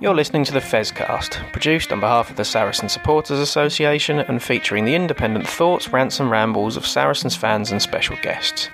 You're 0.00 0.14
listening 0.14 0.44
to 0.44 0.52
the 0.52 0.60
Fezcast, 0.60 1.52
produced 1.52 1.92
on 1.92 2.00
behalf 2.00 2.30
of 2.30 2.36
the 2.36 2.44
Saracen 2.44 2.88
Supporters 2.88 3.38
Association 3.38 4.20
and 4.20 4.42
featuring 4.42 4.86
the 4.86 4.94
independent 4.94 5.46
thoughts, 5.46 5.92
rants, 5.92 6.20
and 6.20 6.30
rambles 6.30 6.78
of 6.78 6.86
Saracens 6.86 7.36
fans 7.36 7.70
and 7.70 7.82
special 7.82 8.16
guests. 8.22 8.70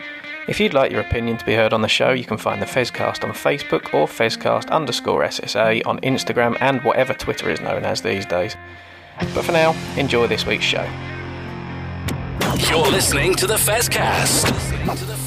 If 0.46 0.60
you'd 0.60 0.72
like 0.72 0.92
your 0.92 1.00
opinion 1.00 1.36
to 1.38 1.44
be 1.44 1.56
heard 1.56 1.72
on 1.72 1.82
the 1.82 1.88
show, 1.88 2.12
you 2.12 2.24
can 2.24 2.38
find 2.38 2.62
the 2.62 2.66
Fezcast 2.66 3.24
on 3.24 3.32
Facebook 3.32 3.92
or 3.92 4.06
Fezcast 4.06 4.70
underscore 4.70 5.24
SSA 5.24 5.84
on 5.84 5.98
Instagram 6.02 6.56
and 6.60 6.80
whatever 6.82 7.12
Twitter 7.12 7.50
is 7.50 7.60
known 7.60 7.84
as 7.84 8.02
these 8.02 8.24
days. 8.24 8.56
But 9.34 9.44
for 9.44 9.50
now, 9.50 9.74
enjoy 9.96 10.28
this 10.28 10.46
week's 10.46 10.64
show. 10.64 10.88
You're 12.70 12.86
listening 12.86 13.34
to 13.34 13.48
the 13.48 13.56
Fezcast. 13.56 15.25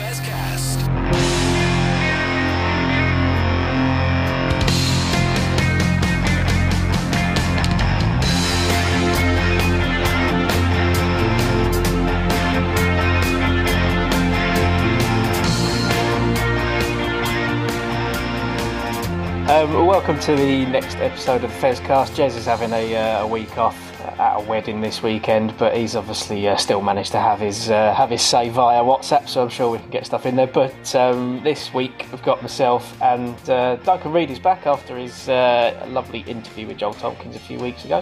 Um, 19.60 19.86
welcome 19.86 20.18
to 20.22 20.38
the 20.38 20.66
next 20.68 20.96
episode 21.00 21.44
of 21.44 21.52
the 21.52 21.58
Fezcast. 21.58 22.16
Jez 22.16 22.38
is 22.38 22.46
having 22.46 22.72
a, 22.72 22.96
uh, 22.96 23.24
a 23.24 23.28
week 23.28 23.58
off 23.58 23.78
at 24.18 24.38
a 24.38 24.42
wedding 24.46 24.80
this 24.80 25.04
weekend, 25.04 25.54
but 25.58 25.76
he's 25.76 25.98
obviously 25.98 26.48
uh, 26.48 26.56
still 26.56 26.82
managed 26.82 27.12
to 27.12 27.20
have 27.20 27.42
his 27.42 27.70
uh, 27.70 27.94
have 27.94 28.10
his 28.10 28.22
say 28.22 28.48
via 28.48 28.82
WhatsApp, 28.82 29.28
so 29.28 29.44
I'm 29.44 29.50
sure 29.50 29.70
we 29.70 29.80
can 29.80 29.90
get 29.90 30.06
stuff 30.06 30.26
in 30.26 30.38
there. 30.38 30.48
But 30.48 30.96
um, 30.96 31.42
this 31.44 31.74
week 31.74 32.06
we've 32.10 32.24
got 32.24 32.42
myself 32.42 33.02
and 33.02 33.38
uh, 33.50 33.76
Duncan 33.76 34.14
Reid 34.14 34.32
is 34.32 34.40
back 34.40 34.66
after 34.66 34.98
his 34.98 35.28
uh, 35.28 35.86
lovely 35.90 36.22
interview 36.22 36.66
with 36.66 36.78
Joel 36.78 36.94
Tompkins 36.94 37.36
a 37.36 37.40
few 37.40 37.60
weeks 37.60 37.84
ago, 37.84 38.02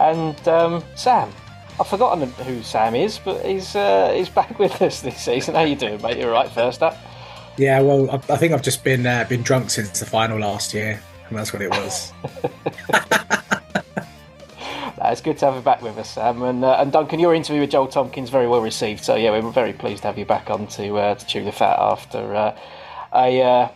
and 0.00 0.48
um, 0.48 0.82
Sam. 0.94 1.30
I've 1.78 1.88
forgotten 1.88 2.30
who 2.46 2.62
Sam 2.62 2.94
is, 2.94 3.18
but 3.18 3.44
he's 3.44 3.76
uh, 3.76 4.10
he's 4.16 4.28
back 4.40 4.58
with 4.58 4.80
us 4.80 5.02
this 5.02 5.22
season. 5.22 5.54
How 5.54 5.64
you 5.64 5.76
doing, 5.76 6.00
mate? 6.00 6.16
You're 6.16 6.32
right. 6.32 6.50
First 6.50 6.82
up. 6.82 6.96
Yeah, 7.56 7.80
well, 7.80 8.10
I, 8.10 8.14
I 8.32 8.36
think 8.36 8.52
I've 8.52 8.62
just 8.62 8.82
been 8.82 9.06
uh, 9.06 9.24
been 9.28 9.42
drunk 9.42 9.70
since 9.70 10.00
the 10.00 10.06
final 10.06 10.38
last 10.38 10.74
year, 10.74 11.00
and 11.28 11.38
that's 11.38 11.52
what 11.52 11.62
it 11.62 11.70
was. 11.70 12.12
It's 15.12 15.20
good 15.20 15.36
to 15.38 15.46
have 15.46 15.54
you 15.56 15.60
back 15.60 15.82
with 15.82 15.98
us, 15.98 16.10
Sam. 16.10 16.42
And, 16.42 16.64
uh, 16.64 16.78
and 16.80 16.90
Duncan, 16.90 17.20
your 17.20 17.34
interview 17.34 17.60
with 17.60 17.70
Joel 17.70 17.88
Tompkins 17.88 18.30
very 18.30 18.48
well 18.48 18.62
received. 18.62 19.04
So 19.04 19.16
yeah, 19.16 19.30
we're 19.30 19.50
very 19.50 19.72
pleased 19.72 20.02
to 20.02 20.08
have 20.08 20.18
you 20.18 20.24
back 20.24 20.48
on 20.50 20.66
to 20.68 20.96
uh, 20.96 21.14
to 21.14 21.26
chew 21.26 21.44
the 21.44 21.52
fat 21.52 21.78
after 21.78 22.34
uh, 22.34 22.58
a 23.14 23.42
uh, 23.42 23.68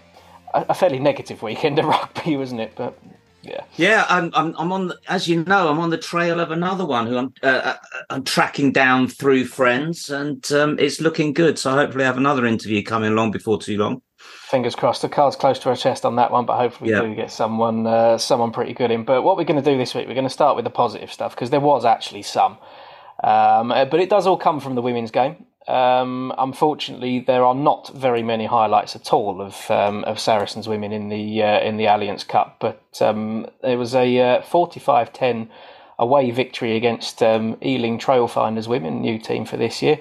a 0.55 0.75
fairly 0.75 0.99
negative 0.99 1.43
weekend 1.43 1.79
of 1.79 1.85
rugby, 1.87 2.37
wasn't 2.37 2.63
it? 2.63 2.73
But 2.77 2.99
yeah, 3.43 3.65
Yeah, 3.77 4.05
I'm, 4.09 4.31
I'm, 4.35 4.55
I'm 4.59 4.73
on, 4.73 4.89
the, 4.89 4.99
as 5.09 5.29
you 5.29 5.45
know, 5.45 5.69
I'm 5.69 5.79
on 5.79 5.91
the 5.91 5.99
trail 5.99 6.41
of 6.41 6.51
another 6.51 6.85
one 6.85 7.07
who 7.07 7.17
I'm, 7.19 7.33
uh, 7.43 7.75
I'm 8.11 8.25
tracking 8.25 8.73
down 8.73 9.09
through 9.09 9.45
friends, 9.45 10.11
and 10.11 10.51
um, 10.53 10.77
it's 10.79 11.01
looking 11.01 11.33
good. 11.33 11.59
So 11.59 11.71
hopefully, 11.71 12.05
I 12.05 12.07
have 12.09 12.17
another 12.17 12.47
interview 12.47 12.83
coming 12.83 13.13
along 13.13 13.31
before 13.31 13.61
too 13.61 13.79
long. 13.79 14.03
fingers 14.19 14.75
crossed. 14.75 15.03
The 15.03 15.09
card's 15.09 15.37
close 15.37 15.59
to 15.61 15.69
our 15.69 15.77
chest 15.77 16.05
on 16.05 16.17
that 16.17 16.31
one, 16.31 16.47
but 16.47 16.57
hopefully 16.57 16.93
we 16.93 17.09
do 17.09 17.15
get 17.15 17.31
someone 17.31 17.87
uh, 17.87 18.19
someone 18.19 18.51
pretty 18.51 18.73
good 18.73 18.91
in. 18.91 19.05
But 19.05 19.23
what 19.23 19.37
we're 19.37 19.45
going 19.45 19.63
to 19.63 19.71
do 19.71 19.79
this 19.79 19.95
week, 19.95 20.09
we're 20.09 20.15
going 20.15 20.25
to 20.25 20.31
start 20.31 20.57
with 20.57 20.65
the 20.65 20.71
positive 20.71 21.13
stuff 21.13 21.35
because 21.35 21.51
there 21.51 21.61
was 21.61 21.85
actually 21.85 22.23
some, 22.23 22.59
um, 23.23 23.71
uh, 23.73 23.85
but 23.85 24.01
it 24.01 24.11
does 24.11 24.27
all 24.27 24.37
come 24.37 24.61
from 24.61 24.75
the 24.75 24.83
women's 24.83 25.11
game. 25.11 25.45
Um, 25.69 26.33
unfortunately, 26.39 27.21
there 27.21 27.45
are 27.45 27.55
not 27.55 27.91
very 27.95 28.23
many 28.23 28.47
highlights 28.47 28.97
at 28.97 29.13
all 29.13 29.41
of 29.41 29.71
um, 29.71 30.05
of 30.05 30.19
Saracens 30.19 30.67
women 30.67 30.93
in 30.93 31.09
the 31.09 31.43
uh, 31.43 31.61
in 31.61 31.77
the 31.77 31.87
Alliance 31.87 32.25
Cup. 32.25 32.57
But 32.59 32.83
um, 33.01 33.47
there 33.63 33.79
was 33.79 33.95
a 33.95 34.19
uh, 34.19 34.43
45-10 34.43 35.49
away 35.99 36.31
victory 36.31 36.77
against 36.77 37.23
um, 37.23 37.57
Ealing 37.63 37.99
Trailfinders 37.99 38.67
women, 38.67 39.01
new 39.01 39.19
team 39.19 39.45
for 39.45 39.57
this 39.57 39.83
year 39.83 40.01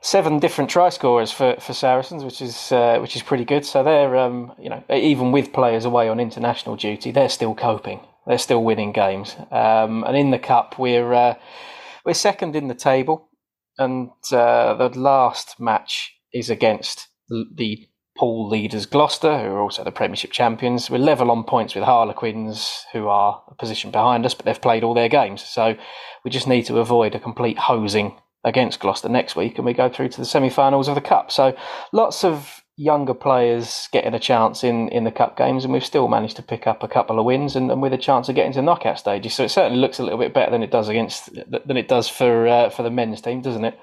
seven 0.00 0.38
different 0.38 0.70
try 0.70 0.88
scorers 0.88 1.32
for, 1.32 1.56
for 1.58 1.72
Saracens, 1.72 2.24
which 2.24 2.40
is 2.40 2.72
uh, 2.72 2.98
which 3.00 3.16
is 3.16 3.22
pretty 3.22 3.44
good. 3.44 3.64
So 3.64 3.82
they're 3.82 4.16
um, 4.16 4.52
you 4.58 4.70
know 4.70 4.82
even 4.90 5.32
with 5.32 5.52
players 5.52 5.84
away 5.84 6.08
on 6.08 6.20
international 6.20 6.76
duty, 6.76 7.10
they're 7.10 7.28
still 7.28 7.54
coping. 7.54 8.00
They're 8.26 8.38
still 8.38 8.62
winning 8.62 8.92
games. 8.92 9.36
Um, 9.50 10.04
and 10.04 10.16
in 10.16 10.30
the 10.30 10.38
cup, 10.38 10.78
we're 10.78 11.12
uh, 11.12 11.34
we're 12.04 12.14
second 12.14 12.56
in 12.56 12.68
the 12.68 12.74
table, 12.74 13.27
and 13.78 14.10
uh, 14.32 14.74
the 14.74 14.90
last 14.98 15.58
match 15.60 16.14
is 16.32 16.50
against 16.50 17.08
the- 17.28 17.88
pool 18.18 18.48
leaders 18.48 18.84
Gloucester, 18.84 19.38
who 19.38 19.46
are 19.46 19.60
also 19.60 19.84
the 19.84 19.92
Premiership 19.92 20.32
champions. 20.32 20.90
We're 20.90 20.98
level 20.98 21.30
on 21.30 21.44
points 21.44 21.76
with 21.76 21.84
Harlequins, 21.84 22.84
who 22.92 23.06
are 23.06 23.44
a 23.48 23.54
position 23.54 23.92
behind 23.92 24.26
us, 24.26 24.34
but 24.34 24.44
they've 24.44 24.60
played 24.60 24.82
all 24.82 24.92
their 24.92 25.08
games. 25.08 25.40
So 25.42 25.76
we 26.24 26.30
just 26.32 26.48
need 26.48 26.64
to 26.64 26.80
avoid 26.80 27.14
a 27.14 27.20
complete 27.20 27.58
hosing 27.58 28.18
against 28.42 28.80
Gloucester 28.80 29.08
next 29.08 29.36
week, 29.36 29.56
and 29.56 29.64
we 29.64 29.72
go 29.72 29.88
through 29.88 30.08
to 30.08 30.20
the 30.20 30.24
semi-finals 30.24 30.88
of 30.88 30.96
the 30.96 31.00
cup. 31.00 31.30
So 31.30 31.56
lots 31.92 32.24
of 32.24 32.64
younger 32.78 33.12
players 33.12 33.88
getting 33.90 34.14
a 34.14 34.20
chance 34.20 34.62
in 34.62 34.88
in 34.90 35.02
the 35.04 35.10
cup 35.10 35.36
games, 35.36 35.64
and 35.64 35.72
we've 35.72 35.84
still 35.84 36.06
managed 36.08 36.36
to 36.36 36.42
pick 36.42 36.66
up 36.66 36.82
a 36.82 36.88
couple 36.88 37.18
of 37.18 37.26
wins, 37.26 37.56
and, 37.56 37.70
and 37.70 37.82
with 37.82 37.92
a 37.92 37.98
chance 37.98 38.28
of 38.28 38.36
getting 38.36 38.52
to 38.52 38.62
knockout 38.62 38.98
stages. 38.98 39.34
So 39.34 39.44
it 39.44 39.50
certainly 39.50 39.80
looks 39.80 39.98
a 39.98 40.04
little 40.04 40.18
bit 40.18 40.32
better 40.32 40.52
than 40.52 40.62
it 40.62 40.70
does 40.70 40.88
against 40.88 41.34
than 41.66 41.76
it 41.76 41.88
does 41.88 42.08
for 42.08 42.46
uh, 42.46 42.70
for 42.70 42.84
the 42.84 42.90
men's 42.90 43.20
team, 43.20 43.42
doesn't 43.42 43.64
it? 43.64 43.78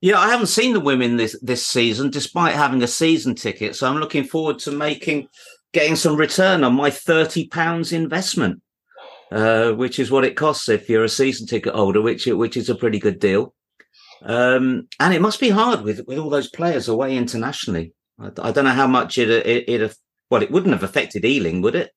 Yeah, 0.00 0.18
I 0.18 0.30
haven't 0.30 0.46
seen 0.46 0.72
the 0.72 0.80
women 0.80 1.16
this 1.16 1.38
this 1.42 1.64
season, 1.66 2.10
despite 2.10 2.54
having 2.54 2.82
a 2.82 2.88
season 2.88 3.34
ticket. 3.34 3.76
So 3.76 3.86
I'm 3.86 4.00
looking 4.00 4.24
forward 4.24 4.58
to 4.60 4.72
making 4.72 5.28
getting 5.72 5.94
some 5.96 6.16
return 6.16 6.64
on 6.64 6.74
my 6.74 6.90
thirty 6.90 7.46
pounds 7.46 7.92
investment, 7.92 8.62
uh, 9.30 9.72
which 9.72 9.98
is 9.98 10.10
what 10.10 10.24
it 10.24 10.34
costs 10.34 10.68
if 10.68 10.88
you're 10.88 11.04
a 11.04 11.08
season 11.08 11.46
ticket 11.46 11.74
holder, 11.74 12.00
which 12.00 12.26
which 12.26 12.56
is 12.56 12.70
a 12.70 12.74
pretty 12.74 12.98
good 12.98 13.20
deal. 13.20 13.54
Um, 14.24 14.88
and 15.00 15.14
it 15.14 15.20
must 15.20 15.40
be 15.40 15.50
hard 15.50 15.82
with 15.82 16.02
with 16.06 16.18
all 16.18 16.30
those 16.30 16.50
players 16.50 16.88
away 16.88 17.16
internationally. 17.16 17.92
I, 18.18 18.30
I 18.40 18.52
don't 18.52 18.64
know 18.64 18.70
how 18.70 18.86
much 18.86 19.18
it 19.18 19.30
it, 19.30 19.68
it 19.68 19.96
well, 20.30 20.42
it 20.42 20.50
wouldn't 20.50 20.72
have 20.72 20.82
affected 20.82 21.24
Ealing, 21.24 21.62
would 21.62 21.74
it? 21.74 21.90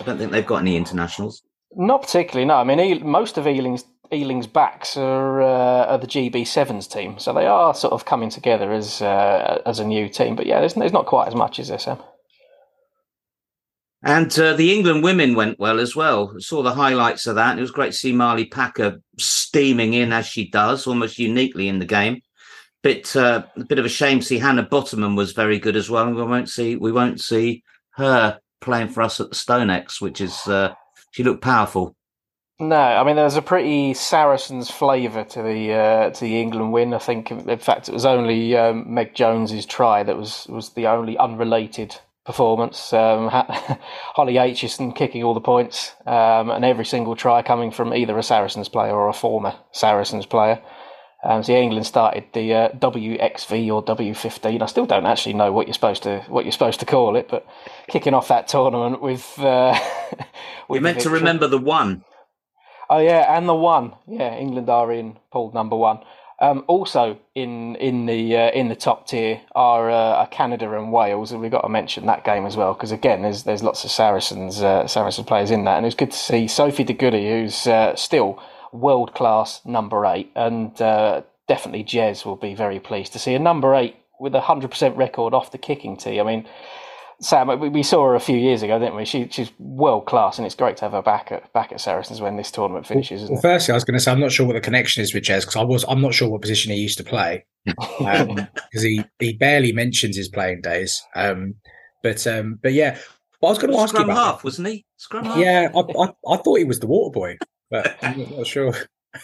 I 0.00 0.04
don't 0.04 0.18
think 0.18 0.32
they've 0.32 0.46
got 0.46 0.62
any 0.62 0.76
internationals. 0.76 1.42
Not 1.74 2.02
particularly. 2.02 2.46
No, 2.46 2.56
I 2.56 2.64
mean 2.64 3.06
most 3.06 3.38
of 3.38 3.46
Ealing's 3.46 3.84
Ealing's 4.12 4.48
backs 4.48 4.96
are, 4.96 5.40
uh, 5.40 5.86
are 5.86 5.98
the 5.98 6.06
GB 6.06 6.44
Sevens 6.44 6.88
team, 6.88 7.18
so 7.18 7.32
they 7.32 7.46
are 7.46 7.72
sort 7.74 7.92
of 7.92 8.04
coming 8.04 8.28
together 8.28 8.72
as 8.72 9.00
uh, 9.02 9.62
as 9.66 9.78
a 9.78 9.84
new 9.84 10.08
team. 10.08 10.34
But 10.34 10.46
yeah, 10.46 10.60
there's, 10.60 10.74
there's 10.74 10.92
not 10.92 11.06
quite 11.06 11.28
as 11.28 11.34
much 11.34 11.60
as 11.60 11.68
Sam. 11.82 11.98
And 14.02 14.36
uh, 14.38 14.54
the 14.54 14.74
England 14.74 15.02
women 15.02 15.34
went 15.34 15.58
well 15.58 15.78
as 15.78 15.94
well. 15.94 16.34
Saw 16.38 16.62
the 16.62 16.72
highlights 16.72 17.26
of 17.26 17.34
that. 17.34 17.58
It 17.58 17.60
was 17.60 17.70
great 17.70 17.92
to 17.92 17.98
see 17.98 18.12
Marley 18.12 18.46
Packer 18.46 19.02
steaming 19.18 19.92
in 19.92 20.12
as 20.12 20.26
she 20.26 20.48
does, 20.48 20.86
almost 20.86 21.18
uniquely 21.18 21.68
in 21.68 21.78
the 21.78 21.86
game. 21.86 22.22
Bit 22.82 23.14
uh, 23.14 23.42
a 23.56 23.64
bit 23.64 23.78
of 23.78 23.84
a 23.84 23.90
shame 23.90 24.20
to 24.20 24.24
see 24.24 24.38
Hannah 24.38 24.64
Botterman 24.64 25.16
was 25.16 25.32
very 25.32 25.58
good 25.58 25.76
as 25.76 25.90
well. 25.90 26.06
And 26.06 26.16
we 26.16 26.22
won't 26.22 26.48
see 26.48 26.76
we 26.76 26.92
won't 26.92 27.20
see 27.20 27.62
her 27.90 28.40
playing 28.62 28.88
for 28.88 29.02
us 29.02 29.20
at 29.20 29.28
the 29.28 29.36
Stonex, 29.36 30.00
which 30.00 30.22
is 30.22 30.46
uh, 30.46 30.72
she 31.10 31.22
looked 31.22 31.42
powerful. 31.42 31.94
No, 32.58 32.76
I 32.76 33.04
mean 33.04 33.16
there 33.16 33.24
was 33.26 33.36
a 33.36 33.42
pretty 33.42 33.92
Saracens 33.92 34.70
flavour 34.70 35.24
to 35.24 35.42
the 35.42 35.72
uh, 35.74 36.10
to 36.10 36.20
the 36.20 36.40
England 36.40 36.72
win. 36.72 36.94
I 36.94 36.98
think, 36.98 37.30
in 37.30 37.58
fact, 37.58 37.90
it 37.90 37.92
was 37.92 38.06
only 38.06 38.56
um, 38.56 38.92
Meg 38.92 39.14
Jones's 39.14 39.66
try 39.66 40.02
that 40.02 40.16
was 40.16 40.46
was 40.48 40.70
the 40.70 40.86
only 40.86 41.18
unrelated 41.18 41.96
performance. 42.30 42.92
Um, 42.92 43.28
Holly 44.14 44.34
Aitchison 44.34 44.94
kicking 44.94 45.24
all 45.24 45.34
the 45.34 45.40
points, 45.40 45.92
um, 46.06 46.50
and 46.50 46.64
every 46.64 46.84
single 46.84 47.16
try 47.16 47.42
coming 47.42 47.72
from 47.72 47.92
either 47.92 48.16
a 48.16 48.22
Saracens 48.22 48.68
player 48.68 48.92
or 48.92 49.08
a 49.08 49.12
former 49.12 49.54
Saracens 49.72 50.26
player. 50.26 50.62
Um, 51.24 51.42
so 51.42 51.52
England 51.52 51.86
started 51.86 52.24
the 52.32 52.54
uh, 52.54 52.68
WXV 52.70 53.70
or 53.74 53.84
W15. 53.84 54.62
I 54.62 54.66
still 54.66 54.86
don't 54.86 55.06
actually 55.06 55.34
know 55.34 55.52
what 55.52 55.66
you're 55.66 55.74
supposed 55.74 56.04
to 56.04 56.20
what 56.28 56.44
you're 56.44 56.52
supposed 56.52 56.80
to 56.80 56.86
call 56.86 57.16
it, 57.16 57.28
but 57.28 57.46
kicking 57.88 58.14
off 58.14 58.28
that 58.28 58.46
tournament 58.46 59.02
with 59.02 59.38
uh, 59.38 59.76
with 60.68 60.76
You're 60.76 60.82
meant 60.82 61.00
to 61.00 61.10
remember 61.10 61.48
the 61.48 61.58
one. 61.58 62.04
Oh 62.88 63.00
yeah, 63.00 63.36
and 63.36 63.48
the 63.48 63.54
one. 63.54 63.92
Yeah, 64.06 64.34
England 64.36 64.70
are 64.70 64.92
in 64.92 65.18
pool 65.32 65.50
number 65.52 65.76
one. 65.76 65.98
Um, 66.42 66.64
also 66.68 67.18
in 67.34 67.76
in 67.76 68.06
the 68.06 68.34
uh, 68.34 68.50
in 68.52 68.68
the 68.68 68.74
top 68.74 69.06
tier 69.06 69.42
are, 69.54 69.90
uh, 69.90 69.94
are 70.20 70.26
Canada 70.28 70.74
and 70.74 70.90
Wales, 70.90 71.32
and 71.32 71.40
we've 71.42 71.50
got 71.50 71.60
to 71.60 71.68
mention 71.68 72.06
that 72.06 72.24
game 72.24 72.46
as 72.46 72.56
well 72.56 72.72
because 72.72 72.92
again, 72.92 73.20
there's 73.20 73.42
there's 73.42 73.62
lots 73.62 73.84
of 73.84 73.90
Saracens 73.90 74.62
uh, 74.62 74.86
Saracen 74.86 75.24
players 75.24 75.50
in 75.50 75.64
that, 75.64 75.76
and 75.76 75.84
it's 75.84 75.94
good 75.94 76.12
to 76.12 76.16
see 76.16 76.48
Sophie 76.48 76.84
de 76.84 76.94
Goede, 76.94 77.22
who's 77.22 77.66
uh, 77.66 77.94
still 77.94 78.42
world 78.72 79.12
class 79.12 79.60
number 79.66 80.06
eight, 80.06 80.32
and 80.34 80.80
uh, 80.80 81.20
definitely 81.46 81.84
Jez 81.84 82.24
will 82.24 82.36
be 82.36 82.54
very 82.54 82.80
pleased 82.80 83.12
to 83.12 83.18
see 83.18 83.34
a 83.34 83.38
number 83.38 83.74
eight 83.74 83.96
with 84.18 84.34
a 84.34 84.40
hundred 84.40 84.70
percent 84.70 84.96
record 84.96 85.34
off 85.34 85.52
the 85.52 85.58
kicking 85.58 85.96
tee. 85.96 86.20
I 86.20 86.22
mean. 86.22 86.46
Sam, 87.20 87.60
we, 87.60 87.68
we 87.68 87.82
saw 87.82 88.04
her 88.06 88.14
a 88.14 88.20
few 88.20 88.36
years 88.38 88.62
ago, 88.62 88.78
didn't 88.78 88.96
we? 88.96 89.04
She, 89.04 89.28
she's 89.30 89.50
world 89.58 90.06
class, 90.06 90.38
and 90.38 90.46
it's 90.46 90.54
great 90.54 90.76
to 90.78 90.82
have 90.84 90.92
her 90.92 91.02
back 91.02 91.30
at 91.30 91.52
back 91.52 91.70
at 91.72 91.80
Saracens 91.80 92.20
when 92.20 92.36
this 92.36 92.50
tournament 92.50 92.86
finishes. 92.86 93.22
Isn't 93.22 93.34
Well, 93.34 93.38
it? 93.40 93.42
firstly, 93.42 93.72
I 93.72 93.76
was 93.76 93.84
going 93.84 93.98
to 93.98 94.00
say 94.02 94.10
I'm 94.10 94.20
not 94.20 94.32
sure 94.32 94.46
what 94.46 94.54
the 94.54 94.60
connection 94.60 95.02
is 95.02 95.12
with 95.12 95.24
Jez 95.24 95.40
because 95.42 95.56
I 95.56 95.62
was 95.64 95.84
I'm 95.88 96.00
not 96.00 96.14
sure 96.14 96.28
what 96.30 96.40
position 96.40 96.72
he 96.72 96.78
used 96.78 96.98
to 96.98 97.04
play 97.04 97.44
because 97.66 98.82
he 98.82 99.04
he 99.18 99.34
barely 99.34 99.72
mentions 99.72 100.16
his 100.16 100.28
playing 100.28 100.62
days. 100.62 101.02
Um, 101.14 101.54
but 102.02 102.26
um, 102.26 102.58
but 102.62 102.72
yeah, 102.72 102.96
But 103.40 103.48
I 103.48 103.50
was 103.50 103.58
going 103.58 103.72
to 103.74 103.78
ask 103.78 103.90
Scrum 103.90 104.06
you 104.06 104.12
about. 104.12 104.24
half, 104.34 104.44
wasn't 104.44 104.68
he? 104.68 104.86
Scrum 104.96 105.24
half. 105.26 105.36
Yeah, 105.38 105.68
I, 105.74 105.78
I, 105.80 106.12
I 106.32 106.36
thought 106.38 106.58
he 106.58 106.64
was 106.64 106.80
the 106.80 106.86
water 106.86 107.12
boy, 107.12 107.36
but 107.70 107.96
I'm 108.02 108.18
not 108.36 108.46
sure. 108.46 108.72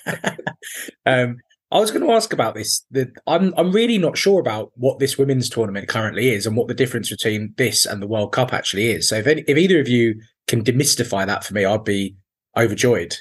um, 1.07 1.37
I 1.73 1.81
was 1.81 1.91
going 1.91 2.07
to 2.07 2.13
ask 2.13 2.33
about 2.33 2.55
this. 2.55 2.85
The, 2.91 3.13
I'm 3.27 3.53
I'm 3.57 3.73
really 3.73 3.99
not 3.99 4.17
sure 4.17 4.41
about 4.41 4.71
what 4.75 4.99
this 4.99 5.19
women's 5.19 5.49
tournament 5.49 5.89
currently 5.89 6.31
is 6.31 6.47
and 6.47 6.57
what 6.57 6.69
the 6.69 6.75
difference 6.75 7.11
between 7.11 7.55
this 7.57 7.85
and 7.85 8.01
the 8.01 8.07
World 8.07 8.33
Cup 8.33 8.53
actually 8.53 8.91
is. 8.91 9.09
So 9.09 9.17
if 9.17 9.27
any, 9.27 9.43
if 9.49 9.59
either 9.59 9.81
of 9.81 9.89
you 9.89 10.21
can 10.47 10.63
demystify 10.63 11.27
that 11.27 11.45
for 11.45 11.55
me, 11.55 11.65
I'd 11.65 11.85
be 11.85 12.17
overjoyed. 12.57 13.17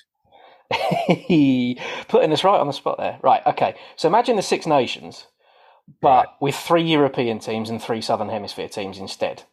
Putting 0.72 2.32
us 2.32 2.44
right 2.44 2.60
on 2.60 2.68
the 2.68 2.74
spot 2.74 2.98
there. 2.98 3.20
Right, 3.24 3.42
okay. 3.48 3.76
So 3.96 4.08
imagine 4.08 4.36
the 4.36 4.42
Six 4.42 4.66
Nations, 4.66 5.28
but 6.02 6.28
Right. 6.28 6.28
with 6.42 6.56
three 6.56 6.84
European 6.84 7.40
teams 7.40 7.70
and 7.70 7.82
three 7.82 8.02
Southern 8.02 8.30
Hemisphere 8.30 8.70
teams 8.70 8.98
instead. 8.98 9.44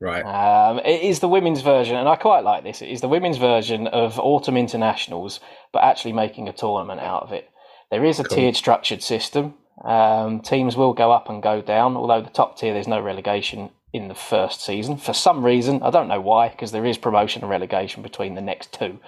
Right. 0.00 0.22
Um, 0.24 0.80
it 0.80 1.02
is 1.02 1.20
the 1.20 1.28
women's 1.28 1.62
version, 1.62 1.96
and 1.96 2.08
I 2.08 2.16
quite 2.16 2.42
like 2.42 2.64
this. 2.64 2.82
It 2.82 2.88
is 2.88 3.00
the 3.00 3.08
women's 3.08 3.36
version 3.36 3.86
of 3.86 4.18
autumn 4.18 4.56
internationals, 4.56 5.38
but 5.72 5.84
actually 5.84 6.12
making 6.12 6.48
a 6.48 6.52
tournament 6.52 7.00
out 7.00 7.22
of 7.22 7.32
it. 7.32 7.48
There 7.92 8.06
is 8.06 8.18
a 8.18 8.24
Cool. 8.24 8.36
tiered, 8.36 8.56
structured 8.56 9.02
system. 9.02 9.52
Um, 9.84 10.40
teams 10.40 10.78
will 10.78 10.94
go 10.94 11.12
up 11.12 11.28
and 11.28 11.42
go 11.42 11.60
down, 11.60 11.94
although 11.94 12.22
the 12.22 12.30
top 12.30 12.56
tier 12.56 12.72
there's 12.72 12.88
no 12.88 13.02
relegation 13.02 13.68
in 13.92 14.08
the 14.08 14.14
first 14.14 14.64
season 14.64 14.96
for 14.96 15.12
some 15.12 15.44
reason. 15.44 15.82
I 15.82 15.90
don't 15.90 16.08
know 16.08 16.20
why, 16.20 16.48
because 16.48 16.72
there 16.72 16.86
is 16.86 16.96
promotion 16.96 17.42
and 17.42 17.50
relegation 17.50 18.02
between 18.02 18.34
the 18.34 18.40
next 18.40 18.72
two. 18.72 18.98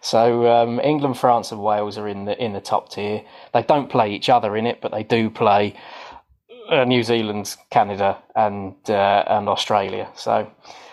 So 0.00 0.50
um, 0.50 0.80
England, 0.80 1.18
France, 1.18 1.52
and 1.52 1.62
Wales 1.62 1.98
are 1.98 2.08
in 2.08 2.24
the 2.24 2.42
in 2.42 2.54
the 2.54 2.62
top 2.62 2.88
tier. 2.88 3.22
They 3.52 3.62
don't 3.62 3.90
play 3.90 4.14
each 4.14 4.30
other 4.30 4.56
in 4.56 4.66
it, 4.66 4.80
but 4.80 4.90
they 4.90 5.02
do 5.02 5.28
play 5.28 5.74
uh, 6.70 6.84
New 6.84 7.02
Zealand, 7.02 7.54
Canada, 7.68 8.22
and 8.34 8.74
uh, 8.88 9.24
and 9.26 9.50
Australia. 9.50 10.08
So 10.14 10.50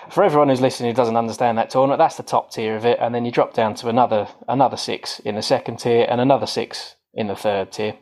for 0.10 0.25
everyone 0.25 0.50
who's 0.50 0.60
listening 0.60 0.92
who 0.92 0.95
doesn't 0.98 1.16
understand 1.16 1.57
that 1.57 1.69
tournament, 1.69 2.00
that's 2.00 2.18
the 2.18 2.24
top 2.24 2.51
tier 2.51 2.75
of 2.75 2.86
it, 2.86 2.98
and 3.00 3.16
then 3.16 3.24
you 3.24 3.31
drop 3.31 3.54
down 3.54 3.74
to 3.75 3.88
another 3.88 4.28
another 4.50 4.75
six 4.75 5.19
in 5.19 5.36
the 5.36 5.42
second 5.42 5.78
tier 5.78 6.06
and 6.10 6.19
another 6.19 6.45
six 6.45 6.95
in 7.13 7.28
the 7.28 7.36
third 7.36 7.72
tier. 7.72 7.96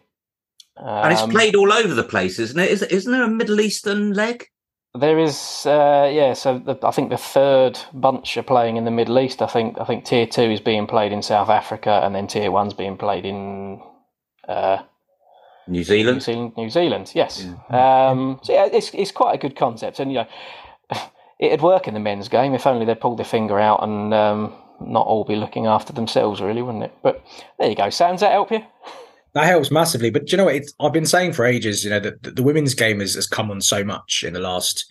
And 0.78 1.12
it's 1.12 1.22
Um, 1.22 1.30
played 1.30 1.56
all 1.56 1.74
over 1.74 1.94
the 1.94 2.04
place, 2.04 2.40
isn't 2.40 2.60
it? 2.60 2.72
Is, 2.72 2.82
isn't 2.84 3.12
there 3.12 3.24
a 3.24 3.28
Middle 3.28 3.60
Eastern 3.60 4.14
leg? 4.14 4.48
There 4.98 5.20
is, 5.20 5.66
uh, 5.66 6.10
yeah. 6.12 6.34
So 6.34 6.58
the, 6.60 6.78
I 6.84 6.92
think 6.92 7.10
the 7.10 7.18
third 7.18 7.78
bunch 7.94 8.38
are 8.38 8.44
playing 8.44 8.78
in 8.78 8.86
the 8.86 8.92
Middle 8.92 9.20
East. 9.20 9.42
I 9.42 9.48
think 9.48 9.78
I 9.80 9.84
think 9.84 10.06
tier 10.06 10.26
two 10.26 10.50
is 10.50 10.62
being 10.62 10.88
played 10.88 11.12
in 11.12 11.22
South 11.22 11.50
Africa, 11.50 12.02
and 12.04 12.16
then 12.16 12.28
tier 12.28 12.50
one's 12.50 12.74
being 12.74 12.98
played 12.98 13.26
in 13.26 13.82
uh, 14.48 14.78
New 15.68 15.80
New 15.80 15.84
Zealand. 15.84 16.24
Zealand. 16.24 16.54
New 16.58 16.70
Zealand, 16.70 17.12
yes. 17.14 17.46
Um, 17.70 18.40
so 18.42 18.54
yeah, 18.54 18.68
it's 18.72 18.90
it's 18.94 19.12
quite 19.12 19.36
a 19.36 19.38
good 19.38 19.56
concept, 19.56 20.00
and 20.00 20.12
you 20.12 20.20
know, 20.20 21.00
it'd 21.40 21.62
work 21.62 21.88
in 21.88 21.94
the 21.94 22.00
men's 22.00 22.28
game 22.28 22.56
if 22.56 22.66
only 22.66 22.86
they 22.86 22.96
pulled 22.96 23.20
their 23.20 23.26
finger 23.26 23.60
out 23.60 23.84
and 23.84 24.12
um, 24.14 24.54
not 24.82 25.08
all 25.08 25.24
be 25.24 25.36
looking 25.36 25.66
after 25.66 25.94
themselves, 25.94 26.42
really, 26.42 26.62
wouldn't 26.62 26.84
it? 26.84 26.94
But 27.04 27.24
there 27.58 27.70
you 27.70 27.76
go. 27.76 27.86
Does 27.86 27.98
that 27.98 28.32
help 28.32 28.52
you? 28.52 28.64
That 29.34 29.46
helps 29.46 29.70
massively. 29.72 30.10
But 30.10 30.32
you 30.32 30.38
know 30.38 30.46
what? 30.46 30.56
It's, 30.56 30.74
I've 30.80 30.94
been 30.94 31.06
saying 31.06 31.34
for 31.34 31.46
ages, 31.46 31.84
you 31.84 31.90
know, 31.90 32.00
that 32.00 32.24
the, 32.24 32.32
the 32.32 32.44
women's 32.44 32.74
game 32.74 33.00
has, 33.00 33.14
has 33.14 33.28
come 33.28 33.52
on 33.52 33.62
so 33.62 33.84
much 33.84 34.24
in 34.26 34.34
the 34.34 34.40
last 34.40 34.86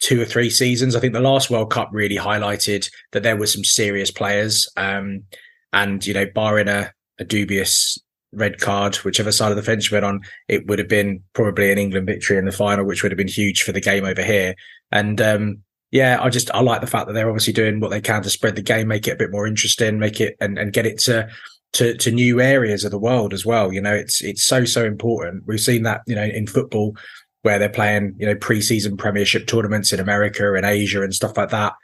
two 0.00 0.20
or 0.20 0.24
three 0.24 0.50
seasons. 0.50 0.94
I 0.94 1.00
think 1.00 1.12
the 1.12 1.20
last 1.20 1.50
World 1.50 1.70
Cup 1.70 1.88
really 1.92 2.16
highlighted 2.16 2.88
that 3.12 3.22
there 3.22 3.36
were 3.36 3.46
some 3.46 3.64
serious 3.64 4.10
players. 4.10 4.70
Um, 4.76 5.24
and, 5.72 6.06
you 6.06 6.14
know, 6.14 6.26
barring 6.34 6.68
a, 6.68 6.92
a 7.18 7.24
dubious 7.24 7.98
red 8.32 8.60
card, 8.60 8.96
whichever 8.96 9.32
side 9.32 9.50
of 9.50 9.56
the 9.56 9.62
fence 9.62 9.90
went 9.90 10.04
on, 10.04 10.20
it 10.48 10.66
would 10.66 10.78
have 10.78 10.88
been 10.88 11.22
probably 11.32 11.72
an 11.72 11.78
England 11.78 12.06
victory 12.06 12.38
in 12.38 12.44
the 12.44 12.52
final, 12.52 12.84
which 12.84 13.02
would 13.02 13.12
have 13.12 13.18
been 13.18 13.28
huge 13.28 13.62
for 13.62 13.72
the 13.72 13.80
game 13.80 14.04
over 14.04 14.22
here. 14.22 14.54
And, 14.90 15.20
um, 15.20 15.62
yeah, 15.92 16.18
I 16.20 16.30
just, 16.30 16.50
I 16.52 16.60
like 16.60 16.80
the 16.80 16.86
fact 16.86 17.06
that 17.06 17.12
they're 17.12 17.28
obviously 17.28 17.52
doing 17.52 17.78
what 17.78 17.90
they 17.90 18.00
can 18.00 18.22
to 18.22 18.30
spread 18.30 18.56
the 18.56 18.62
game, 18.62 18.88
make 18.88 19.06
it 19.06 19.12
a 19.12 19.16
bit 19.16 19.30
more 19.30 19.46
interesting, 19.46 19.98
make 19.98 20.20
it 20.20 20.36
and, 20.40 20.58
and 20.58 20.72
get 20.72 20.86
it 20.86 20.98
to, 21.00 21.28
to, 21.74 21.94
to 21.98 22.10
new 22.10 22.40
areas 22.40 22.82
of 22.84 22.90
the 22.90 22.98
world 22.98 23.34
as 23.34 23.44
well. 23.44 23.72
You 23.72 23.82
know, 23.82 23.94
it's, 23.94 24.22
it's 24.22 24.42
so, 24.42 24.64
so 24.64 24.84
important. 24.84 25.44
We've 25.46 25.60
seen 25.60 25.82
that, 25.82 26.00
you 26.06 26.14
know, 26.14 26.24
in 26.24 26.46
football 26.46 26.96
where 27.42 27.58
they're 27.58 27.68
playing, 27.68 28.14
you 28.18 28.26
know, 28.26 28.34
preseason 28.34 28.96
premiership 28.96 29.46
tournaments 29.46 29.92
in 29.92 30.00
America 30.00 30.54
and 30.54 30.64
Asia 30.64 31.02
and 31.02 31.14
stuff 31.14 31.36
like 31.36 31.50
that. 31.50 31.74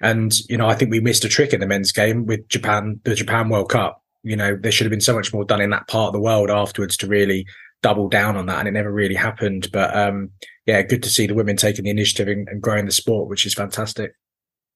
And, 0.00 0.32
you 0.48 0.56
know, 0.56 0.66
I 0.66 0.74
think 0.74 0.90
we 0.90 1.00
missed 1.00 1.26
a 1.26 1.28
trick 1.28 1.52
in 1.52 1.60
the 1.60 1.66
men's 1.66 1.92
game 1.92 2.24
with 2.24 2.48
Japan, 2.48 2.98
the 3.04 3.14
Japan 3.14 3.50
World 3.50 3.68
Cup. 3.68 4.02
You 4.22 4.36
know, 4.36 4.56
there 4.56 4.72
should 4.72 4.86
have 4.86 4.90
been 4.90 5.02
so 5.02 5.14
much 5.14 5.34
more 5.34 5.44
done 5.44 5.60
in 5.60 5.70
that 5.70 5.88
part 5.88 6.08
of 6.08 6.12
the 6.14 6.20
world 6.20 6.50
afterwards 6.50 6.96
to 6.98 7.06
really 7.06 7.46
double 7.82 8.08
down 8.08 8.36
on 8.36 8.46
that. 8.46 8.58
And 8.58 8.68
it 8.68 8.72
never 8.72 8.92
really 8.92 9.14
happened. 9.14 9.68
But, 9.72 9.96
um, 9.96 10.30
yeah, 10.66 10.82
good 10.82 11.02
to 11.02 11.08
see 11.08 11.26
the 11.26 11.34
women 11.34 11.56
taking 11.56 11.84
the 11.84 11.90
initiative 11.90 12.28
and, 12.28 12.48
and 12.48 12.60
growing 12.60 12.86
the 12.86 12.92
sport, 12.92 13.28
which 13.28 13.46
is 13.46 13.54
fantastic. 13.54 14.12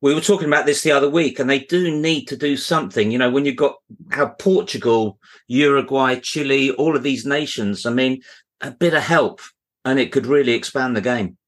We 0.00 0.14
were 0.14 0.20
talking 0.20 0.48
about 0.48 0.66
this 0.66 0.82
the 0.82 0.92
other 0.92 1.08
week, 1.08 1.38
and 1.38 1.48
they 1.48 1.60
do 1.60 1.90
need 1.90 2.26
to 2.26 2.36
do 2.36 2.56
something. 2.56 3.10
You 3.10 3.16
know, 3.16 3.30
when 3.30 3.46
you've 3.46 3.56
got 3.56 3.76
how 4.10 4.28
Portugal, 4.38 5.18
Uruguay, 5.48 6.16
Chile, 6.20 6.72
all 6.72 6.94
of 6.94 7.02
these 7.02 7.24
nations, 7.24 7.86
I 7.86 7.90
mean, 7.90 8.20
a 8.60 8.70
bit 8.70 8.92
of 8.92 9.02
help, 9.02 9.40
and 9.84 9.98
it 9.98 10.12
could 10.12 10.26
really 10.26 10.52
expand 10.52 10.94
the 10.94 11.00
game. 11.00 11.38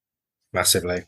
Massively. 0.55 1.05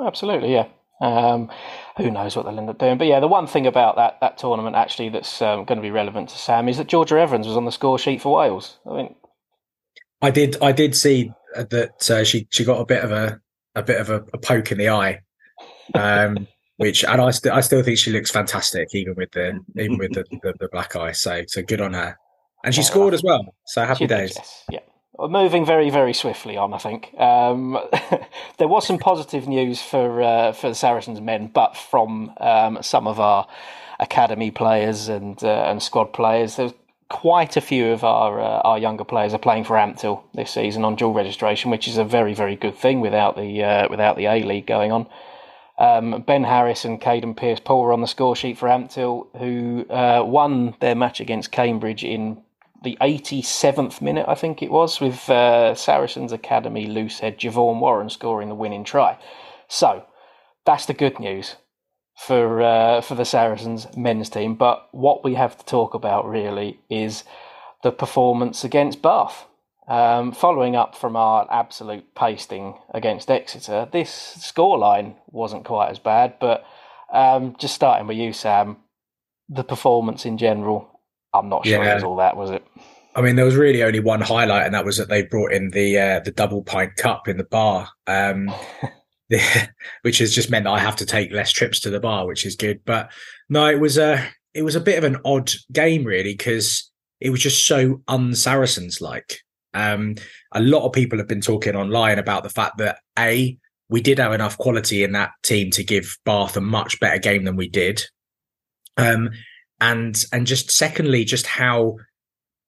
Absolutely, 0.00 0.52
yeah. 0.52 0.68
Um, 1.00 1.50
who 1.96 2.10
knows 2.10 2.36
what 2.36 2.44
they'll 2.44 2.58
end 2.58 2.70
up 2.70 2.78
doing? 2.78 2.96
But 2.96 3.08
yeah, 3.08 3.18
the 3.18 3.28
one 3.28 3.46
thing 3.48 3.66
about 3.66 3.96
that 3.96 4.18
that 4.20 4.38
tournament 4.38 4.76
actually 4.76 5.08
that's 5.08 5.42
um, 5.42 5.64
going 5.64 5.76
to 5.76 5.82
be 5.82 5.90
relevant 5.90 6.28
to 6.28 6.38
Sam 6.38 6.68
is 6.68 6.78
that 6.78 6.86
Georgia 6.86 7.18
Evans 7.18 7.48
was 7.48 7.56
on 7.56 7.64
the 7.64 7.72
score 7.72 7.98
sheet 7.98 8.20
for 8.20 8.36
Wales. 8.36 8.78
I 8.88 8.96
mean, 8.96 9.14
I 10.24 10.30
did. 10.30 10.56
I 10.62 10.72
did 10.72 10.96
see 10.96 11.30
that 11.54 12.10
uh, 12.10 12.24
she 12.24 12.46
she 12.50 12.64
got 12.64 12.80
a 12.80 12.86
bit 12.86 13.04
of 13.04 13.12
a 13.12 13.40
a 13.74 13.82
bit 13.82 14.00
of 14.00 14.08
a, 14.08 14.24
a 14.32 14.38
poke 14.38 14.72
in 14.72 14.78
the 14.78 14.88
eye, 14.88 15.20
um, 15.92 16.48
which 16.78 17.04
and 17.04 17.20
I 17.20 17.30
still 17.30 17.52
I 17.52 17.60
still 17.60 17.82
think 17.82 17.98
she 17.98 18.10
looks 18.10 18.30
fantastic 18.30 18.88
even 18.94 19.14
with 19.16 19.32
the 19.32 19.60
even 19.76 19.98
with 19.98 20.14
the, 20.14 20.24
the, 20.42 20.54
the 20.58 20.68
black 20.72 20.96
eye. 20.96 21.12
So 21.12 21.42
so 21.46 21.62
good 21.62 21.82
on 21.82 21.92
her, 21.92 22.16
and 22.64 22.74
she 22.74 22.82
scored 22.82 23.12
as 23.12 23.22
well. 23.22 23.54
So 23.66 23.84
happy 23.84 24.06
days. 24.06 24.32
yes, 24.34 24.64
yeah. 24.70 24.80
Well, 25.12 25.28
Moving 25.28 25.64
very, 25.64 25.90
very 25.90 26.12
swiftly 26.12 26.56
on, 26.56 26.74
I 26.74 26.78
think. 26.78 27.14
Um, 27.20 27.78
there 28.58 28.66
was 28.66 28.84
some 28.84 28.98
positive 28.98 29.46
news 29.46 29.82
for 29.82 30.22
uh, 30.22 30.52
for 30.52 30.70
the 30.70 30.74
Saracens 30.74 31.20
men, 31.20 31.48
but 31.48 31.76
from 31.76 32.32
um, 32.38 32.78
some 32.80 33.06
of 33.06 33.20
our 33.20 33.46
academy 34.00 34.50
players 34.50 35.08
and 35.08 35.42
uh, 35.44 35.66
and 35.66 35.82
squad 35.82 36.14
players, 36.14 36.56
there's 36.56 36.72
quite 37.14 37.56
a 37.56 37.60
few 37.60 37.92
of 37.92 38.02
our 38.02 38.40
uh, 38.40 38.68
our 38.68 38.76
younger 38.76 39.04
players 39.04 39.32
are 39.32 39.38
playing 39.38 39.62
for 39.62 39.76
Ampthill 39.76 40.24
this 40.34 40.50
season 40.50 40.84
on 40.84 40.96
dual 40.96 41.14
registration, 41.14 41.70
which 41.70 41.86
is 41.86 41.96
a 41.96 42.04
very, 42.04 42.34
very 42.34 42.56
good 42.56 42.74
thing 42.74 43.00
without 43.00 43.36
the 43.36 43.62
uh, 43.62 43.86
without 43.88 44.16
the 44.16 44.26
A 44.26 44.42
League 44.42 44.66
going 44.66 44.90
on. 44.90 45.06
Um, 45.78 46.22
ben 46.26 46.42
Harris 46.42 46.84
and 46.84 47.00
Caden 47.00 47.36
Pierce 47.36 47.60
Paul 47.60 47.82
were 47.82 47.92
on 47.92 48.00
the 48.00 48.08
score 48.08 48.34
sheet 48.34 48.58
for 48.58 48.68
Ampthill, 48.68 49.28
who 49.38 49.86
uh, 49.90 50.24
won 50.24 50.74
their 50.80 50.96
match 50.96 51.20
against 51.20 51.52
Cambridge 51.52 52.02
in 52.02 52.42
the 52.82 52.98
87th 53.00 54.00
minute, 54.00 54.26
I 54.28 54.34
think 54.34 54.62
it 54.62 54.70
was, 54.70 55.00
with 55.00 55.30
uh, 55.30 55.74
Saracens 55.74 56.32
Academy 56.32 56.86
loosehead 56.86 57.38
Javon 57.38 57.80
Warren 57.80 58.10
scoring 58.10 58.48
the 58.48 58.54
winning 58.54 58.84
try. 58.84 59.16
So 59.68 60.04
that's 60.64 60.86
the 60.86 60.94
good 60.94 61.18
news 61.18 61.56
for 62.16 62.62
uh, 62.62 63.00
for 63.00 63.14
the 63.14 63.24
Saracens 63.24 63.86
men's 63.96 64.30
team. 64.30 64.54
But 64.54 64.88
what 64.92 65.24
we 65.24 65.34
have 65.34 65.56
to 65.58 65.64
talk 65.64 65.94
about 65.94 66.28
really 66.28 66.80
is 66.88 67.24
the 67.82 67.92
performance 67.92 68.64
against 68.64 69.02
Bath. 69.02 69.46
Um, 69.86 70.32
following 70.32 70.76
up 70.76 70.94
from 70.94 71.14
our 71.14 71.46
absolute 71.50 72.14
pasting 72.14 72.78
against 72.94 73.30
Exeter, 73.30 73.86
this 73.92 74.38
scoreline 74.38 75.14
wasn't 75.26 75.66
quite 75.66 75.90
as 75.90 75.98
bad. 75.98 76.38
But 76.40 76.64
um, 77.12 77.54
just 77.58 77.74
starting 77.74 78.06
with 78.06 78.16
you, 78.16 78.32
Sam, 78.32 78.78
the 79.48 79.64
performance 79.64 80.24
in 80.24 80.38
general, 80.38 81.00
I'm 81.34 81.50
not 81.50 81.66
sure 81.66 81.84
it 81.84 81.94
was 81.94 82.02
all 82.02 82.16
that, 82.16 82.36
was 82.36 82.50
it? 82.50 82.64
I 83.16 83.20
mean, 83.20 83.36
there 83.36 83.44
was 83.44 83.56
really 83.56 83.82
only 83.82 84.00
one 84.00 84.20
highlight, 84.20 84.66
and 84.66 84.74
that 84.74 84.84
was 84.84 84.96
that 84.96 85.08
they 85.08 85.22
brought 85.22 85.52
in 85.52 85.70
the 85.70 85.98
uh, 85.98 86.20
the 86.20 86.32
double 86.32 86.62
pint 86.62 86.96
cup 86.96 87.28
in 87.28 87.36
the 87.36 87.44
bar, 87.44 87.88
um, 88.06 88.52
which 90.02 90.18
has 90.18 90.34
just 90.34 90.50
meant 90.50 90.64
that 90.64 90.72
I 90.72 90.78
have 90.78 90.96
to 90.96 91.06
take 91.06 91.32
less 91.32 91.50
trips 91.50 91.80
to 91.80 91.90
the 91.90 92.00
bar, 92.00 92.26
which 92.26 92.46
is 92.46 92.56
good. 92.56 92.80
But 92.84 93.10
no, 93.48 93.66
it 93.66 93.80
was 93.80 93.98
a 93.98 94.26
it 94.52 94.62
was 94.62 94.76
a 94.76 94.80
bit 94.80 94.98
of 94.98 95.04
an 95.04 95.18
odd 95.24 95.52
game, 95.72 96.04
really, 96.04 96.34
because 96.34 96.90
it 97.20 97.30
was 97.30 97.40
just 97.40 97.66
so 97.66 98.02
un-Saracens 98.08 99.00
like. 99.00 99.40
Um, 99.72 100.14
a 100.52 100.60
lot 100.60 100.84
of 100.84 100.92
people 100.92 101.18
have 101.18 101.26
been 101.26 101.40
talking 101.40 101.74
online 101.74 102.18
about 102.18 102.44
the 102.44 102.50
fact 102.50 102.78
that 102.78 102.98
a 103.18 103.58
we 103.88 104.00
did 104.00 104.18
have 104.18 104.32
enough 104.32 104.56
quality 104.56 105.02
in 105.02 105.12
that 105.12 105.32
team 105.42 105.70
to 105.72 105.84
give 105.84 106.16
Bath 106.24 106.56
a 106.56 106.60
much 106.60 106.98
better 107.00 107.18
game 107.18 107.44
than 107.44 107.56
we 107.56 107.68
did, 107.68 108.02
um, 108.96 109.30
and 109.80 110.24
and 110.32 110.46
just 110.46 110.70
secondly, 110.70 111.24
just 111.24 111.46
how 111.46 111.96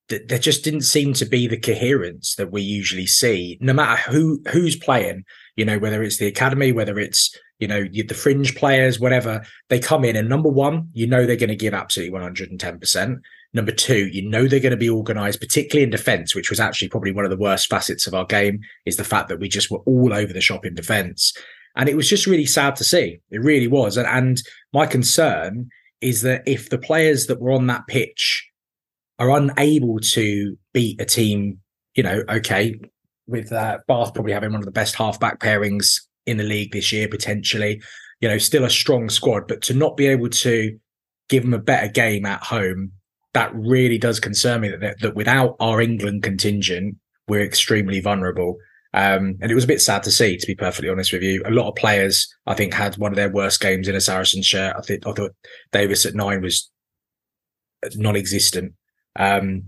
th- 0.09 0.29
there 0.29 0.39
just 0.39 0.65
didn't 0.65 0.83
seem 0.83 1.13
to 1.15 1.25
be 1.25 1.47
the 1.47 1.59
coherence 1.59 2.35
that 2.37 2.53
we 2.53 2.63
usually 2.63 3.07
see, 3.07 3.59
no 3.61 3.73
matter 3.73 4.11
who 4.11 4.43
who's 4.51 4.77
playing. 4.77 5.25
You 5.57 5.65
know, 5.65 5.79
whether 5.79 6.03
it's 6.03 6.19
the 6.19 6.27
academy, 6.27 6.73
whether 6.73 6.99
it's 6.99 7.35
you 7.59 7.69
know 7.69 7.85
the 7.85 8.15
fringe 8.15 8.55
players, 8.55 9.01
whatever. 9.01 9.43
They 9.69 9.79
come 9.79 10.05
in, 10.05 10.17
and 10.17 10.29
number 10.29 10.49
one, 10.49 10.89
you 10.93 11.07
know 11.07 11.25
they're 11.25 11.37
going 11.37 11.49
to 11.49 11.57
give 11.57 11.75
absolutely 11.75 12.13
one 12.13 12.23
hundred 12.23 12.51
and 12.51 12.61
ten 12.61 12.79
percent. 12.79 13.21
Number 13.55 13.73
two, 13.73 14.09
you 14.09 14.29
know 14.29 14.47
they're 14.47 14.61
going 14.61 14.73
to 14.73 14.77
be 14.77 14.91
organised, 14.91 15.41
particularly 15.41 15.85
in 15.85 15.91
defence, 15.91 16.35
which 16.35 16.51
was 16.51 16.61
actually 16.61 16.89
probably 16.89 17.13
one 17.13 17.25
of 17.25 17.31
the 17.31 17.39
worst 17.39 17.69
facets 17.69 18.07
of 18.07 18.15
our 18.15 18.27
game. 18.27 18.61
Is 18.85 18.97
the 18.97 19.05
fact 19.05 19.29
that 19.29 19.41
we 19.41 19.49
just 19.49 19.71
were 19.71 19.79
all 19.87 20.13
over 20.13 20.33
the 20.33 20.41
shop 20.41 20.67
in 20.67 20.75
defence. 20.75 21.33
And 21.77 21.91
it 21.91 21.97
was 21.97 22.09
just 22.09 22.27
really 22.27 22.47
sad 22.47 22.75
to 22.77 22.85
see. 22.85 23.21
It 23.31 23.43
really 23.43 23.69
was. 23.69 23.99
And, 23.99 24.09
and 24.09 24.43
my 24.73 24.87
concern 24.87 25.69
is 26.01 26.23
that 26.23 26.43
if 26.47 26.71
the 26.71 26.79
players 26.79 27.27
that 27.27 27.39
were 27.39 27.53
on 27.53 27.67
that 27.67 27.87
pitch 27.87 28.49
are 29.19 29.31
unable 29.31 29.99
to 30.01 30.57
beat 30.73 31.01
a 31.01 31.05
team, 31.05 31.59
you 31.95 32.03
know, 32.03 32.23
okay, 32.29 32.79
with 33.27 33.53
uh, 33.53 33.79
Bath 33.89 34.15
probably 34.15 34.33
having 34.33 34.53
one 34.53 34.61
of 34.61 34.67
the 34.67 34.71
best 34.71 34.95
halfback 34.95 35.41
pairings 35.41 36.01
in 36.27 36.37
the 36.37 36.45
league 36.45 36.73
this 36.73 36.93
year, 36.93 37.09
potentially, 37.09 37.81
you 38.21 38.29
know, 38.29 38.39
still 38.39 38.65
a 38.65 38.71
strong 38.71 39.09
squad, 39.09 39.49
but 39.49 39.63
to 39.63 39.75
not 39.75 39.97
be 39.97 40.07
able 40.07 40.29
to 40.29 40.79
give 41.29 41.43
them 41.43 41.55
a 41.55 41.59
better 41.59 41.89
game 41.89 42.27
at 42.27 42.43
home, 42.43 42.93
that 43.33 43.55
really 43.55 43.99
does 43.99 44.21
concern 44.21 44.61
me 44.63 44.69
that, 44.69 45.01
that 45.01 45.15
without 45.15 45.57
our 45.61 45.81
England 45.81 46.23
contingent, 46.23 46.97
we're 47.29 47.45
extremely 47.45 48.01
vulnerable. 48.01 48.57
Um, 48.95 49.37
and 49.43 49.51
it 49.51 49.55
was 49.55 49.65
a 49.65 49.69
bit 49.69 49.83
sad 49.83 50.03
to 50.05 50.11
see, 50.11 50.39
to 50.39 50.47
be 50.47 50.55
perfectly 50.55 50.89
honest 50.89 51.13
with 51.13 51.23
you. 51.23 51.43
A 51.45 51.51
lot 51.51 51.69
of 51.69 51.75
players, 51.75 52.35
I 52.47 52.55
think, 52.55 52.73
had 52.73 52.97
one 52.97 53.13
of 53.13 53.17
their 53.17 53.29
worst 53.29 53.61
games 53.61 53.89
in 53.89 53.95
a 53.95 54.01
Saracen 54.01 54.43
shirt. 54.43 54.75
I 54.77 54.81
think 54.81 55.07
I 55.07 55.13
thought 55.13 55.35
Davis 55.71 56.07
at 56.07 56.15
nine 56.15 56.41
was 56.41 56.71
non-existent. 57.95 58.73
Um, 59.19 59.65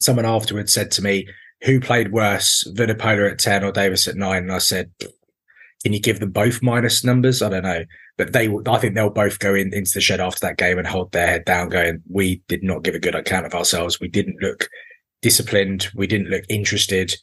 someone 0.00 0.26
afterwards 0.26 0.72
said 0.72 0.90
to 0.92 1.02
me, 1.02 1.28
"Who 1.62 1.80
played 1.80 2.12
worse, 2.12 2.64
Vunipola 2.74 3.32
at 3.32 3.38
ten 3.38 3.64
or 3.64 3.72
Davis 3.72 4.08
at 4.08 4.16
9? 4.16 4.42
And 4.42 4.52
I 4.52 4.58
said, 4.58 4.90
"Can 5.82 5.92
you 5.92 6.00
give 6.00 6.20
them 6.20 6.30
both 6.30 6.62
minus 6.62 7.04
numbers? 7.04 7.42
I 7.42 7.48
don't 7.48 7.62
know, 7.62 7.84
but 8.16 8.32
they, 8.32 8.48
I 8.66 8.78
think 8.78 8.94
they'll 8.94 9.10
both 9.10 9.38
go 9.38 9.54
in 9.54 9.72
into 9.72 9.92
the 9.94 10.00
shed 10.00 10.20
after 10.20 10.40
that 10.40 10.58
game 10.58 10.78
and 10.78 10.86
hold 10.86 11.12
their 11.12 11.26
head 11.26 11.44
down, 11.44 11.68
going, 11.68 12.02
"We 12.10 12.42
did 12.48 12.62
not 12.62 12.82
give 12.82 12.94
a 12.94 13.00
good 13.00 13.14
account 13.14 13.46
of 13.46 13.54
ourselves. 13.54 14.00
We 14.00 14.08
didn't 14.08 14.42
look 14.42 14.68
disciplined. 15.22 15.88
We 15.94 16.06
didn't 16.06 16.30
look 16.30 16.44
interested." 16.48 17.14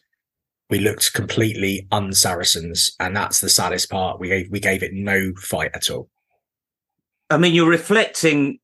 we 0.70 0.80
looked 0.80 1.14
completely 1.14 1.88
un-Saracens, 1.92 2.96
and 3.00 3.16
that's 3.16 3.40
the 3.40 3.50
saddest 3.50 3.90
part. 3.90 4.20
We 4.20 4.30
gave 4.30 4.50
we 4.50 4.60
gave 4.60 4.84
it 4.84 4.94
no 4.94 5.34
fight 5.36 5.72
at 5.74 5.90
all. 5.90 6.10
I 7.30 7.38
mean, 7.38 7.54
you're 7.54 7.70
reflecting 7.70 8.60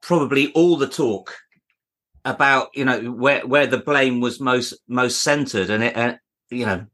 probably 0.00 0.52
all 0.52 0.76
the 0.76 0.88
talk 0.88 1.34
about 2.24 2.68
you 2.74 2.84
know 2.84 3.00
where 3.12 3.46
where 3.46 3.66
the 3.66 3.78
blame 3.78 4.20
was 4.20 4.40
most 4.40 4.74
most 4.88 5.22
centered, 5.22 5.70
and 5.70 5.84
it 5.84 6.18
you 6.50 6.66
know 6.66 6.86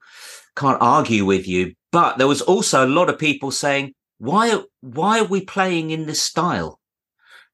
can't 0.56 0.80
argue 0.80 1.24
with 1.24 1.46
you. 1.46 1.74
But 1.92 2.18
there 2.18 2.28
was 2.28 2.42
also 2.42 2.86
a 2.86 2.88
lot 2.88 3.08
of 3.08 3.18
people 3.18 3.50
saying, 3.50 3.94
why 4.18 4.60
why 4.80 5.20
are 5.20 5.24
we 5.24 5.44
playing 5.44 5.90
in 5.90 6.06
this 6.06 6.22
style? 6.22 6.80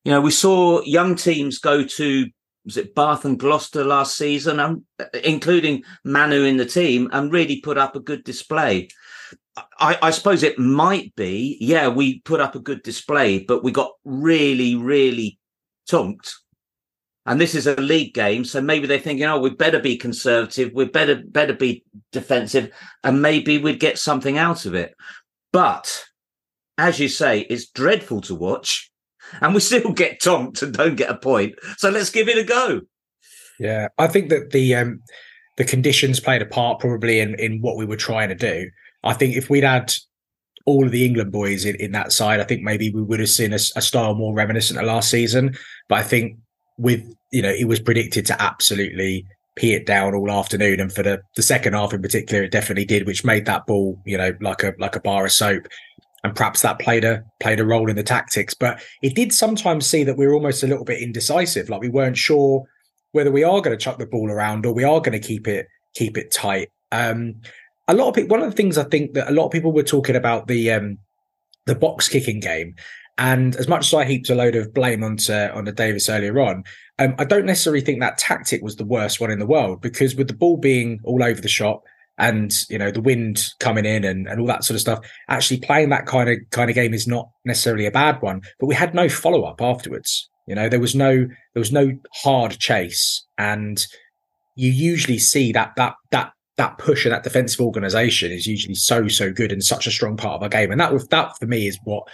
You 0.04 0.12
know, 0.12 0.20
we 0.20 0.30
saw 0.30 0.82
young 0.82 1.16
teams 1.16 1.58
go 1.58 1.84
to 1.84 2.26
was 2.64 2.76
it 2.76 2.94
Bath 2.94 3.24
and 3.24 3.38
Gloucester 3.38 3.84
last 3.84 4.16
season, 4.16 4.58
and 4.58 4.82
including 5.24 5.84
Manu 6.04 6.44
in 6.44 6.56
the 6.56 6.66
team, 6.66 7.08
and 7.12 7.32
really 7.32 7.60
put 7.60 7.78
up 7.78 7.94
a 7.94 8.00
good 8.00 8.24
display. 8.24 8.88
I, 9.78 9.96
I, 10.02 10.10
suppose 10.10 10.42
it 10.42 10.58
might 10.58 11.14
be, 11.14 11.56
yeah, 11.60 11.88
we 11.88 12.20
put 12.20 12.40
up 12.40 12.54
a 12.54 12.60
good 12.60 12.82
display, 12.82 13.38
but 13.38 13.64
we 13.64 13.72
got 13.72 13.92
really, 14.04 14.74
really 14.74 15.38
tunked. 15.88 16.32
And 17.26 17.40
this 17.40 17.54
is 17.54 17.66
a 17.66 17.74
league 17.76 18.14
game, 18.14 18.44
so 18.44 18.60
maybe 18.60 18.86
they're 18.86 18.98
thinking, 18.98 19.24
oh, 19.26 19.40
we 19.40 19.50
better 19.50 19.80
be 19.80 19.96
conservative, 19.96 20.72
we 20.72 20.84
better 20.84 21.22
better 21.26 21.54
be 21.54 21.84
defensive, 22.12 22.70
and 23.02 23.20
maybe 23.20 23.58
we'd 23.58 23.80
get 23.80 23.98
something 23.98 24.38
out 24.38 24.64
of 24.64 24.74
it. 24.74 24.94
But 25.52 26.04
as 26.78 27.00
you 27.00 27.08
say, 27.08 27.40
it's 27.40 27.66
dreadful 27.66 28.20
to 28.22 28.34
watch 28.34 28.90
and 29.40 29.54
we 29.54 29.60
still 29.60 29.92
get 29.92 30.20
tonked 30.20 30.62
and 30.62 30.74
don't 30.74 30.96
get 30.96 31.10
a 31.10 31.16
point. 31.16 31.54
So 31.78 31.90
let's 31.90 32.10
give 32.10 32.28
it 32.28 32.38
a 32.38 32.44
go. 32.44 32.82
Yeah, 33.58 33.88
I 33.98 34.06
think 34.06 34.28
that 34.30 34.50
the 34.50 34.74
um, 34.74 35.02
the 35.56 35.64
conditions 35.64 36.20
played 36.20 36.42
a 36.42 36.46
part 36.46 36.80
probably 36.80 37.20
in 37.20 37.34
in 37.36 37.60
what 37.60 37.76
we 37.76 37.86
were 37.86 37.96
trying 37.96 38.28
to 38.28 38.34
do. 38.34 38.70
I 39.02 39.14
think 39.14 39.36
if 39.36 39.48
we'd 39.48 39.64
had 39.64 39.94
all 40.66 40.84
of 40.84 40.90
the 40.90 41.04
England 41.06 41.30
boys 41.30 41.64
in, 41.64 41.76
in 41.76 41.92
that 41.92 42.12
side, 42.12 42.40
I 42.40 42.44
think 42.44 42.62
maybe 42.62 42.90
we 42.90 43.00
would 43.00 43.20
have 43.20 43.28
seen 43.28 43.52
a, 43.52 43.56
a 43.76 43.82
style 43.82 44.14
more 44.14 44.34
reminiscent 44.34 44.78
of 44.78 44.84
last 44.84 45.10
season. 45.10 45.56
But 45.88 46.00
I 46.00 46.02
think 46.02 46.38
with 46.78 47.02
you 47.32 47.42
know 47.42 47.50
it 47.50 47.66
was 47.66 47.80
predicted 47.80 48.26
to 48.26 48.42
absolutely 48.42 49.26
pee 49.54 49.72
it 49.72 49.86
down 49.86 50.14
all 50.14 50.30
afternoon, 50.30 50.80
and 50.80 50.92
for 50.92 51.02
the 51.02 51.22
the 51.34 51.42
second 51.42 51.74
half 51.74 51.92
in 51.92 52.02
particular, 52.02 52.44
it 52.44 52.52
definitely 52.52 52.84
did, 52.84 53.06
which 53.06 53.24
made 53.24 53.46
that 53.46 53.66
ball 53.66 54.00
you 54.04 54.18
know 54.18 54.32
like 54.40 54.62
a 54.62 54.74
like 54.78 54.96
a 54.96 55.00
bar 55.00 55.24
of 55.24 55.32
soap 55.32 55.66
and 56.26 56.34
perhaps 56.34 56.62
that 56.62 56.80
played 56.80 57.04
a 57.04 57.24
played 57.40 57.60
a 57.60 57.64
role 57.64 57.88
in 57.88 57.96
the 57.96 58.02
tactics. 58.02 58.52
But 58.52 58.82
it 59.00 59.14
did 59.14 59.32
sometimes 59.32 59.86
see 59.86 60.02
that 60.04 60.16
we 60.16 60.26
were 60.26 60.34
almost 60.34 60.62
a 60.62 60.66
little 60.66 60.84
bit 60.84 61.00
indecisive, 61.00 61.68
like 61.68 61.80
we 61.80 61.88
weren't 61.88 62.16
sure 62.16 62.64
whether 63.12 63.30
we 63.30 63.44
are 63.44 63.60
going 63.60 63.76
to 63.76 63.82
chuck 63.82 63.98
the 63.98 64.06
ball 64.06 64.30
around 64.30 64.66
or 64.66 64.74
we 64.74 64.84
are 64.84 65.00
going 65.00 65.18
to 65.18 65.26
keep 65.26 65.46
it 65.46 65.68
keep 65.94 66.18
it 66.18 66.32
tight. 66.32 66.70
Um, 66.92 67.36
a 67.88 67.94
lot 67.94 68.08
of 68.08 68.14
people, 68.14 68.36
one 68.36 68.42
of 68.42 68.50
the 68.50 68.56
things 68.56 68.76
I 68.76 68.84
think 68.84 69.14
that 69.14 69.30
a 69.30 69.32
lot 69.32 69.46
of 69.46 69.52
people 69.52 69.72
were 69.72 69.84
talking 69.84 70.16
about 70.16 70.48
the 70.48 70.72
um, 70.72 70.98
the 71.66 71.76
box 71.76 72.08
kicking 72.08 72.40
game, 72.40 72.74
and 73.18 73.56
as 73.56 73.68
much 73.68 73.86
as 73.86 73.94
I 73.94 74.04
heaped 74.04 74.30
a 74.30 74.34
load 74.34 74.56
of 74.56 74.74
blame 74.74 75.02
onto 75.02 75.32
onto 75.32 75.72
Davis 75.72 76.08
earlier 76.08 76.38
on, 76.40 76.64
um, 76.98 77.14
I 77.18 77.24
don't 77.24 77.46
necessarily 77.46 77.80
think 77.80 78.00
that 78.00 78.18
tactic 78.18 78.62
was 78.62 78.76
the 78.76 78.84
worst 78.84 79.20
one 79.20 79.30
in 79.30 79.38
the 79.38 79.46
world 79.46 79.80
because 79.80 80.14
with 80.14 80.28
the 80.28 80.34
ball 80.34 80.56
being 80.56 81.00
all 81.04 81.22
over 81.22 81.40
the 81.40 81.48
shop, 81.48 81.82
and 82.18 82.52
you 82.68 82.78
know 82.78 82.90
the 82.90 83.00
wind 83.00 83.44
coming 83.60 83.84
in 83.84 84.04
and, 84.04 84.26
and 84.26 84.40
all 84.40 84.46
that 84.46 84.64
sort 84.64 84.74
of 84.74 84.80
stuff 84.80 85.00
actually 85.28 85.60
playing 85.60 85.90
that 85.90 86.06
kind 86.06 86.30
of 86.30 86.38
kind 86.50 86.70
of 86.70 86.74
game 86.74 86.94
is 86.94 87.06
not 87.06 87.28
necessarily 87.44 87.86
a 87.86 87.90
bad 87.90 88.20
one. 88.22 88.42
But 88.58 88.66
we 88.66 88.74
had 88.74 88.94
no 88.94 89.08
follow-up 89.08 89.60
afterwards. 89.60 90.28
You 90.46 90.54
know 90.54 90.68
there 90.68 90.80
was 90.80 90.94
no 90.94 91.14
there 91.16 91.60
was 91.60 91.72
no 91.72 91.92
hard 92.22 92.58
chase. 92.58 93.24
And 93.38 93.84
you 94.56 94.70
usually 94.70 95.18
see 95.18 95.52
that 95.52 95.72
that 95.76 95.94
that 96.10 96.32
that 96.56 96.78
push 96.78 97.04
and 97.04 97.12
that 97.12 97.22
defensive 97.22 97.60
organization 97.60 98.32
is 98.32 98.46
usually 98.46 98.74
so 98.74 99.08
so 99.08 99.30
good 99.30 99.52
and 99.52 99.62
such 99.62 99.86
a 99.86 99.90
strong 99.90 100.16
part 100.16 100.36
of 100.36 100.42
our 100.42 100.48
game. 100.48 100.70
And 100.70 100.80
that 100.80 100.92
was 100.92 101.06
that 101.08 101.36
for 101.38 101.46
me 101.46 101.66
is 101.66 101.78
what 101.84 102.04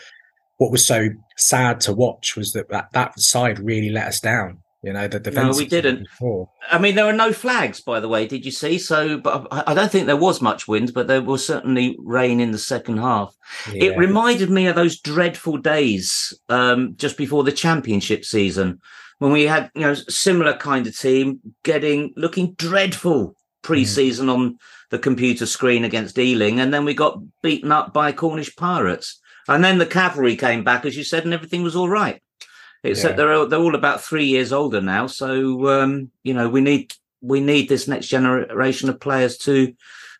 what 0.62 0.70
was 0.70 0.86
so 0.86 1.08
sad 1.36 1.80
to 1.80 1.92
watch 1.92 2.36
was 2.36 2.52
that 2.52 2.68
that, 2.68 2.86
that 2.92 3.18
side 3.18 3.58
really 3.58 3.90
let 3.90 4.06
us 4.06 4.20
down 4.20 4.58
you 4.84 4.92
know, 4.92 5.06
the 5.06 5.20
defense. 5.20 5.56
No, 5.56 5.62
we 5.62 5.68
didn't. 5.68 6.08
I 6.72 6.78
mean, 6.78 6.96
there 6.96 7.04
were 7.04 7.12
no 7.12 7.32
flags, 7.32 7.80
by 7.80 8.00
the 8.00 8.08
way. 8.08 8.26
Did 8.26 8.44
you 8.44 8.50
see? 8.50 8.78
So, 8.78 9.16
but 9.16 9.46
I 9.52 9.74
don't 9.74 9.92
think 9.92 10.06
there 10.06 10.16
was 10.16 10.42
much 10.42 10.66
wind, 10.66 10.92
but 10.92 11.06
there 11.06 11.22
was 11.22 11.46
certainly 11.46 11.96
rain 12.00 12.40
in 12.40 12.50
the 12.50 12.58
second 12.58 12.96
half. 12.96 13.32
Yeah. 13.72 13.84
It 13.84 13.96
reminded 13.96 14.50
me 14.50 14.66
of 14.66 14.74
those 14.74 14.98
dreadful 14.98 15.58
days 15.58 16.36
um, 16.48 16.94
just 16.96 17.16
before 17.16 17.44
the 17.44 17.52
championship 17.52 18.24
season 18.24 18.80
when 19.20 19.30
we 19.30 19.44
had, 19.44 19.70
you 19.76 19.82
know, 19.82 19.94
similar 19.94 20.54
kind 20.54 20.84
of 20.88 20.98
team 20.98 21.38
getting 21.62 22.12
looking 22.16 22.54
dreadful 22.54 23.36
pre-season 23.62 24.26
mm. 24.26 24.34
on 24.34 24.58
the 24.90 24.98
computer 24.98 25.46
screen 25.46 25.84
against 25.84 26.18
Ealing, 26.18 26.58
and 26.58 26.74
then 26.74 26.84
we 26.84 26.92
got 26.92 27.22
beaten 27.40 27.70
up 27.70 27.94
by 27.94 28.10
Cornish 28.10 28.54
Pirates, 28.56 29.20
and 29.48 29.64
then 29.64 29.78
the 29.78 29.86
cavalry 29.86 30.36
came 30.36 30.64
back, 30.64 30.84
as 30.84 30.96
you 30.96 31.04
said, 31.04 31.24
and 31.24 31.34
everything 31.34 31.62
was 31.62 31.76
all 31.76 31.88
right. 31.88 32.22
Except 32.84 33.12
yeah. 33.12 33.24
they're 33.24 33.46
they're 33.46 33.60
all 33.60 33.76
about 33.76 34.00
three 34.00 34.24
years 34.24 34.52
older 34.52 34.80
now, 34.80 35.06
so 35.06 35.68
um, 35.68 36.10
you 36.24 36.34
know 36.34 36.48
we 36.48 36.60
need 36.60 36.92
we 37.20 37.40
need 37.40 37.68
this 37.68 37.86
next 37.86 38.08
generation 38.08 38.88
of 38.88 38.98
players 38.98 39.36
to 39.38 39.72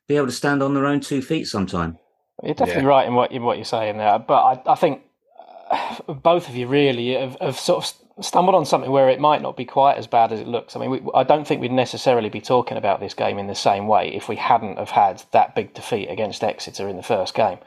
be 0.07 0.17
able 0.17 0.26
to 0.26 0.33
stand 0.33 0.62
on 0.62 0.75
their 0.75 0.87
own 0.87 1.00
two 1.00 1.23
feet 1.23 1.49
sometime. 1.49 1.99
You're 2.43 2.55
definitely 2.55 2.85
yeah. 2.85 2.88
right 2.88 3.07
in 3.07 3.14
what 3.14 3.33
in 3.33 3.43
what 3.43 3.59
you're 3.59 3.64
saying 3.64 3.99
there, 3.99 4.19
but 4.19 4.41
I, 4.41 4.73
I 4.73 4.75
think 4.76 5.02
uh, 5.71 6.12
both 6.12 6.49
of 6.49 6.55
you 6.55 6.69
really 6.69 7.14
have, 7.14 7.37
have, 7.41 7.59
sort 7.59 7.85
of 7.85 8.25
stumbled 8.25 8.55
on 8.55 8.64
something 8.64 8.91
where 8.91 9.09
it 9.09 9.21
might 9.21 9.43
not 9.43 9.57
be 9.57 9.64
quite 9.64 9.97
as 9.97 10.07
bad 10.07 10.33
as 10.33 10.41
it 10.41 10.47
looks. 10.47 10.76
I 10.76 10.81
mean, 10.81 10.91
we, 10.91 11.02
I 11.14 11.25
don't 11.25 11.47
think 11.47 11.61
we'd 11.61 11.73
necessarily 11.73 12.29
be 12.29 12.41
talking 12.41 12.76
about 12.76 13.00
this 13.00 13.14
game 13.14 13.38
in 13.38 13.47
the 13.47 13.55
same 13.55 13.87
way 13.87 14.14
if 14.14 14.29
we 14.29 14.37
hadn't 14.37 14.79
have 14.79 14.91
had 14.91 15.23
that 15.33 15.55
big 15.55 15.75
defeat 15.75 16.09
against 16.09 16.45
Exeter 16.45 16.88
in 16.88 16.97
the 16.97 17.02
first 17.02 17.35
game. 17.35 17.59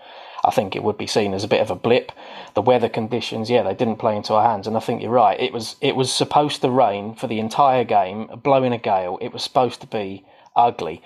I 0.46 0.52
think 0.52 0.76
it 0.76 0.84
would 0.84 0.98
be 0.98 1.08
seen 1.08 1.34
as 1.34 1.44
a 1.44 1.48
bit 1.48 1.62
of 1.62 1.72
a 1.72 1.76
blip. 1.76 2.12
The 2.54 2.62
weather 2.62 2.88
conditions, 2.88 3.50
yeah, 3.50 3.64
they 3.64 3.74
didn't 3.74 3.98
play 3.98 4.16
into 4.16 4.34
our 4.34 4.48
hands, 4.48 4.68
and 4.68 4.78
I 4.78 4.80
think 4.80 5.02
you're 5.02 5.12
right. 5.12 5.40
It 5.40 5.52
was 5.52 5.76
it 5.82 5.96
was 5.96 6.14
supposed 6.14 6.62
to 6.62 6.70
rain 6.70 7.16
for 7.16 7.28
the 7.28 7.40
entire 7.40 7.84
game, 7.84 8.28
blowing 8.44 8.72
a 8.72 8.78
gale. 8.78 9.18
It 9.22 9.34
was 9.34 9.44
supposed 9.44 9.82
to 9.82 9.88
be 9.88 10.24
ugly, 10.56 11.02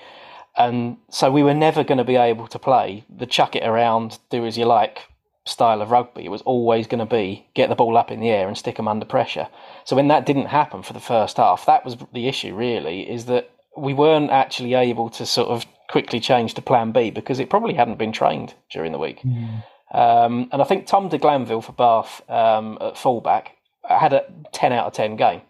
and 0.57 0.97
so 1.09 1.31
we 1.31 1.41
were 1.41 1.53
never 1.53 1.85
going 1.85 1.99
to 1.99 2.03
be 2.03 2.17
able 2.17 2.47
to 2.47 2.59
play 2.59 3.05
the 3.09 3.25
chuck 3.25 3.55
it 3.55 3.65
around, 3.65 4.19
do 4.29 4.45
as 4.45 4.57
you 4.57 4.65
like 4.65 5.07
style 5.45 5.81
of 5.81 5.89
rugby. 5.89 6.25
It 6.25 6.31
was 6.31 6.41
always 6.43 6.85
going 6.85 6.99
to 6.99 7.05
be 7.05 7.47
get 7.53 7.69
the 7.69 7.75
ball 7.75 7.97
up 7.97 8.11
in 8.11 8.19
the 8.19 8.29
air 8.29 8.47
and 8.47 8.57
stick 8.57 8.75
them 8.75 8.87
under 8.87 9.05
pressure. 9.05 9.47
So 9.85 9.95
when 9.95 10.09
that 10.09 10.25
didn't 10.25 10.47
happen 10.47 10.83
for 10.83 10.93
the 10.93 10.99
first 10.99 11.37
half, 11.37 11.65
that 11.65 11.85
was 11.85 11.97
the 12.13 12.27
issue. 12.27 12.53
Really, 12.53 13.09
is 13.09 13.25
that 13.25 13.49
we 13.77 13.93
weren't 13.93 14.31
actually 14.31 14.73
able 14.73 15.09
to 15.11 15.25
sort 15.25 15.47
of 15.47 15.65
quickly 15.89 16.19
changed 16.19 16.55
to 16.55 16.61
plan 16.61 16.91
B 16.91 17.09
because 17.09 17.39
it 17.39 17.49
probably 17.49 17.73
hadn't 17.73 17.97
been 17.97 18.11
trained 18.11 18.53
during 18.71 18.91
the 18.91 18.99
week. 18.99 19.21
Mm. 19.21 19.63
Um, 19.91 20.49
and 20.51 20.61
I 20.61 20.65
think 20.65 20.85
Tom 20.85 21.09
de 21.09 21.17
Glanville 21.17 21.61
for 21.61 21.71
Bath 21.71 22.21
um, 22.29 22.77
at 22.79 22.97
fullback 22.97 23.57
had 23.83 24.13
a 24.13 24.25
10 24.51 24.71
out 24.71 24.87
of 24.87 24.93
10 24.93 25.15
game. 25.15 25.41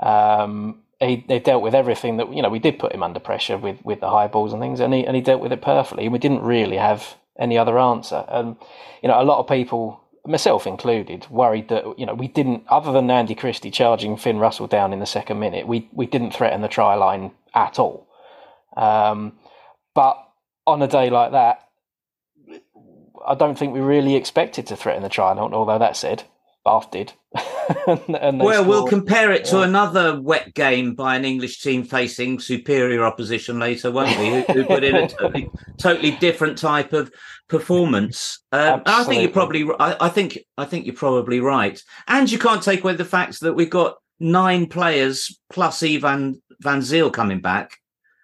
Um, 0.00 0.82
he, 1.00 1.24
they 1.28 1.40
dealt 1.40 1.62
with 1.62 1.74
everything 1.74 2.16
that, 2.18 2.32
you 2.32 2.42
know, 2.42 2.48
we 2.48 2.60
did 2.60 2.78
put 2.78 2.92
him 2.92 3.02
under 3.02 3.20
pressure 3.20 3.58
with, 3.58 3.84
with 3.84 4.00
the 4.00 4.10
high 4.10 4.28
balls 4.28 4.52
and 4.52 4.62
things, 4.62 4.80
and 4.80 4.94
he, 4.94 5.04
and 5.04 5.16
he 5.16 5.22
dealt 5.22 5.40
with 5.40 5.52
it 5.52 5.62
perfectly. 5.62 6.04
And 6.04 6.12
we 6.12 6.18
didn't 6.18 6.42
really 6.42 6.76
have 6.76 7.16
any 7.38 7.58
other 7.58 7.78
answer. 7.78 8.24
And, 8.28 8.56
you 9.02 9.08
know, 9.08 9.20
a 9.20 9.24
lot 9.24 9.38
of 9.38 9.48
people 9.48 10.00
myself 10.28 10.66
included, 10.66 11.26
worried 11.30 11.68
that 11.68 11.98
you 11.98 12.04
know 12.04 12.14
we 12.14 12.28
didn't, 12.28 12.64
other 12.68 12.92
than 12.92 13.10
Andy 13.10 13.34
Christie 13.34 13.70
charging 13.70 14.16
Finn 14.16 14.38
Russell 14.38 14.66
down 14.66 14.92
in 14.92 14.98
the 14.98 15.06
second 15.06 15.38
minute, 15.38 15.66
we 15.66 15.88
we 15.92 16.06
didn't 16.06 16.32
threaten 16.32 16.60
the 16.60 16.68
try 16.68 16.94
line 16.94 17.32
at 17.54 17.78
all. 17.78 18.06
Um, 18.76 19.37
but 19.98 20.16
on 20.64 20.80
a 20.80 20.86
day 20.86 21.10
like 21.10 21.32
that, 21.32 21.58
I 23.26 23.34
don't 23.34 23.58
think 23.58 23.74
we 23.74 23.80
really 23.80 24.14
expected 24.14 24.68
to 24.68 24.76
threaten 24.76 25.02
the 25.02 25.08
triangle. 25.08 25.52
Although 25.52 25.80
that 25.80 25.96
said, 25.96 26.22
Bath 26.64 26.92
did. 26.92 27.14
and, 27.88 28.16
and 28.16 28.38
well, 28.38 28.62
scored. 28.62 28.68
we'll 28.68 28.86
compare 28.86 29.32
it 29.32 29.44
to 29.46 29.56
yeah. 29.56 29.64
another 29.64 30.20
wet 30.20 30.54
game 30.54 30.94
by 30.94 31.16
an 31.16 31.24
English 31.24 31.62
team 31.62 31.82
facing 31.82 32.38
superior 32.38 33.04
opposition 33.04 33.58
later, 33.58 33.90
won't 33.90 34.16
we? 34.20 34.28
who, 34.28 34.42
who 34.52 34.64
put 34.66 34.84
in 34.84 34.94
a 34.94 35.08
totally, 35.08 35.50
totally 35.78 36.12
different 36.12 36.58
type 36.58 36.92
of 36.92 37.10
performance. 37.48 38.38
Um, 38.52 38.82
I 38.86 39.02
think 39.02 39.22
you're 39.22 39.32
probably. 39.32 39.66
I, 39.80 39.96
I, 40.02 40.08
think. 40.10 40.38
I 40.56 40.64
think 40.64 40.86
you're 40.86 40.94
probably 40.94 41.40
right. 41.40 41.82
And 42.06 42.30
you 42.30 42.38
can't 42.38 42.62
take 42.62 42.84
away 42.84 42.94
the 42.94 43.04
fact 43.04 43.40
that 43.40 43.54
we've 43.54 43.68
got 43.68 43.96
nine 44.20 44.66
players 44.68 45.36
plus 45.50 45.82
Ivan 45.82 46.40
Van 46.60 46.82
Zyl 46.82 47.12
coming 47.12 47.40
back. 47.40 47.78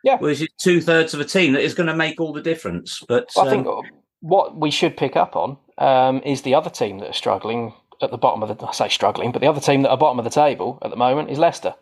Yeah, 0.05 0.19
which 0.19 0.43
is 0.43 0.49
two 0.59 0.81
thirds 0.81 1.15
of 1.15 1.21
a 1.21 1.25
team 1.25 1.55
that 1.55 1.63
is 1.63 1.75
going 1.75 1.89
to 1.89 1.97
make 1.97 2.21
all 2.21 2.33
the 2.33 2.43
difference. 2.43 3.03
But 3.09 3.31
well, 3.35 3.47
I 3.47 3.51
think 3.51 3.67
um, 3.67 3.83
what 4.21 4.57
we 4.57 4.71
should 4.71 4.97
pick 4.97 5.17
up 5.17 5.35
on 5.35 5.57
um, 5.79 6.21
is 6.25 6.43
the 6.43 6.55
other 6.55 6.71
team 6.71 6.99
that 6.99 7.09
are 7.09 7.15
struggling 7.15 7.73
at 8.03 8.11
the 8.11 8.19
bottom 8.19 8.43
of 8.43 8.57
the. 8.57 8.67
I 8.67 8.73
say 8.73 8.89
struggling, 8.89 9.33
but 9.33 9.41
the 9.41 9.49
other 9.49 9.61
team 9.61 9.83
that 9.83 9.91
are 9.91 9.97
bottom 9.97 10.19
of 10.19 10.25
the 10.25 10.31
table 10.31 10.79
at 10.83 10.91
the 10.91 10.97
moment 10.97 11.31
is 11.31 11.39
Leicester. 11.39 11.75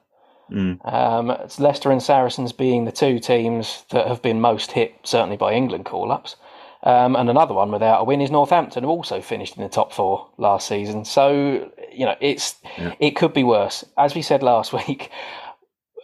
Mm. 0.51 0.93
Um, 0.93 1.31
it's 1.31 1.59
Leicester 1.59 1.91
and 1.91 2.03
Saracens 2.03 2.53
being 2.53 2.85
the 2.85 2.93
two 2.93 3.19
teams 3.19 3.85
that 3.91 4.07
have 4.07 4.23
been 4.23 4.41
most 4.41 4.73
hit, 4.73 4.95
certainly 5.03 5.37
by 5.37 5.53
England 5.53 5.85
call 5.85 6.13
ups. 6.13 6.37
Um, 6.85 7.15
and 7.15 7.31
another 7.31 7.55
one 7.55 7.71
without 7.71 8.01
a 8.01 8.05
win 8.05 8.21
is 8.21 8.31
Northampton, 8.31 8.83
who 8.83 8.91
also 8.91 9.21
finished 9.21 9.57
in 9.57 9.63
the 9.63 9.69
top 9.69 9.93
four 9.93 10.29
last 10.37 10.67
season. 10.67 11.05
So 11.05 11.71
you 11.93 12.07
know, 12.07 12.17
it's 12.21 12.57
yeah. 12.77 12.95
it 12.99 13.13
could 13.13 13.33
be 13.33 13.45
worse. 13.45 13.85
As 13.97 14.15
we 14.15 14.23
said 14.23 14.43
last 14.43 14.73
week, 14.89 15.11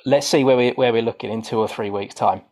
let's 0.08 0.26
see 0.26 0.44
where 0.44 0.56
we 0.56 0.70
where 0.70 0.92
we're 0.92 1.02
looking 1.02 1.30
in 1.30 1.42
two 1.42 1.58
or 1.58 1.68
three 1.68 1.90
weeks' 1.90 2.14
time. 2.14 2.42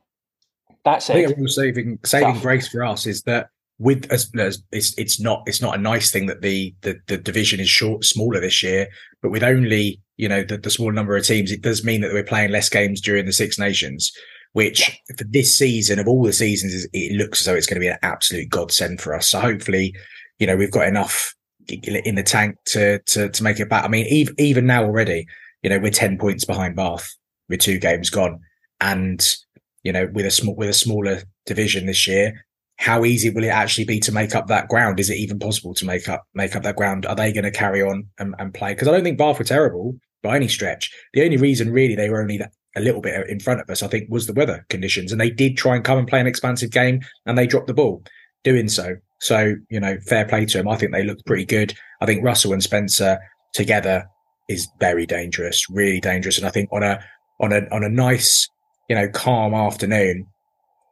That's 0.84 1.10
it. 1.10 1.16
I 1.16 1.26
think 1.26 1.48
saving 1.48 1.98
saving 2.04 2.34
tough. 2.34 2.42
grace 2.42 2.68
for 2.68 2.84
us 2.84 3.06
is 3.06 3.22
that 3.22 3.48
with 3.78 4.10
as, 4.10 4.30
as, 4.38 4.62
it's 4.72 4.96
it's 4.98 5.20
not 5.20 5.42
it's 5.46 5.60
not 5.60 5.76
a 5.76 5.80
nice 5.80 6.10
thing 6.10 6.26
that 6.26 6.42
the 6.42 6.74
the, 6.82 6.96
the 7.08 7.16
division 7.16 7.60
is 7.60 7.68
short 7.68 8.04
smaller 8.04 8.40
this 8.40 8.62
year, 8.62 8.88
but 9.22 9.30
with 9.30 9.42
only 9.42 10.00
you 10.16 10.28
know 10.28 10.44
the, 10.44 10.58
the 10.58 10.70
small 10.70 10.92
number 10.92 11.16
of 11.16 11.24
teams, 11.24 11.50
it 11.50 11.62
does 11.62 11.84
mean 11.84 12.02
that 12.02 12.12
we're 12.12 12.22
playing 12.22 12.50
less 12.50 12.68
games 12.68 13.00
during 13.00 13.26
the 13.26 13.32
Six 13.32 13.58
Nations, 13.58 14.12
which 14.52 15.00
for 15.16 15.24
this 15.24 15.56
season 15.56 15.98
of 15.98 16.06
all 16.06 16.22
the 16.22 16.32
seasons, 16.32 16.86
it 16.92 17.16
looks 17.16 17.40
as 17.40 17.46
though 17.46 17.54
it's 17.54 17.66
going 17.66 17.80
to 17.80 17.84
be 17.84 17.88
an 17.88 17.98
absolute 18.02 18.48
godsend 18.48 19.00
for 19.00 19.14
us. 19.14 19.28
So 19.28 19.40
hopefully, 19.40 19.94
you 20.38 20.46
know, 20.46 20.56
we've 20.56 20.70
got 20.70 20.88
enough 20.88 21.34
in 21.68 22.14
the 22.14 22.22
tank 22.22 22.56
to 22.66 23.00
to 23.00 23.28
to 23.28 23.42
make 23.42 23.60
it 23.60 23.68
back. 23.68 23.84
I 23.84 23.88
mean, 23.88 24.06
even 24.06 24.34
even 24.38 24.66
now 24.66 24.84
already, 24.84 25.26
you 25.62 25.70
know, 25.70 25.78
we're 25.78 25.90
ten 25.90 26.16
points 26.16 26.44
behind 26.44 26.76
Bath 26.76 27.12
with 27.48 27.60
two 27.60 27.78
games 27.78 28.10
gone, 28.10 28.40
and 28.80 29.36
you 29.82 29.92
know, 29.92 30.08
with 30.12 30.26
a 30.26 30.30
small 30.30 30.54
with 30.56 30.68
a 30.68 30.74
smaller 30.74 31.22
division 31.46 31.86
this 31.86 32.06
year, 32.06 32.44
how 32.78 33.04
easy 33.04 33.30
will 33.30 33.44
it 33.44 33.48
actually 33.48 33.84
be 33.84 34.00
to 34.00 34.12
make 34.12 34.34
up 34.34 34.48
that 34.48 34.68
ground? 34.68 35.00
Is 35.00 35.10
it 35.10 35.16
even 35.16 35.38
possible 35.38 35.74
to 35.74 35.84
make 35.84 36.08
up 36.08 36.24
make 36.34 36.54
up 36.54 36.62
that 36.62 36.76
ground? 36.76 37.06
Are 37.06 37.16
they 37.16 37.32
going 37.32 37.44
to 37.44 37.50
carry 37.50 37.82
on 37.82 38.06
and, 38.18 38.34
and 38.38 38.52
play? 38.52 38.74
Because 38.74 38.88
I 38.88 38.92
don't 38.92 39.04
think 39.04 39.18
Bath 39.18 39.38
were 39.38 39.44
terrible 39.44 39.94
by 40.22 40.36
any 40.36 40.48
stretch. 40.48 40.90
The 41.14 41.24
only 41.24 41.36
reason 41.36 41.72
really 41.72 41.94
they 41.94 42.10
were 42.10 42.20
only 42.20 42.40
a 42.76 42.80
little 42.80 43.00
bit 43.00 43.28
in 43.28 43.40
front 43.40 43.60
of 43.60 43.70
us, 43.70 43.82
I 43.82 43.88
think, 43.88 44.10
was 44.10 44.26
the 44.26 44.34
weather 44.34 44.66
conditions, 44.68 45.10
and 45.10 45.20
they 45.20 45.30
did 45.30 45.56
try 45.56 45.74
and 45.74 45.84
come 45.84 45.98
and 45.98 46.06
play 46.06 46.20
an 46.20 46.26
expansive 46.26 46.70
game, 46.70 47.00
and 47.24 47.38
they 47.38 47.46
dropped 47.46 47.68
the 47.68 47.74
ball 47.74 48.02
doing 48.44 48.68
so. 48.68 48.96
So 49.20 49.54
you 49.70 49.80
know, 49.80 49.98
fair 50.00 50.26
play 50.26 50.44
to 50.44 50.58
them. 50.58 50.68
I 50.68 50.76
think 50.76 50.92
they 50.92 51.04
looked 51.04 51.26
pretty 51.26 51.46
good. 51.46 51.74
I 52.00 52.06
think 52.06 52.22
Russell 52.22 52.52
and 52.52 52.62
Spencer 52.62 53.18
together 53.54 54.06
is 54.48 54.68
very 54.78 55.06
dangerous, 55.06 55.68
really 55.70 56.00
dangerous, 56.00 56.36
and 56.36 56.46
I 56.46 56.50
think 56.50 56.68
on 56.72 56.82
a 56.82 57.02
on 57.40 57.52
a 57.52 57.62
on 57.70 57.84
a 57.84 57.88
nice, 57.88 58.48
you 58.88 58.96
know, 58.96 59.08
calm 59.08 59.54
afternoon, 59.54 60.26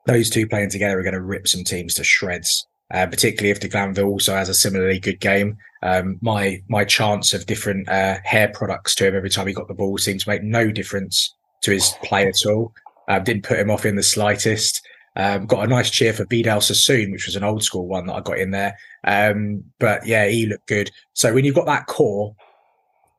those 0.07 0.31
two 0.31 0.47
playing 0.47 0.71
together 0.71 0.99
are 0.99 1.03
going 1.03 1.15
to 1.15 1.23
rip 1.23 1.49
some 1.49 1.65
teams 1.65 1.95
to 1.95 2.05
shreds. 2.05 2.67
Uh, 2.93 3.07
particularly 3.07 3.51
if 3.51 3.59
de 3.61 3.67
Glanville 3.67 4.07
also 4.07 4.35
has 4.35 4.51
a 4.51 4.55
similarly 4.55 5.01
good 5.01 5.19
game. 5.19 5.57
Um, 5.83 6.19
my 6.21 6.63
my 6.69 6.85
chance 6.85 7.33
of 7.33 7.47
different 7.47 7.89
uh, 7.89 8.19
hair 8.25 8.49
products 8.49 8.95
to 8.97 9.09
him 9.09 9.17
every 9.17 9.30
time 9.30 9.47
he 9.47 9.54
got 9.54 9.69
the 9.69 9.75
ball 9.75 9.97
seemed 9.97 10.21
to 10.21 10.28
make 10.28 10.43
no 10.43 10.71
difference 10.71 11.35
to 11.63 11.73
his 11.73 11.95
play 12.04 12.28
at 12.28 12.47
all. 12.47 12.73
Uh, 13.09 13.19
didn't 13.19 13.45
put 13.45 13.59
him 13.59 13.71
off 13.71 13.87
in 13.87 13.97
the 13.97 14.02
slightest. 14.02 14.87
Um, 15.17 15.47
got 15.47 15.65
a 15.65 15.69
nice 15.69 15.91
cheer 15.91 16.13
for 16.13 16.26
Vidal 16.26 16.61
Sassoon, 16.61 17.11
which 17.11 17.26
was 17.26 17.37
an 17.37 17.45
old 17.45 17.63
school 17.63 17.87
one 17.87 18.07
that 18.07 18.15
I 18.15 18.21
got 18.21 18.39
in 18.39 18.50
there. 18.50 18.76
Um, 19.04 19.65
but 19.78 20.07
yeah, 20.07 20.26
he 20.28 20.47
looked 20.47 20.69
good. 20.69 20.91
So 21.15 21.33
when 21.33 21.45
you've 21.45 21.54
got 21.54 21.67
that 21.67 21.87
core, 21.87 22.35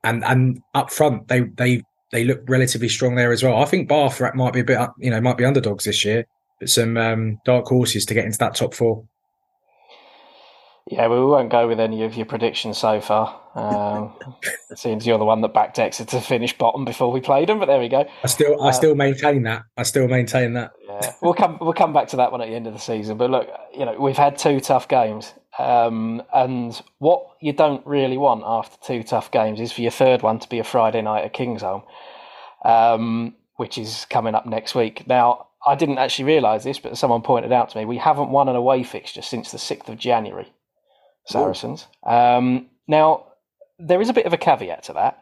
and 0.04 0.24
and 0.24 0.62
up 0.76 0.92
front 0.92 1.28
they 1.28 1.42
they 1.42 1.84
they 2.16 2.24
look 2.24 2.42
relatively 2.48 2.90
strong 2.90 3.16
there 3.16 3.32
as 3.32 3.44
well. 3.44 3.62
I 3.62 3.66
think 3.66 3.90
Bath 3.90 4.22
might 4.34 4.54
be 4.54 4.62
a 4.62 4.64
bit 4.64 4.80
you 4.98 5.12
know 5.12 5.22
might 5.22 5.38
be 5.38 5.46
underdogs 5.46 5.86
this 5.86 6.06
year 6.06 6.26
but 6.60 6.70
some 6.70 6.98
um, 6.98 7.40
dark 7.46 7.66
horses 7.66 8.06
to 8.06 8.14
get 8.14 8.26
into 8.26 8.38
that 8.40 8.56
top 8.56 8.74
four. 8.74 9.06
Yeah, 10.90 11.08
we 11.08 11.20
won't 11.20 11.50
go 11.50 11.68
with 11.68 11.80
any 11.80 12.04
of 12.04 12.16
your 12.16 12.28
predictions 12.28 12.78
so 12.78 13.02
far. 13.02 13.42
Um, 13.56 14.14
it 14.70 14.78
seems 14.78 15.08
you're 15.08 15.18
the 15.18 15.26
one 15.26 15.42
that 15.42 15.52
backed 15.52 15.80
Exeter 15.80 16.20
to 16.20 16.22
finish 16.22 16.56
bottom 16.56 16.86
before 16.86 17.12
we 17.12 17.22
played 17.22 17.50
them, 17.50 17.58
but 17.58 17.66
there 17.66 17.80
we 17.80 17.90
go. 17.90 18.08
I 18.24 18.28
still, 18.28 18.62
I 18.62 18.70
still 18.70 18.92
um, 18.92 19.00
maintain 19.00 19.42
that. 19.44 19.64
I 19.76 19.84
still 19.84 20.08
maintain 20.08 20.54
that. 20.54 20.74
Yeah, 20.88 21.14
we'll 21.24 21.34
come, 21.34 21.58
we'll 21.60 21.74
come 21.74 21.92
back 21.92 22.10
to 22.10 22.18
that 22.18 22.32
one 22.32 22.42
at 22.42 22.50
the 22.50 22.56
end 22.56 22.68
of 22.68 22.74
the 22.74 22.80
season. 22.80 23.18
But 23.18 23.32
look, 23.32 23.50
you 23.74 23.84
know, 23.84 24.00
we've 24.00 24.18
had 24.18 24.38
two 24.38 24.60
tough 24.60 24.88
games, 24.88 25.34
um, 25.58 26.22
and 26.34 26.82
what 26.98 27.28
you 27.42 27.54
don't 27.54 27.86
really 27.86 28.18
want 28.18 28.44
after 28.46 28.78
two 28.86 29.04
tough 29.04 29.32
games 29.32 29.60
is 29.60 29.72
for 29.72 29.82
your 29.82 29.92
third 29.92 30.22
one 30.22 30.40
to 30.40 30.50
be 30.50 30.60
a 30.60 30.64
Friday 30.64 31.02
night 31.02 31.24
at 31.24 31.34
Kingsholm, 31.34 31.84
um, 32.64 33.36
which 33.56 33.78
is 33.78 34.06
coming 34.10 34.36
up 34.36 34.46
next 34.46 34.76
week. 34.76 35.08
Now, 35.08 35.48
I 35.66 35.76
didn't 35.76 35.98
actually 35.98 36.26
realise 36.26 36.64
this, 36.64 36.80
but 36.80 36.98
someone 36.98 37.22
pointed 37.22 37.52
out 37.52 37.70
to 37.70 37.78
me 37.78 37.86
we 37.86 37.98
haven't 37.98 38.30
won 38.30 38.50
an 38.50 38.56
away 38.56 38.84
fixture 38.84 39.22
since 39.22 39.52
the 39.52 39.58
6th 39.58 39.90
of 39.90 39.98
January, 39.98 40.52
Saracens. 41.26 41.88
Um, 42.04 42.68
now, 42.88 43.26
there 43.80 44.02
is 44.02 44.10
a 44.10 44.14
bit 44.14 44.26
of 44.26 44.34
a 44.34 44.38
caveat 44.38 44.84
to 44.84 44.94
that. 44.94 45.22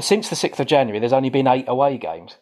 Since 0.00 0.28
the 0.28 0.36
6th 0.36 0.60
of 0.60 0.66
January, 0.66 0.98
there's 0.98 1.12
only 1.12 1.30
been 1.30 1.46
eight 1.46 1.68
away 1.68 1.96
games. 1.98 2.36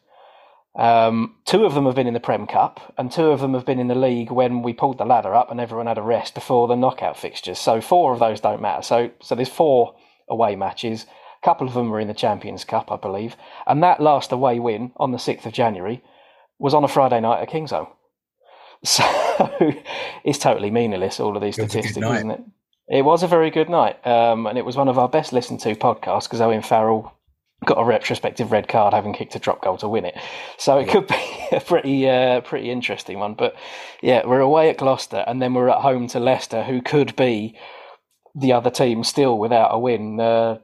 Um, 0.77 1.37
two 1.45 1.65
of 1.65 1.75
them 1.75 1.87
have 1.87 1.95
been 1.95 2.09
in 2.09 2.15
the 2.15 2.21
Prem 2.21 2.47
Cup, 2.47 2.95
and 2.99 3.11
two 3.11 3.27
of 3.27 3.41
them 3.41 3.55
have 3.55 3.65
been 3.65 3.79
in 3.79 3.87
the 3.89 3.95
league 3.95 4.31
when 4.31 4.63
we 4.63 4.73
pulled 4.73 4.99
the 4.99 5.05
ladder 5.05 5.35
up 5.35 5.51
and 5.51 5.61
everyone 5.61 5.87
had 5.87 5.99
a 5.99 6.03
rest 6.03 6.35
before 6.35 6.67
the 6.67 6.75
knockout 6.75 7.17
fixtures. 7.17 7.59
So 7.61 7.81
four 7.81 8.13
of 8.13 8.19
those 8.19 8.41
don't 8.41 8.61
matter. 8.61 8.83
So 8.83 9.11
so 9.21 9.35
there's 9.35 9.49
four 9.49 9.95
away 10.29 10.57
matches. 10.57 11.07
A 11.43 11.45
couple 11.45 11.69
of 11.69 11.75
them 11.75 11.91
were 11.91 12.01
in 12.01 12.09
the 12.09 12.15
Champions 12.15 12.65
Cup, 12.65 12.91
I 12.91 12.97
believe, 12.97 13.37
and 13.67 13.83
that 13.83 14.01
last 14.01 14.33
away 14.33 14.59
win 14.59 14.93
on 14.97 15.13
the 15.13 15.19
sixth 15.19 15.47
of 15.47 15.53
January 15.53 16.03
was 16.59 16.75
on 16.75 16.83
a 16.85 16.89
Friday 16.89 17.21
night 17.21 17.43
at 17.43 17.51
Kingsholm. 17.51 17.89
So 18.87 19.03
it's 20.25 20.39
totally 20.39 20.71
meaningless, 20.71 21.19
all 21.19 21.37
of 21.37 21.43
these 21.43 21.55
statistics, 21.55 21.97
isn't 21.97 22.31
it? 22.31 22.41
It 22.89 23.03
was 23.03 23.23
a 23.23 23.27
very 23.27 23.51
good 23.51 23.71
night. 23.71 24.07
Um, 24.07 24.47
and 24.47 24.59
it 24.59 24.65
was 24.65 24.77
one 24.77 24.89
of 24.89 24.99
our 24.99 25.09
best 25.09 25.33
listened 25.33 25.61
to 25.61 25.75
podcasts 25.75 26.25
because 26.25 26.43
Owen 26.43 26.61
Farrell 26.61 27.11
got 27.65 27.81
a 27.81 27.85
retrospective 27.85 28.53
red 28.53 28.69
card 28.69 28.95
having 28.95 29.13
kicked 29.13 29.35
a 29.35 29.39
drop 29.39 29.63
goal 29.63 29.77
to 29.79 29.89
win 29.89 30.05
it. 30.05 30.17
So 30.59 30.79
it 30.79 30.89
could 30.89 31.07
be 31.07 31.49
a 31.53 31.61
pretty 31.61 32.09
uh, 32.09 32.41
pretty 32.43 32.71
interesting 32.71 33.19
one. 33.19 33.35
But 33.35 33.55
yeah, 34.03 34.27
we're 34.27 34.41
away 34.41 34.71
at 34.71 34.79
Gloucester 34.79 35.25
and 35.27 35.41
then 35.41 35.55
we're 35.55 35.69
at 35.69 35.81
home 35.81 36.07
to 36.09 36.21
Leicester, 36.21 36.63
who 36.65 36.83
could 36.83 37.15
be 37.17 37.59
the 38.35 38.53
other 38.53 38.71
team 38.71 39.05
still 39.05 39.39
without 39.39 39.69
a 39.73 39.79
win 39.79 40.21
uh, 40.21 40.59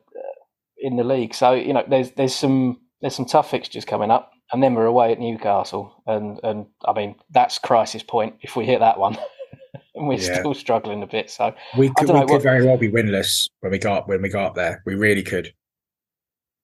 in 0.79 0.97
the 0.97 1.05
league. 1.05 1.35
So 1.35 1.53
you 1.53 1.73
know, 1.73 1.85
there's 1.89 2.13
there's 2.13 2.35
some 2.35 2.81
there's 3.01 3.15
some 3.15 3.27
tough 3.27 3.51
fixtures 3.51 3.85
coming 3.85 4.11
up 4.11 4.33
and 4.53 4.63
then 4.63 4.75
we're 4.75 4.87
away 4.87 5.13
at 5.13 5.21
Newcastle, 5.21 6.03
and 6.07 6.41
and 6.43 6.67
I 6.85 6.93
mean 6.93 7.15
that's 7.31 7.59
crisis 7.59 8.03
point 8.03 8.37
if 8.43 8.57
we 8.57 8.65
hit 8.65 8.81
that 8.81 8.99
one, 8.99 9.17
and 9.95 10.09
we're 10.09 10.19
yeah. 10.19 10.39
still 10.39 10.55
struggling 10.55 11.03
a 11.03 11.07
bit. 11.07 11.31
So 11.31 11.55
we 11.77 11.89
could, 11.97 12.09
we 12.09 12.21
could 12.21 12.31
what... 12.31 12.43
very 12.43 12.67
well 12.67 12.77
be 12.77 12.91
winless 12.91 13.49
when 13.61 13.73
we 13.73 13.79
got 13.79 14.09
when 14.09 14.23
we 14.23 14.29
got 14.29 14.45
up 14.45 14.55
there. 14.55 14.83
We 14.87 14.95
really 14.95 15.23
could. 15.23 15.53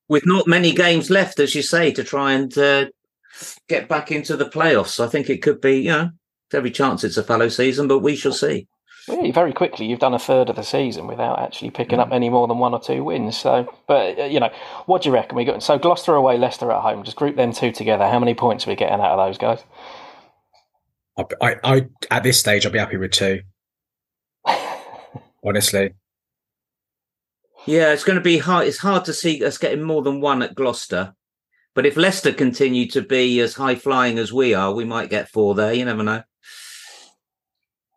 With 0.08 0.26
not 0.26 0.46
many 0.46 0.72
games 0.72 1.10
left, 1.10 1.40
as 1.40 1.54
you 1.54 1.62
say, 1.62 1.90
to 1.92 2.04
try 2.04 2.32
and 2.32 2.56
uh, 2.56 2.86
get 3.68 3.88
back 3.88 4.12
into 4.12 4.36
the 4.36 4.44
playoffs, 4.44 5.04
I 5.04 5.08
think 5.08 5.28
it 5.28 5.42
could 5.42 5.60
be. 5.60 5.80
You 5.80 5.90
know, 5.90 6.10
every 6.52 6.70
chance 6.70 7.02
it's 7.04 7.16
a 7.16 7.24
fallow 7.24 7.48
season, 7.48 7.88
but 7.88 7.98
we 7.98 8.16
shall 8.16 8.32
see. 8.32 8.68
Really, 9.08 9.30
very 9.30 9.52
quickly, 9.52 9.86
you've 9.86 10.00
done 10.00 10.14
a 10.14 10.18
third 10.18 10.48
of 10.48 10.56
the 10.56 10.64
season 10.64 11.06
without 11.06 11.38
actually 11.38 11.70
picking 11.70 12.00
up 12.00 12.08
mm. 12.08 12.14
any 12.14 12.28
more 12.28 12.48
than 12.48 12.58
one 12.58 12.74
or 12.74 12.80
two 12.80 13.04
wins. 13.04 13.36
So, 13.36 13.72
but 13.86 14.18
uh, 14.18 14.24
you 14.24 14.40
know, 14.40 14.50
what 14.86 15.02
do 15.02 15.08
you 15.08 15.14
reckon? 15.14 15.36
We 15.36 15.44
got 15.44 15.62
so 15.62 15.78
Gloucester 15.78 16.14
away, 16.14 16.38
Leicester 16.38 16.72
at 16.72 16.82
home. 16.82 17.04
Just 17.04 17.16
group 17.16 17.36
them 17.36 17.52
two 17.52 17.70
together. 17.70 18.08
How 18.08 18.18
many 18.18 18.34
points 18.34 18.66
are 18.66 18.70
we 18.70 18.76
getting 18.76 19.00
out 19.00 19.16
of 19.16 19.28
those 19.28 19.38
guys? 19.38 19.62
I, 21.16 21.24
I, 21.40 21.56
I 21.62 21.86
at 22.10 22.24
this 22.24 22.40
stage, 22.40 22.66
I'll 22.66 22.72
be 22.72 22.80
happy 22.80 22.96
with 22.96 23.12
two. 23.12 23.42
Honestly, 25.44 25.94
yeah, 27.66 27.92
it's 27.92 28.04
going 28.04 28.16
to 28.16 28.22
be 28.22 28.38
hard. 28.38 28.66
It's 28.66 28.78
hard 28.78 29.04
to 29.06 29.12
see 29.12 29.44
us 29.44 29.58
getting 29.58 29.82
more 29.82 30.02
than 30.02 30.20
one 30.20 30.42
at 30.42 30.54
Gloucester. 30.54 31.14
But 31.74 31.84
if 31.84 31.96
Leicester 31.96 32.32
continue 32.32 32.88
to 32.88 33.02
be 33.02 33.38
as 33.40 33.54
high 33.54 33.74
flying 33.74 34.18
as 34.18 34.32
we 34.32 34.54
are, 34.54 34.72
we 34.72 34.84
might 34.84 35.10
get 35.10 35.28
four 35.28 35.54
there. 35.54 35.74
You 35.74 35.84
never 35.84 36.02
know. 36.02 36.22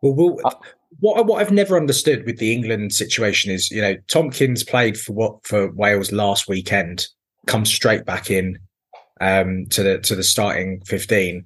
Well, 0.02 0.14
we'll 0.14 0.38
uh, 0.44 0.54
what 0.98 1.24
what 1.26 1.40
I've 1.40 1.52
never 1.52 1.76
understood 1.76 2.26
with 2.26 2.38
the 2.38 2.52
England 2.52 2.92
situation 2.92 3.50
is, 3.50 3.70
you 3.70 3.80
know, 3.80 3.96
Tompkins 4.08 4.64
played 4.64 4.98
for 4.98 5.12
what 5.12 5.46
for 5.46 5.72
Wales 5.72 6.12
last 6.12 6.48
weekend, 6.48 7.06
comes 7.46 7.72
straight 7.72 8.04
back 8.04 8.30
in 8.30 8.58
um, 9.20 9.66
to 9.70 9.82
the 9.82 9.98
to 10.00 10.14
the 10.14 10.22
starting 10.22 10.82
fifteen. 10.84 11.44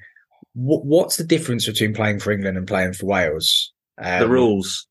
What, 0.54 0.84
what's 0.84 1.16
the 1.16 1.24
difference 1.24 1.66
between 1.66 1.94
playing 1.94 2.20
for 2.20 2.32
England 2.32 2.56
and 2.56 2.66
playing 2.66 2.94
for 2.94 3.06
Wales? 3.06 3.72
Um, 3.98 4.20
the 4.20 4.28
rules. 4.28 4.86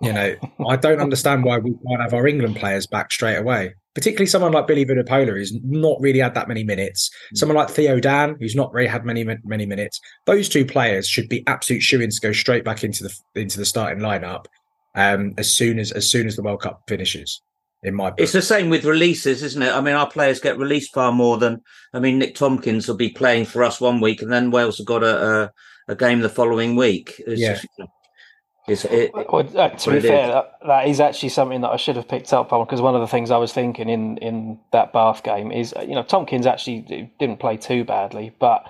You 0.00 0.12
know, 0.12 0.36
I 0.68 0.76
don't 0.76 1.00
understand 1.00 1.44
why 1.44 1.58
we 1.58 1.72
can't 1.86 2.00
have 2.00 2.14
our 2.14 2.26
England 2.26 2.56
players 2.56 2.86
back 2.86 3.10
straight 3.12 3.36
away. 3.36 3.74
Particularly 3.94 4.26
someone 4.26 4.52
like 4.52 4.68
Billy 4.68 4.86
Vunipola, 4.86 5.26
who's 5.26 5.52
not 5.64 6.00
really 6.00 6.20
had 6.20 6.34
that 6.34 6.46
many 6.46 6.62
minutes. 6.62 7.10
Mm. 7.34 7.38
Someone 7.38 7.56
like 7.56 7.68
Theo 7.68 7.98
Dan, 7.98 8.36
who's 8.38 8.54
not 8.54 8.72
really 8.72 8.88
had 8.88 9.04
many 9.04 9.24
many 9.24 9.66
minutes. 9.66 10.00
Those 10.26 10.48
two 10.48 10.64
players 10.64 11.08
should 11.08 11.28
be 11.28 11.42
absolute 11.48 11.82
shoo-ins 11.82 12.20
to 12.20 12.28
go 12.28 12.32
straight 12.32 12.64
back 12.64 12.84
into 12.84 13.02
the 13.02 13.12
into 13.34 13.58
the 13.58 13.64
starting 13.64 13.98
lineup 13.98 14.44
um, 14.94 15.34
as 15.36 15.50
soon 15.50 15.80
as 15.80 15.90
as 15.90 16.08
soon 16.08 16.28
as 16.28 16.36
the 16.36 16.42
World 16.42 16.62
Cup 16.62 16.82
finishes. 16.86 17.40
In 17.84 17.94
my 17.94 18.10
book. 18.10 18.20
it's 18.20 18.32
the 18.32 18.42
same 18.42 18.70
with 18.70 18.84
releases, 18.84 19.44
isn't 19.44 19.62
it? 19.62 19.72
I 19.72 19.80
mean, 19.80 19.94
our 19.94 20.10
players 20.10 20.40
get 20.40 20.58
released 20.58 20.92
far 20.92 21.12
more 21.12 21.38
than 21.38 21.62
I 21.92 22.00
mean. 22.00 22.18
Nick 22.18 22.34
Tompkins 22.34 22.88
will 22.88 22.96
be 22.96 23.10
playing 23.10 23.46
for 23.46 23.62
us 23.62 23.80
one 23.80 24.00
week, 24.00 24.20
and 24.20 24.32
then 24.32 24.50
Wales 24.50 24.78
have 24.78 24.86
got 24.86 25.04
a 25.04 25.42
a, 25.42 25.52
a 25.88 25.94
game 25.94 26.20
the 26.20 26.28
following 26.28 26.74
week. 26.74 27.22
It's 27.24 27.40
yeah. 27.40 27.52
Just, 27.52 27.68
you 27.78 27.84
know, 27.84 27.90
it's, 28.68 28.84
it, 28.84 29.12
well, 29.14 29.48
uh, 29.56 29.68
to 29.70 29.90
be 29.90 30.00
fair, 30.00 30.28
that, 30.28 30.58
that 30.66 30.88
is 30.88 31.00
actually 31.00 31.30
something 31.30 31.60
that 31.62 31.70
I 31.70 31.76
should 31.76 31.96
have 31.96 32.08
picked 32.08 32.32
up 32.32 32.52
on 32.52 32.64
because 32.64 32.80
one 32.80 32.94
of 32.94 33.00
the 33.00 33.06
things 33.06 33.30
I 33.30 33.36
was 33.36 33.52
thinking 33.52 33.88
in, 33.88 34.18
in 34.18 34.58
that 34.72 34.92
Bath 34.92 35.22
game 35.22 35.50
is, 35.52 35.74
you 35.80 35.94
know, 35.94 36.02
Tompkins 36.02 36.46
actually 36.46 37.10
didn't 37.18 37.38
play 37.38 37.56
too 37.56 37.84
badly, 37.84 38.34
but 38.38 38.66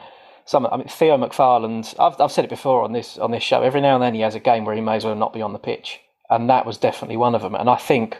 some, 0.49 0.67
I 0.67 0.79
mean, 0.79 0.89
Theo 0.89 1.19
McFarland, 1.19 1.95
I've, 2.01 2.19
I've 2.21 2.33
said 2.33 2.45
it 2.45 2.51
before 2.51 2.83
on 2.83 2.93
this 2.93 3.19
on 3.19 3.31
this 3.31 3.43
show. 3.43 3.63
Every 3.63 3.83
now 3.83 3.95
and 3.95 4.03
then 4.03 4.15
he 4.15 4.23
has 4.23 4.35
a 4.35 4.41
game 4.41 4.65
where 4.65 4.75
he 4.75 4.81
may 4.81 4.97
as 4.97 5.05
well 5.05 5.15
not 5.15 5.35
be 5.35 5.43
on 5.43 5.53
the 5.53 5.59
pitch, 5.59 6.01
and 6.31 6.49
that 6.49 6.65
was 6.65 6.79
definitely 6.79 7.19
one 7.19 7.35
of 7.35 7.43
them. 7.43 7.55
And 7.55 7.69
I 7.69 7.77
think 7.77 8.19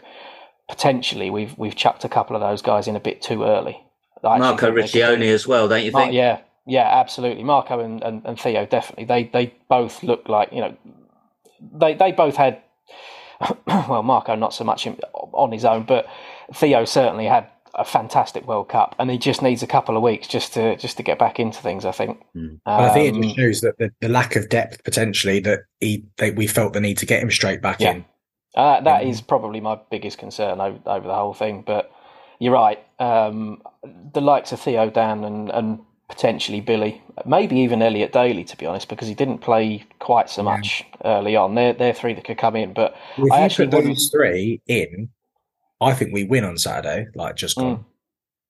potentially 0.67 1.31
we've 1.31 1.57
we've 1.57 1.75
chucked 1.75 2.05
a 2.05 2.09
couple 2.09 2.35
of 2.35 2.41
those 2.41 2.61
guys 2.61 2.87
in 2.87 2.95
a 2.95 2.99
bit 2.99 3.23
too 3.23 3.43
early. 3.43 3.81
Marco 4.21 4.71
Riccioni 4.71 5.33
as 5.33 5.47
well, 5.47 5.67
don't 5.67 5.83
you 5.83 5.91
think? 5.91 6.13
yeah, 6.13 6.41
yeah, 6.67 6.87
absolutely. 6.87 7.43
Marco 7.43 7.79
and, 7.79 8.03
and, 8.03 8.21
and 8.25 8.39
Theo 8.39 8.65
definitely. 8.65 9.05
They 9.05 9.23
they 9.23 9.55
both 9.67 10.03
look 10.03 10.29
like 10.29 10.53
you 10.53 10.61
know 10.61 10.77
they 11.73 11.93
they 11.93 12.11
both 12.11 12.35
had 12.35 12.61
well 13.67 14.03
Marco 14.03 14.35
not 14.35 14.53
so 14.53 14.63
much 14.63 14.87
on 14.87 15.51
his 15.51 15.65
own, 15.65 15.83
but 15.83 16.07
Theo 16.53 16.85
certainly 16.85 17.25
had 17.25 17.47
a 17.75 17.85
fantastic 17.85 18.47
World 18.47 18.69
Cup, 18.69 18.95
and 18.99 19.09
he 19.09 19.17
just 19.17 19.41
needs 19.41 19.63
a 19.63 19.67
couple 19.67 19.95
of 19.95 20.03
weeks 20.03 20.27
just 20.27 20.53
to 20.53 20.75
just 20.75 20.97
to 20.97 21.03
get 21.03 21.19
back 21.19 21.39
into 21.39 21.61
things. 21.61 21.85
I 21.85 21.91
think. 21.91 22.21
Mm. 22.35 22.49
Um, 22.49 22.59
I 22.65 22.89
think 22.89 23.15
it 23.15 23.21
just 23.21 23.29
um, 23.29 23.35
shows 23.35 23.61
that 23.61 23.77
the, 23.77 23.91
the, 24.01 24.09
lack 24.09 24.35
of 24.35 24.49
depth 24.49 24.83
potentially 24.83 25.39
that 25.41 25.59
he 25.79 26.05
they, 26.17 26.31
we 26.31 26.47
felt 26.47 26.73
the 26.73 26.81
need 26.81 26.97
to 26.99 27.05
get 27.05 27.21
him 27.21 27.31
straight 27.31 27.61
back 27.61 27.79
yeah. 27.79 27.91
in. 27.91 28.05
Uh, 28.55 28.81
that 28.81 29.03
is 29.03 29.21
probably 29.21 29.61
my 29.61 29.79
biggest 29.91 30.17
concern 30.17 30.59
over, 30.59 30.79
over 30.85 31.07
the 31.07 31.13
whole 31.13 31.33
thing. 31.33 31.63
But 31.65 31.91
you're 32.39 32.53
right. 32.53 32.79
Um, 32.99 33.61
the 34.13 34.21
likes 34.21 34.51
of 34.51 34.59
Theo 34.59 34.89
Dan 34.89 35.23
and, 35.23 35.49
and 35.49 35.79
potentially 36.09 36.59
Billy, 36.59 37.01
maybe 37.25 37.57
even 37.57 37.81
Elliot 37.81 38.11
Daly, 38.11 38.43
to 38.43 38.57
be 38.57 38.65
honest, 38.65 38.89
because 38.89 39.07
he 39.07 39.13
didn't 39.13 39.37
play 39.37 39.85
quite 39.99 40.29
so 40.29 40.43
much 40.43 40.83
yeah. 41.01 41.17
early 41.17 41.35
on. 41.35 41.55
They're, 41.55 41.73
they're 41.73 41.93
three 41.93 42.13
that 42.15 42.25
could 42.25 42.37
come 42.37 42.55
in. 42.55 42.73
But 42.73 42.95
if 43.17 43.31
I 43.31 43.41
actually 43.41 43.67
put 43.67 43.85
those 43.85 44.09
three 44.09 44.61
in, 44.67 45.09
I 45.79 45.93
think 45.93 46.13
we 46.13 46.25
win 46.25 46.43
on 46.43 46.57
Saturday, 46.57 47.07
like 47.15 47.35
just 47.35 47.55
gone. 47.55 47.77
Mm. 47.77 47.85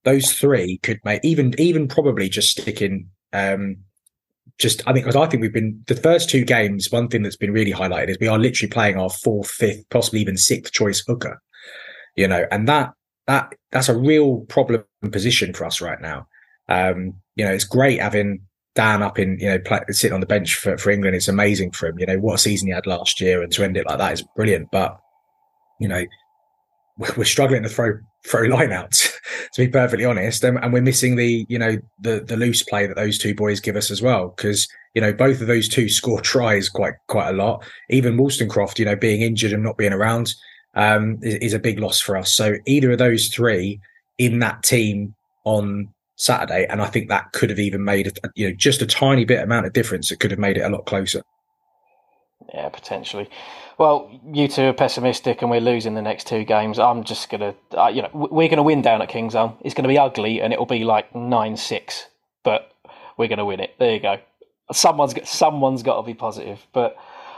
Those 0.05 0.33
three 0.33 0.77
could 0.81 0.99
make 1.03 1.23
even 1.23 1.53
even 1.59 1.87
probably 1.87 2.29
just 2.29 2.57
sticking 2.57 3.09
um 3.33 3.77
just 4.57 4.81
I 4.87 4.93
think 4.93 5.05
because 5.05 5.15
I 5.15 5.27
think 5.27 5.41
we've 5.41 5.53
been 5.53 5.83
the 5.87 5.95
first 5.95 6.29
two 6.29 6.45
games. 6.45 6.91
One 6.91 7.09
thing 7.09 7.21
that's 7.21 7.35
been 7.35 7.53
really 7.53 7.73
highlighted 7.73 8.09
is 8.09 8.17
we 8.19 8.27
are 8.27 8.39
literally 8.39 8.69
playing 8.69 8.97
our 8.97 9.09
fourth, 9.09 9.51
fifth, 9.51 9.87
possibly 9.89 10.21
even 10.21 10.37
sixth 10.37 10.73
choice 10.73 11.03
hooker. 11.05 11.41
You 12.15 12.27
know, 12.27 12.45
and 12.49 12.67
that 12.67 12.93
that 13.27 13.53
that's 13.71 13.89
a 13.89 13.97
real 13.97 14.39
problem 14.47 14.83
position 15.11 15.53
for 15.53 15.65
us 15.65 15.81
right 15.81 16.01
now. 16.01 16.27
Um, 16.69 17.15
you 17.35 17.43
know, 17.43 17.51
it's 17.51 17.65
great 17.65 18.01
having 18.01 18.41
Dan 18.75 19.03
up 19.03 19.19
in, 19.19 19.37
you 19.39 19.49
know, 19.49 19.79
sitting 19.89 20.13
on 20.13 20.21
the 20.21 20.25
bench 20.25 20.55
for, 20.55 20.77
for 20.77 20.89
England. 20.91 21.15
It's 21.15 21.27
amazing 21.27 21.71
for 21.71 21.87
him. 21.87 21.99
You 21.99 22.05
know, 22.05 22.19
what 22.19 22.35
a 22.35 22.37
season 22.37 22.67
he 22.67 22.73
had 22.73 22.87
last 22.87 23.19
year 23.19 23.41
and 23.41 23.51
to 23.53 23.63
end 23.63 23.77
it 23.77 23.85
like 23.87 23.97
that 23.97 24.13
is 24.13 24.23
brilliant. 24.35 24.69
But, 24.71 24.97
you 25.79 25.87
know, 25.87 26.05
we're 27.17 27.25
struggling 27.25 27.63
to 27.63 27.69
throw 27.69 27.97
throw 28.25 28.47
lineouts, 28.47 29.11
to 29.53 29.65
be 29.65 29.69
perfectly 29.69 30.05
honest, 30.05 30.43
and, 30.43 30.57
and, 30.57 30.73
we're 30.73 30.81
missing 30.81 31.15
the 31.15 31.45
you 31.47 31.57
know 31.57 31.77
the 32.01 32.21
the 32.21 32.35
loose 32.35 32.63
play 32.63 32.85
that 32.85 32.95
those 32.95 33.17
two 33.17 33.33
boys 33.33 33.59
give 33.59 33.75
us 33.75 33.89
as 33.89 34.01
well. 34.01 34.33
Because 34.35 34.67
you 34.93 35.01
know 35.01 35.13
both 35.13 35.41
of 35.41 35.47
those 35.47 35.69
two 35.69 35.87
score 35.87 36.19
tries 36.19 36.67
quite 36.67 36.95
quite 37.07 37.29
a 37.29 37.33
lot. 37.33 37.63
Even 37.89 38.17
Woolstencroft, 38.17 38.79
you 38.79 38.85
know, 38.85 38.95
being 38.95 39.21
injured 39.21 39.53
and 39.53 39.63
not 39.63 39.77
being 39.77 39.93
around 39.93 40.33
um, 40.75 41.19
is, 41.21 41.35
is 41.35 41.53
a 41.53 41.59
big 41.59 41.79
loss 41.79 42.01
for 42.01 42.17
us. 42.17 42.33
So 42.33 42.55
either 42.65 42.91
of 42.91 42.97
those 42.97 43.29
three 43.29 43.79
in 44.17 44.39
that 44.39 44.63
team 44.63 45.15
on 45.45 45.87
Saturday, 46.19 46.67
and 46.69 46.81
I 46.81 46.85
think 46.85 47.07
that 47.07 47.31
could 47.31 47.49
have 47.49 47.59
even 47.59 47.83
made 47.83 48.07
it, 48.07 48.19
you 48.35 48.49
know 48.49 48.55
just 48.55 48.81
a 48.81 48.85
tiny 48.85 49.25
bit 49.25 49.41
amount 49.41 49.65
of 49.65 49.73
difference. 49.73 50.11
It 50.11 50.19
could 50.19 50.31
have 50.31 50.39
made 50.39 50.57
it 50.57 50.61
a 50.61 50.69
lot 50.69 50.85
closer. 50.85 51.23
Yeah, 52.53 52.69
potentially. 52.69 53.29
Well, 53.77 54.11
you 54.33 54.49
two 54.49 54.63
are 54.63 54.73
pessimistic, 54.73 55.41
and 55.41 55.49
we're 55.49 55.61
losing 55.61 55.93
the 55.93 56.01
next 56.01 56.27
two 56.27 56.43
games. 56.43 56.77
I'm 56.77 57.05
just 57.05 57.29
gonna, 57.29 57.55
uh, 57.77 57.87
you 57.87 58.01
know, 58.01 58.09
we're 58.13 58.49
gonna 58.49 58.63
win 58.63 58.81
down 58.81 59.01
at 59.01 59.09
Kingsholm. 59.09 59.55
It's 59.61 59.73
gonna 59.73 59.87
be 59.87 59.97
ugly, 59.97 60.41
and 60.41 60.51
it'll 60.51 60.65
be 60.65 60.83
like 60.83 61.15
nine 61.15 61.55
six, 61.55 62.07
but 62.43 62.71
we're 63.17 63.29
gonna 63.29 63.45
win 63.45 63.61
it. 63.61 63.75
There 63.79 63.93
you 63.93 63.99
go. 64.01 64.17
Someone's 64.73 65.13
got, 65.13 65.27
someone's 65.27 65.83
got 65.83 66.01
to 66.01 66.05
be 66.05 66.13
positive. 66.13 66.59
But 66.73 66.95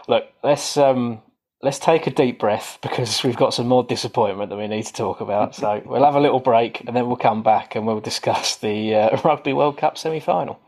look, 0.07 0.25
let's 0.43 0.75
um, 0.75 1.21
let's 1.63 1.77
take 1.77 2.07
a 2.07 2.09
deep 2.09 2.39
breath 2.39 2.79
because 2.81 3.23
we've 3.23 3.35
got 3.35 3.53
some 3.53 3.67
more 3.67 3.83
disappointment 3.83 4.49
that 4.49 4.57
we 4.57 4.67
need 4.67 4.85
to 4.85 4.93
talk 4.93 5.21
about. 5.21 5.55
So 5.55 5.81
we'll 5.85 6.03
have 6.03 6.15
a 6.15 6.19
little 6.19 6.39
break 6.39 6.81
and 6.81 6.95
then 6.95 7.07
we'll 7.07 7.17
come 7.17 7.43
back 7.43 7.75
and 7.75 7.85
we'll 7.85 7.99
discuss 7.99 8.57
the 8.57 8.95
uh, 8.95 9.21
Rugby 9.23 9.53
World 9.53 9.77
Cup 9.77 9.97
semi 9.97 10.19
final. 10.19 10.59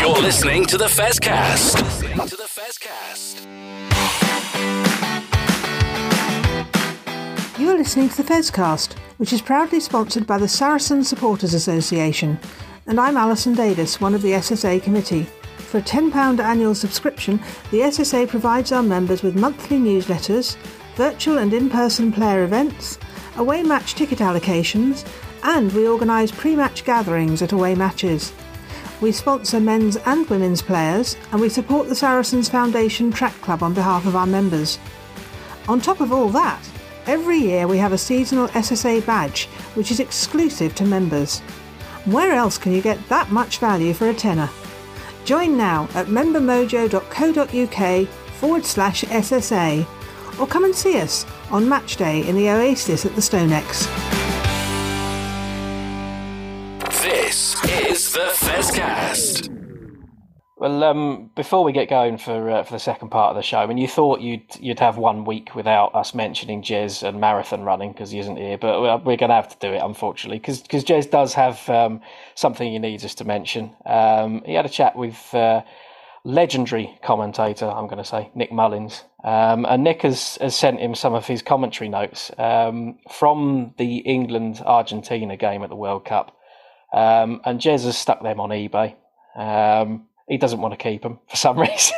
You're 0.00 0.20
listening 0.20 0.66
to 0.66 0.78
the 0.78 0.86
Fezcast. 0.86 1.76
To 2.28 2.36
the 2.36 2.42
Fezcast. 2.44 3.46
You 7.58 7.70
are 7.70 7.78
listening 7.78 8.08
to 8.10 8.22
the 8.22 8.22
Fezcast, 8.22 8.94
which 9.18 9.32
is 9.32 9.40
proudly 9.40 9.80
sponsored 9.80 10.26
by 10.26 10.38
the 10.38 10.48
Saracen 10.48 11.02
Supporters 11.04 11.54
Association, 11.54 12.38
and 12.86 13.00
I'm 13.00 13.16
Alison 13.16 13.54
Davis, 13.54 14.00
one 14.00 14.14
of 14.14 14.22
the 14.22 14.32
SSA 14.32 14.82
committee. 14.82 15.26
For 15.68 15.76
a 15.76 15.82
£10 15.82 16.40
annual 16.40 16.74
subscription, 16.74 17.38
the 17.70 17.80
SSA 17.80 18.26
provides 18.28 18.72
our 18.72 18.82
members 18.82 19.22
with 19.22 19.36
monthly 19.36 19.76
newsletters, 19.76 20.56
virtual 20.94 21.36
and 21.36 21.52
in 21.52 21.68
person 21.68 22.10
player 22.10 22.42
events, 22.42 22.98
away 23.36 23.62
match 23.62 23.94
ticket 23.94 24.20
allocations, 24.20 25.06
and 25.42 25.70
we 25.74 25.86
organise 25.86 26.30
pre 26.30 26.56
match 26.56 26.86
gatherings 26.86 27.42
at 27.42 27.52
away 27.52 27.74
matches. 27.74 28.32
We 29.02 29.12
sponsor 29.12 29.60
men's 29.60 29.96
and 30.06 30.26
women's 30.30 30.62
players, 30.62 31.18
and 31.32 31.40
we 31.42 31.50
support 31.50 31.90
the 31.90 31.94
Saracens 31.94 32.48
Foundation 32.48 33.12
Track 33.12 33.38
Club 33.42 33.62
on 33.62 33.74
behalf 33.74 34.06
of 34.06 34.16
our 34.16 34.26
members. 34.26 34.78
On 35.68 35.82
top 35.82 36.00
of 36.00 36.14
all 36.14 36.30
that, 36.30 36.66
every 37.04 37.36
year 37.36 37.68
we 37.68 37.76
have 37.76 37.92
a 37.92 37.98
seasonal 37.98 38.48
SSA 38.48 39.04
badge 39.04 39.44
which 39.74 39.90
is 39.90 40.00
exclusive 40.00 40.74
to 40.76 40.86
members. 40.86 41.40
Where 42.06 42.32
else 42.32 42.56
can 42.56 42.72
you 42.72 42.80
get 42.80 43.06
that 43.10 43.30
much 43.30 43.58
value 43.58 43.92
for 43.92 44.08
a 44.08 44.14
tenner? 44.14 44.48
Join 45.28 45.58
now 45.58 45.82
at 45.92 46.06
membermojo.co.uk 46.06 48.08
forward 48.08 48.64
slash 48.64 49.04
SSA 49.04 49.86
or 50.40 50.46
come 50.46 50.64
and 50.64 50.74
see 50.74 50.98
us 50.98 51.26
on 51.50 51.68
match 51.68 51.96
day 51.96 52.26
in 52.26 52.34
the 52.34 52.48
Oasis 52.48 53.04
at 53.04 53.14
the 53.14 53.20
StoneX. 53.20 53.84
This 57.02 57.62
is 57.92 58.10
the 58.10 58.20
Fezcast. 58.20 59.57
Well, 60.60 60.82
um, 60.82 61.30
before 61.36 61.62
we 61.62 61.70
get 61.70 61.88
going 61.88 62.18
for 62.18 62.50
uh, 62.50 62.64
for 62.64 62.72
the 62.72 62.80
second 62.80 63.10
part 63.10 63.30
of 63.30 63.36
the 63.36 63.42
show, 63.42 63.58
I 63.58 63.66
mean, 63.66 63.78
you 63.78 63.86
thought 63.86 64.20
you'd 64.20 64.56
you'd 64.58 64.80
have 64.80 64.98
one 64.98 65.24
week 65.24 65.54
without 65.54 65.94
us 65.94 66.14
mentioning 66.14 66.62
Jez 66.62 67.06
and 67.06 67.20
marathon 67.20 67.62
running 67.62 67.92
because 67.92 68.10
he 68.10 68.18
isn't 68.18 68.36
here, 68.36 68.58
but 68.58 68.80
we're 69.04 69.16
going 69.16 69.28
to 69.28 69.36
have 69.36 69.48
to 69.48 69.56
do 69.60 69.72
it 69.72 69.80
unfortunately 69.80 70.38
because 70.40 70.60
because 70.60 70.82
Jez 70.82 71.08
does 71.08 71.32
have 71.34 71.68
um, 71.68 72.00
something 72.34 72.72
he 72.72 72.80
needs 72.80 73.04
us 73.04 73.14
to 73.16 73.24
mention. 73.24 73.70
Um, 73.86 74.42
he 74.44 74.54
had 74.54 74.66
a 74.66 74.68
chat 74.68 74.96
with 74.96 75.32
uh, 75.32 75.62
legendary 76.24 76.98
commentator, 77.04 77.66
I'm 77.66 77.86
going 77.86 77.98
to 77.98 78.04
say 78.04 78.28
Nick 78.34 78.50
Mullins, 78.50 79.04
um, 79.22 79.64
and 79.64 79.84
Nick 79.84 80.02
has 80.02 80.38
has 80.40 80.56
sent 80.56 80.80
him 80.80 80.96
some 80.96 81.14
of 81.14 81.24
his 81.24 81.40
commentary 81.40 81.88
notes 81.88 82.32
um, 82.36 82.98
from 83.08 83.74
the 83.78 83.98
England 83.98 84.60
Argentina 84.66 85.36
game 85.36 85.62
at 85.62 85.68
the 85.68 85.76
World 85.76 86.04
Cup, 86.04 86.36
um, 86.92 87.40
and 87.44 87.60
Jez 87.60 87.84
has 87.84 87.96
stuck 87.96 88.24
them 88.24 88.40
on 88.40 88.50
eBay. 88.50 88.96
Um, 89.36 90.07
he 90.28 90.36
doesn't 90.36 90.60
want 90.60 90.72
to 90.72 90.78
keep 90.78 91.02
them 91.02 91.18
for 91.28 91.36
some 91.36 91.58
reason. 91.68 91.96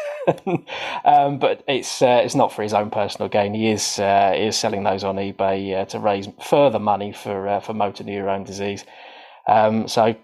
um, 1.05 1.39
but 1.39 1.65
it's 1.67 2.03
uh, 2.03 2.21
it's 2.25 2.35
not 2.35 2.53
for 2.53 2.63
his 2.63 2.75
own 2.75 2.91
personal 2.91 3.29
gain. 3.29 3.55
He 3.55 3.69
is 3.69 3.99
uh, 3.99 4.33
he 4.35 4.45
is 4.45 4.57
selling 4.57 4.85
those 4.85 5.05
on 5.05 5.17
eBay 5.17 5.83
uh, 5.83 5.85
to 5.87 5.99
raise 5.99 6.29
further 6.43 6.79
money 6.79 7.13
for 7.13 7.49
uh, 7.49 7.61
for 7.61 7.75
motor 7.75 8.05
neurone 8.05 8.45
disease. 8.45 8.85
Um, 9.49 9.89
so 9.89 10.15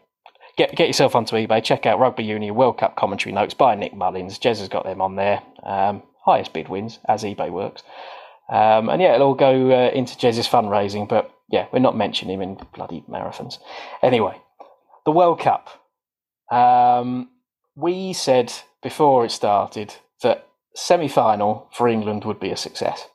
get 0.56 0.74
get 0.76 0.86
yourself 0.86 1.14
onto 1.14 1.36
eBay. 1.36 1.62
Check 1.62 1.86
out 1.86 1.98
Rugby 1.98 2.24
Union 2.24 2.54
World 2.54 2.78
Cup 2.78 2.96
commentary 2.96 3.32
notes 3.32 3.54
by 3.54 3.74
Nick 3.74 3.94
Mullins. 3.94 4.38
Jez 4.38 4.58
has 4.58 4.68
got 4.68 4.84
them 4.84 5.00
on 5.00 5.16
there. 5.16 5.42
Um, 5.62 6.02
highest 6.24 6.52
bid 6.52 6.68
wins 6.68 6.98
as 7.08 7.24
eBay 7.24 7.50
works. 7.50 7.82
Um, 8.48 8.88
and 8.88 9.02
yeah, 9.02 9.14
it'll 9.14 9.28
all 9.28 9.34
go 9.34 9.70
uh, 9.72 9.90
into 9.90 10.16
Jez's 10.16 10.48
fundraising. 10.48 11.08
But 11.08 11.30
yeah, 11.50 11.66
we're 11.72 11.80
not 11.80 11.96
mentioning 11.96 12.34
him 12.34 12.42
in 12.42 12.58
bloody 12.74 13.02
marathons. 13.08 13.58
Anyway, 14.02 14.40
the 15.04 15.12
World 15.12 15.40
Cup. 15.40 15.68
Um, 16.50 17.28
we 17.76 18.12
said 18.12 18.52
before 18.82 19.24
it 19.24 19.30
started 19.30 19.94
that 20.22 20.48
semi 20.74 21.08
final 21.08 21.68
for 21.72 21.86
England 21.86 22.24
would 22.24 22.40
be 22.40 22.50
a 22.50 22.56
success. 22.56 23.08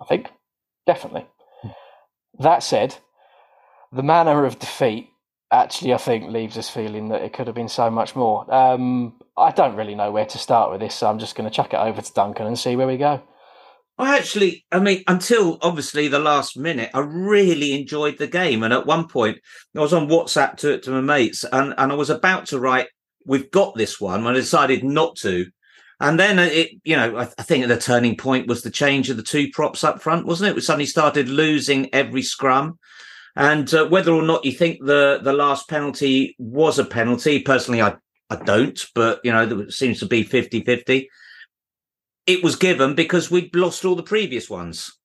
I 0.00 0.04
think. 0.06 0.30
Definitely. 0.86 1.26
That 2.38 2.62
said, 2.62 2.96
the 3.92 4.02
manner 4.02 4.44
of 4.44 4.58
defeat 4.58 5.10
actually, 5.52 5.92
I 5.92 5.98
think, 5.98 6.30
leaves 6.30 6.56
us 6.56 6.70
feeling 6.70 7.08
that 7.08 7.22
it 7.22 7.32
could 7.32 7.46
have 7.46 7.56
been 7.56 7.68
so 7.68 7.90
much 7.90 8.14
more. 8.14 8.52
Um, 8.52 9.14
I 9.36 9.50
don't 9.50 9.76
really 9.76 9.94
know 9.94 10.12
where 10.12 10.26
to 10.26 10.38
start 10.38 10.70
with 10.70 10.80
this, 10.80 10.94
so 10.94 11.08
I'm 11.08 11.18
just 11.18 11.34
going 11.34 11.48
to 11.48 11.54
chuck 11.54 11.72
it 11.72 11.78
over 11.78 12.00
to 12.00 12.12
Duncan 12.12 12.46
and 12.46 12.58
see 12.58 12.76
where 12.76 12.86
we 12.86 12.96
go. 12.96 13.22
I 13.98 14.16
actually, 14.16 14.64
I 14.72 14.78
mean, 14.78 15.02
until 15.08 15.58
obviously 15.60 16.08
the 16.08 16.18
last 16.18 16.56
minute, 16.56 16.90
I 16.94 17.00
really 17.00 17.78
enjoyed 17.78 18.16
the 18.16 18.26
game. 18.26 18.62
And 18.62 18.72
at 18.72 18.86
one 18.86 19.06
point, 19.08 19.38
I 19.76 19.80
was 19.80 19.92
on 19.92 20.08
WhatsApp 20.08 20.56
to, 20.58 20.78
to 20.78 20.90
my 20.90 21.00
mates 21.00 21.44
and, 21.44 21.74
and 21.76 21.92
I 21.92 21.94
was 21.94 22.08
about 22.08 22.46
to 22.46 22.58
write, 22.58 22.86
We've 23.24 23.50
got 23.50 23.74
this 23.74 24.00
one. 24.00 24.26
I 24.26 24.32
decided 24.32 24.84
not 24.84 25.16
to. 25.16 25.46
And 26.00 26.18
then 26.18 26.38
it, 26.38 26.70
you 26.84 26.96
know, 26.96 27.18
I, 27.18 27.22
I 27.22 27.42
think 27.42 27.66
the 27.66 27.78
turning 27.78 28.16
point 28.16 28.48
was 28.48 28.62
the 28.62 28.70
change 28.70 29.10
of 29.10 29.16
the 29.16 29.22
two 29.22 29.50
props 29.50 29.84
up 29.84 30.00
front, 30.00 30.26
wasn't 30.26 30.50
it? 30.50 30.54
We 30.54 30.62
suddenly 30.62 30.86
started 30.86 31.28
losing 31.28 31.92
every 31.94 32.22
scrum. 32.22 32.78
And 33.36 33.72
uh, 33.74 33.86
whether 33.86 34.12
or 34.12 34.22
not 34.22 34.44
you 34.44 34.52
think 34.52 34.84
the 34.84 35.20
the 35.22 35.32
last 35.32 35.68
penalty 35.68 36.34
was 36.38 36.78
a 36.78 36.84
penalty, 36.84 37.40
personally, 37.40 37.80
I, 37.80 37.94
I 38.28 38.36
don't, 38.36 38.78
but, 38.94 39.20
you 39.22 39.30
know, 39.30 39.46
there 39.46 39.70
seems 39.70 40.00
to 40.00 40.06
be 40.06 40.22
50 40.24 40.64
50 40.64 41.08
it 42.30 42.44
was 42.44 42.56
given 42.56 42.94
because 42.94 43.30
we'd 43.30 43.54
lost 43.56 43.84
all 43.84 43.96
the 43.96 44.02
previous 44.02 44.48
ones. 44.48 44.96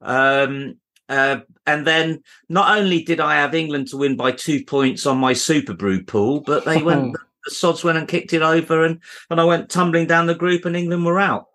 Um, 0.00 0.76
uh, 1.08 1.40
and 1.66 1.86
then 1.86 2.22
not 2.48 2.78
only 2.78 3.02
did 3.02 3.20
I 3.20 3.34
have 3.36 3.54
England 3.54 3.88
to 3.88 3.98
win 3.98 4.16
by 4.16 4.32
two 4.32 4.64
points 4.64 5.04
on 5.04 5.18
my 5.18 5.34
SuperBru 5.34 6.06
pool, 6.06 6.40
but 6.40 6.64
they 6.64 6.82
went, 6.82 7.16
sods 7.46 7.84
went 7.84 7.98
and 7.98 8.08
kicked 8.08 8.32
it 8.32 8.42
over, 8.42 8.84
and, 8.84 9.00
and 9.30 9.40
I 9.40 9.44
went 9.44 9.70
tumbling 9.70 10.06
down 10.06 10.26
the 10.26 10.34
group, 10.34 10.64
and 10.64 10.76
England 10.76 11.04
were 11.04 11.20
out. 11.20 11.46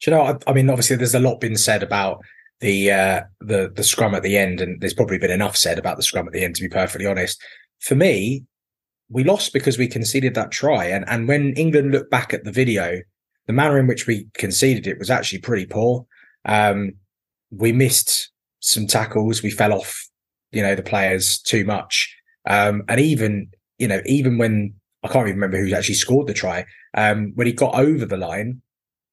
Do 0.00 0.10
you 0.10 0.16
know? 0.16 0.22
I, 0.22 0.50
I 0.50 0.52
mean, 0.52 0.68
obviously, 0.68 0.96
there's 0.96 1.14
a 1.14 1.20
lot 1.20 1.40
been 1.40 1.56
said 1.56 1.82
about 1.82 2.22
the 2.60 2.90
uh, 2.90 3.22
the 3.40 3.72
the 3.74 3.84
scrum 3.84 4.14
at 4.14 4.22
the 4.22 4.36
end, 4.36 4.60
and 4.60 4.80
there's 4.80 4.94
probably 4.94 5.18
been 5.18 5.30
enough 5.30 5.56
said 5.56 5.78
about 5.78 5.96
the 5.96 6.02
scrum 6.02 6.26
at 6.26 6.32
the 6.32 6.44
end. 6.44 6.56
To 6.56 6.62
be 6.62 6.68
perfectly 6.68 7.06
honest, 7.06 7.40
for 7.80 7.94
me, 7.94 8.44
we 9.08 9.24
lost 9.24 9.52
because 9.52 9.78
we 9.78 9.86
conceded 9.86 10.34
that 10.34 10.50
try. 10.50 10.86
And 10.86 11.04
and 11.08 11.28
when 11.28 11.52
England 11.54 11.92
looked 11.92 12.10
back 12.10 12.32
at 12.34 12.44
the 12.44 12.52
video, 12.52 13.00
the 13.46 13.52
manner 13.52 13.78
in 13.78 13.86
which 13.86 14.06
we 14.06 14.28
conceded 14.34 14.86
it 14.86 14.98
was 14.98 15.10
actually 15.10 15.40
pretty 15.40 15.66
poor. 15.66 16.06
Um, 16.44 16.92
we 17.50 17.72
missed 17.72 18.30
some 18.60 18.86
tackles. 18.86 19.42
We 19.42 19.50
fell 19.50 19.72
off, 19.72 20.08
you 20.50 20.62
know, 20.62 20.74
the 20.74 20.82
players 20.82 21.38
too 21.38 21.64
much. 21.64 22.16
Um, 22.46 22.82
and 22.88 23.00
even, 23.00 23.48
you 23.78 23.88
know, 23.88 24.00
even 24.06 24.38
when 24.38 24.74
I 25.02 25.08
can't 25.08 25.26
even 25.28 25.40
remember 25.40 25.58
who 25.58 25.74
actually 25.74 25.94
scored 25.96 26.26
the 26.26 26.34
try, 26.34 26.64
um, 26.94 27.32
when 27.34 27.46
he 27.46 27.52
got 27.52 27.74
over 27.74 28.04
the 28.04 28.16
line, 28.16 28.62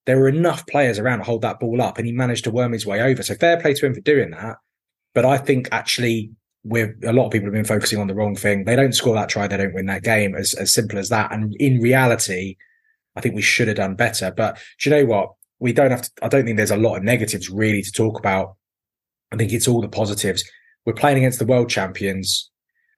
there 0.05 0.17
were 0.17 0.27
enough 0.27 0.65
players 0.67 0.99
around 0.99 1.19
to 1.19 1.23
hold 1.23 1.41
that 1.41 1.59
ball 1.59 1.81
up 1.81 1.97
and 1.97 2.07
he 2.07 2.13
managed 2.13 2.43
to 2.45 2.51
worm 2.51 2.73
his 2.73 2.85
way 2.85 3.01
over. 3.01 3.21
So 3.21 3.35
fair 3.35 3.59
play 3.59 3.73
to 3.73 3.85
him 3.85 3.93
for 3.93 4.01
doing 4.01 4.31
that. 4.31 4.57
But 5.13 5.25
I 5.25 5.37
think 5.37 5.69
actually 5.71 6.31
we're 6.63 6.97
a 7.05 7.13
lot 7.13 7.25
of 7.25 7.31
people 7.31 7.47
have 7.47 7.53
been 7.53 7.65
focusing 7.65 7.99
on 7.99 8.07
the 8.07 8.15
wrong 8.15 8.35
thing. 8.35 8.65
They 8.65 8.75
don't 8.75 8.93
score 8.93 9.15
that 9.15 9.29
try, 9.29 9.47
they 9.47 9.57
don't 9.57 9.73
win 9.73 9.85
that 9.87 10.03
game. 10.03 10.35
As 10.35 10.53
as 10.53 10.73
simple 10.73 10.99
as 10.99 11.09
that. 11.09 11.31
And 11.31 11.55
in 11.55 11.79
reality, 11.79 12.57
I 13.15 13.21
think 13.21 13.35
we 13.35 13.41
should 13.41 13.67
have 13.67 13.77
done 13.77 13.95
better. 13.95 14.31
But 14.31 14.57
do 14.79 14.89
you 14.89 14.95
know 14.95 15.05
what? 15.05 15.33
We 15.59 15.73
don't 15.73 15.91
have 15.91 16.03
to. 16.03 16.11
I 16.21 16.27
don't 16.27 16.45
think 16.45 16.57
there's 16.57 16.71
a 16.71 16.77
lot 16.77 16.95
of 16.95 17.03
negatives 17.03 17.49
really 17.49 17.81
to 17.81 17.91
talk 17.91 18.19
about. 18.19 18.55
I 19.31 19.35
think 19.35 19.51
it's 19.51 19.67
all 19.67 19.81
the 19.81 19.89
positives. 19.89 20.43
We're 20.85 20.93
playing 20.93 21.17
against 21.17 21.39
the 21.39 21.45
world 21.45 21.69
champions. 21.69 22.49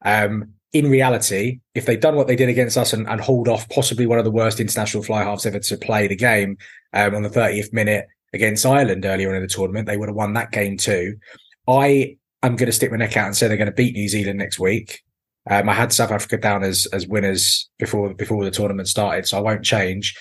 Um, 0.03 0.53
in 0.73 0.89
reality, 0.89 1.59
if 1.75 1.85
they'd 1.85 1.99
done 1.99 2.15
what 2.15 2.27
they 2.27 2.35
did 2.35 2.49
against 2.49 2.77
us 2.77 2.93
and, 2.93 3.07
and, 3.07 3.19
hold 3.19 3.47
off 3.49 3.67
possibly 3.69 4.05
one 4.05 4.17
of 4.17 4.23
the 4.23 4.31
worst 4.31 4.59
international 4.59 5.03
fly 5.03 5.23
halves 5.23 5.45
ever 5.45 5.59
to 5.59 5.77
play 5.77 6.07
the 6.07 6.15
game 6.15 6.57
um, 6.93 7.13
on 7.13 7.23
the 7.23 7.29
30th 7.29 7.73
minute 7.73 8.07
against 8.33 8.65
Ireland 8.65 9.05
earlier 9.05 9.35
in 9.35 9.41
the 9.41 9.47
tournament, 9.47 9.85
they 9.87 9.97
would 9.97 10.09
have 10.09 10.15
won 10.15 10.33
that 10.33 10.51
game 10.51 10.77
too. 10.77 11.17
I 11.67 12.17
I'm 12.43 12.55
going 12.55 12.67
to 12.67 12.73
stick 12.73 12.89
my 12.89 12.97
neck 12.97 13.17
out 13.17 13.27
and 13.27 13.35
say 13.35 13.47
they're 13.47 13.57
going 13.57 13.67
to 13.67 13.73
beat 13.73 13.93
New 13.93 14.07
Zealand 14.07 14.39
next 14.39 14.59
week. 14.59 15.01
Um, 15.49 15.69
I 15.69 15.73
had 15.73 15.93
South 15.93 16.11
Africa 16.11 16.37
down 16.37 16.63
as 16.63 16.87
as 16.87 17.07
winners 17.07 17.69
before 17.77 18.13
before 18.13 18.43
the 18.43 18.51
tournament 18.51 18.87
started, 18.87 19.27
so 19.27 19.37
I 19.37 19.41
won't 19.41 19.63
change. 19.63 20.17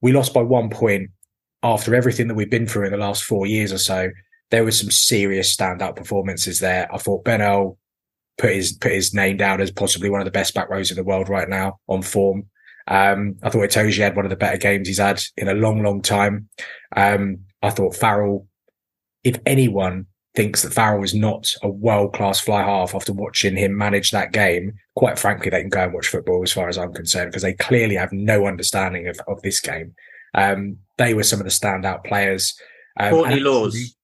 We 0.00 0.12
lost 0.12 0.34
by 0.34 0.42
one 0.42 0.70
point 0.70 1.10
after 1.62 1.94
everything 1.94 2.28
that 2.28 2.34
we've 2.34 2.50
been 2.50 2.66
through 2.66 2.86
in 2.86 2.92
the 2.92 2.98
last 2.98 3.24
four 3.24 3.46
years 3.46 3.72
or 3.72 3.78
so. 3.78 4.10
There 4.50 4.64
were 4.64 4.70
some 4.70 4.90
serious 4.90 5.56
standout 5.56 5.96
performances 5.96 6.60
there. 6.60 6.92
I 6.92 6.98
thought 6.98 7.24
Bennell 7.24 7.78
put 8.38 8.54
his 8.54 8.72
put 8.72 8.92
his 8.92 9.14
name 9.14 9.36
down 9.36 9.60
as 9.60 9.70
possibly 9.70 10.10
one 10.10 10.20
of 10.20 10.24
the 10.24 10.30
best 10.30 10.54
back 10.54 10.68
rows 10.68 10.90
in 10.90 10.96
the 10.96 11.04
world 11.04 11.28
right 11.28 11.48
now 11.48 11.78
on 11.88 12.02
form. 12.02 12.46
Um, 12.86 13.36
I 13.42 13.50
thought 13.50 13.68
Itoje 13.68 13.98
had 13.98 14.16
one 14.16 14.26
of 14.26 14.30
the 14.30 14.36
better 14.36 14.58
games 14.58 14.88
he's 14.88 14.98
had 14.98 15.22
in 15.36 15.48
a 15.48 15.54
long, 15.54 15.82
long 15.82 16.02
time. 16.02 16.48
Um, 16.94 17.40
I 17.62 17.70
thought 17.70 17.96
Farrell, 17.96 18.46
if 19.22 19.38
anyone 19.46 20.06
thinks 20.34 20.62
that 20.62 20.74
Farrell 20.74 21.02
is 21.02 21.14
not 21.14 21.50
a 21.62 21.68
world 21.68 22.12
class 22.12 22.40
fly 22.40 22.62
half 22.62 22.94
after 22.94 23.12
watching 23.12 23.56
him 23.56 23.76
manage 23.76 24.10
that 24.10 24.32
game, 24.32 24.72
quite 24.96 25.18
frankly, 25.18 25.48
they 25.50 25.60
can 25.60 25.70
go 25.70 25.84
and 25.84 25.94
watch 25.94 26.08
football 26.08 26.42
as 26.42 26.52
far 26.52 26.68
as 26.68 26.76
I'm 26.76 26.92
concerned 26.92 27.30
because 27.30 27.42
they 27.42 27.54
clearly 27.54 27.94
have 27.94 28.12
no 28.12 28.46
understanding 28.46 29.08
of, 29.08 29.18
of 29.28 29.40
this 29.42 29.60
game. 29.60 29.94
Um, 30.34 30.78
they 30.98 31.14
were 31.14 31.22
some 31.22 31.40
of 31.40 31.46
the 31.46 31.50
standout 31.50 32.04
players. 32.04 32.58
Um, 32.98 33.12
Courtney 33.12 33.40
Lawes. 33.40 33.96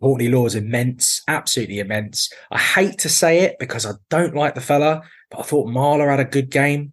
Courtney 0.00 0.28
Lawes 0.28 0.54
immense, 0.54 1.22
absolutely 1.28 1.78
immense. 1.78 2.32
I 2.50 2.58
hate 2.58 2.98
to 3.00 3.08
say 3.08 3.40
it 3.40 3.56
because 3.58 3.84
I 3.84 3.92
don't 4.08 4.34
like 4.34 4.54
the 4.54 4.60
fella, 4.60 5.02
but 5.30 5.40
I 5.40 5.42
thought 5.42 5.68
Marler 5.68 6.10
had 6.10 6.20
a 6.20 6.24
good 6.24 6.50
game. 6.50 6.92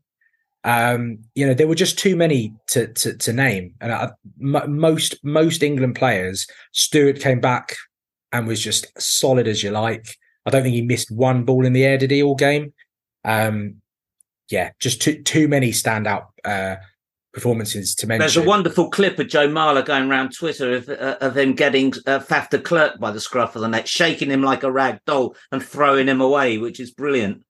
Um, 0.63 1.20
you 1.34 1.48
know, 1.48 1.54
there 1.54 1.67
were 1.67 1.76
just 1.76 1.98
too 1.98 2.15
many 2.15 2.54
to 2.67 2.88
to, 2.88 3.15
to 3.15 3.34
name, 3.34 3.76
and 3.80 3.91
I, 3.93 4.10
m- 4.41 4.78
most 4.78 5.24
most 5.24 5.63
England 5.63 5.96
players. 5.96 6.46
Stewart 6.74 7.20
came 7.20 7.39
back 7.39 7.76
and 8.34 8.48
was 8.48 8.62
just 8.62 8.88
solid 9.02 9.48
as 9.48 9.63
you 9.63 9.72
like. 9.72 10.17
I 10.46 10.50
don't 10.50 10.63
think 10.63 10.76
he 10.76 10.82
missed 10.82 11.10
one 11.10 11.46
ball 11.46 11.65
in 11.65 11.74
the 11.74 11.86
air, 11.86 11.98
did 11.98 12.12
he, 12.12 12.22
all 12.22 12.36
game? 12.36 12.74
Um, 13.24 13.82
yeah, 14.50 14.72
just 14.80 15.02
too 15.02 15.22
too 15.24 15.48
many 15.48 15.72
standout 15.72 16.28
uh, 16.43 16.76
performances 17.38 17.95
to 17.95 18.08
mention. 18.08 18.19
There's 18.19 18.38
a 18.38 18.43
wonderful 18.43 18.89
clip 18.89 19.19
of 19.19 19.28
Joe 19.28 19.47
Marler 19.47 19.86
going 19.86 20.10
around 20.10 20.36
Twitter 20.36 20.76
of, 20.76 20.89
uh, 20.89 21.17
of 21.21 21.38
him 21.38 21.54
getting 21.54 21.93
uh, 22.06 22.19
Faf 22.19 22.50
de 22.50 22.60
Klerk 22.60 23.00
by 23.00 23.12
the 23.12 23.19
scruff 23.19 23.56
of 23.56 23.62
the 23.62 23.67
neck, 23.67 23.88
shaking 23.88 24.32
him 24.32 24.41
like 24.41 24.63
a 24.63 24.71
rag 24.71 25.00
doll 25.06 25.36
and 25.52 25.63
throwing 25.63 26.08
him 26.08 26.21
away, 26.21 26.58
which 26.58 26.80
is 26.80 26.91
brilliant. 26.91 27.45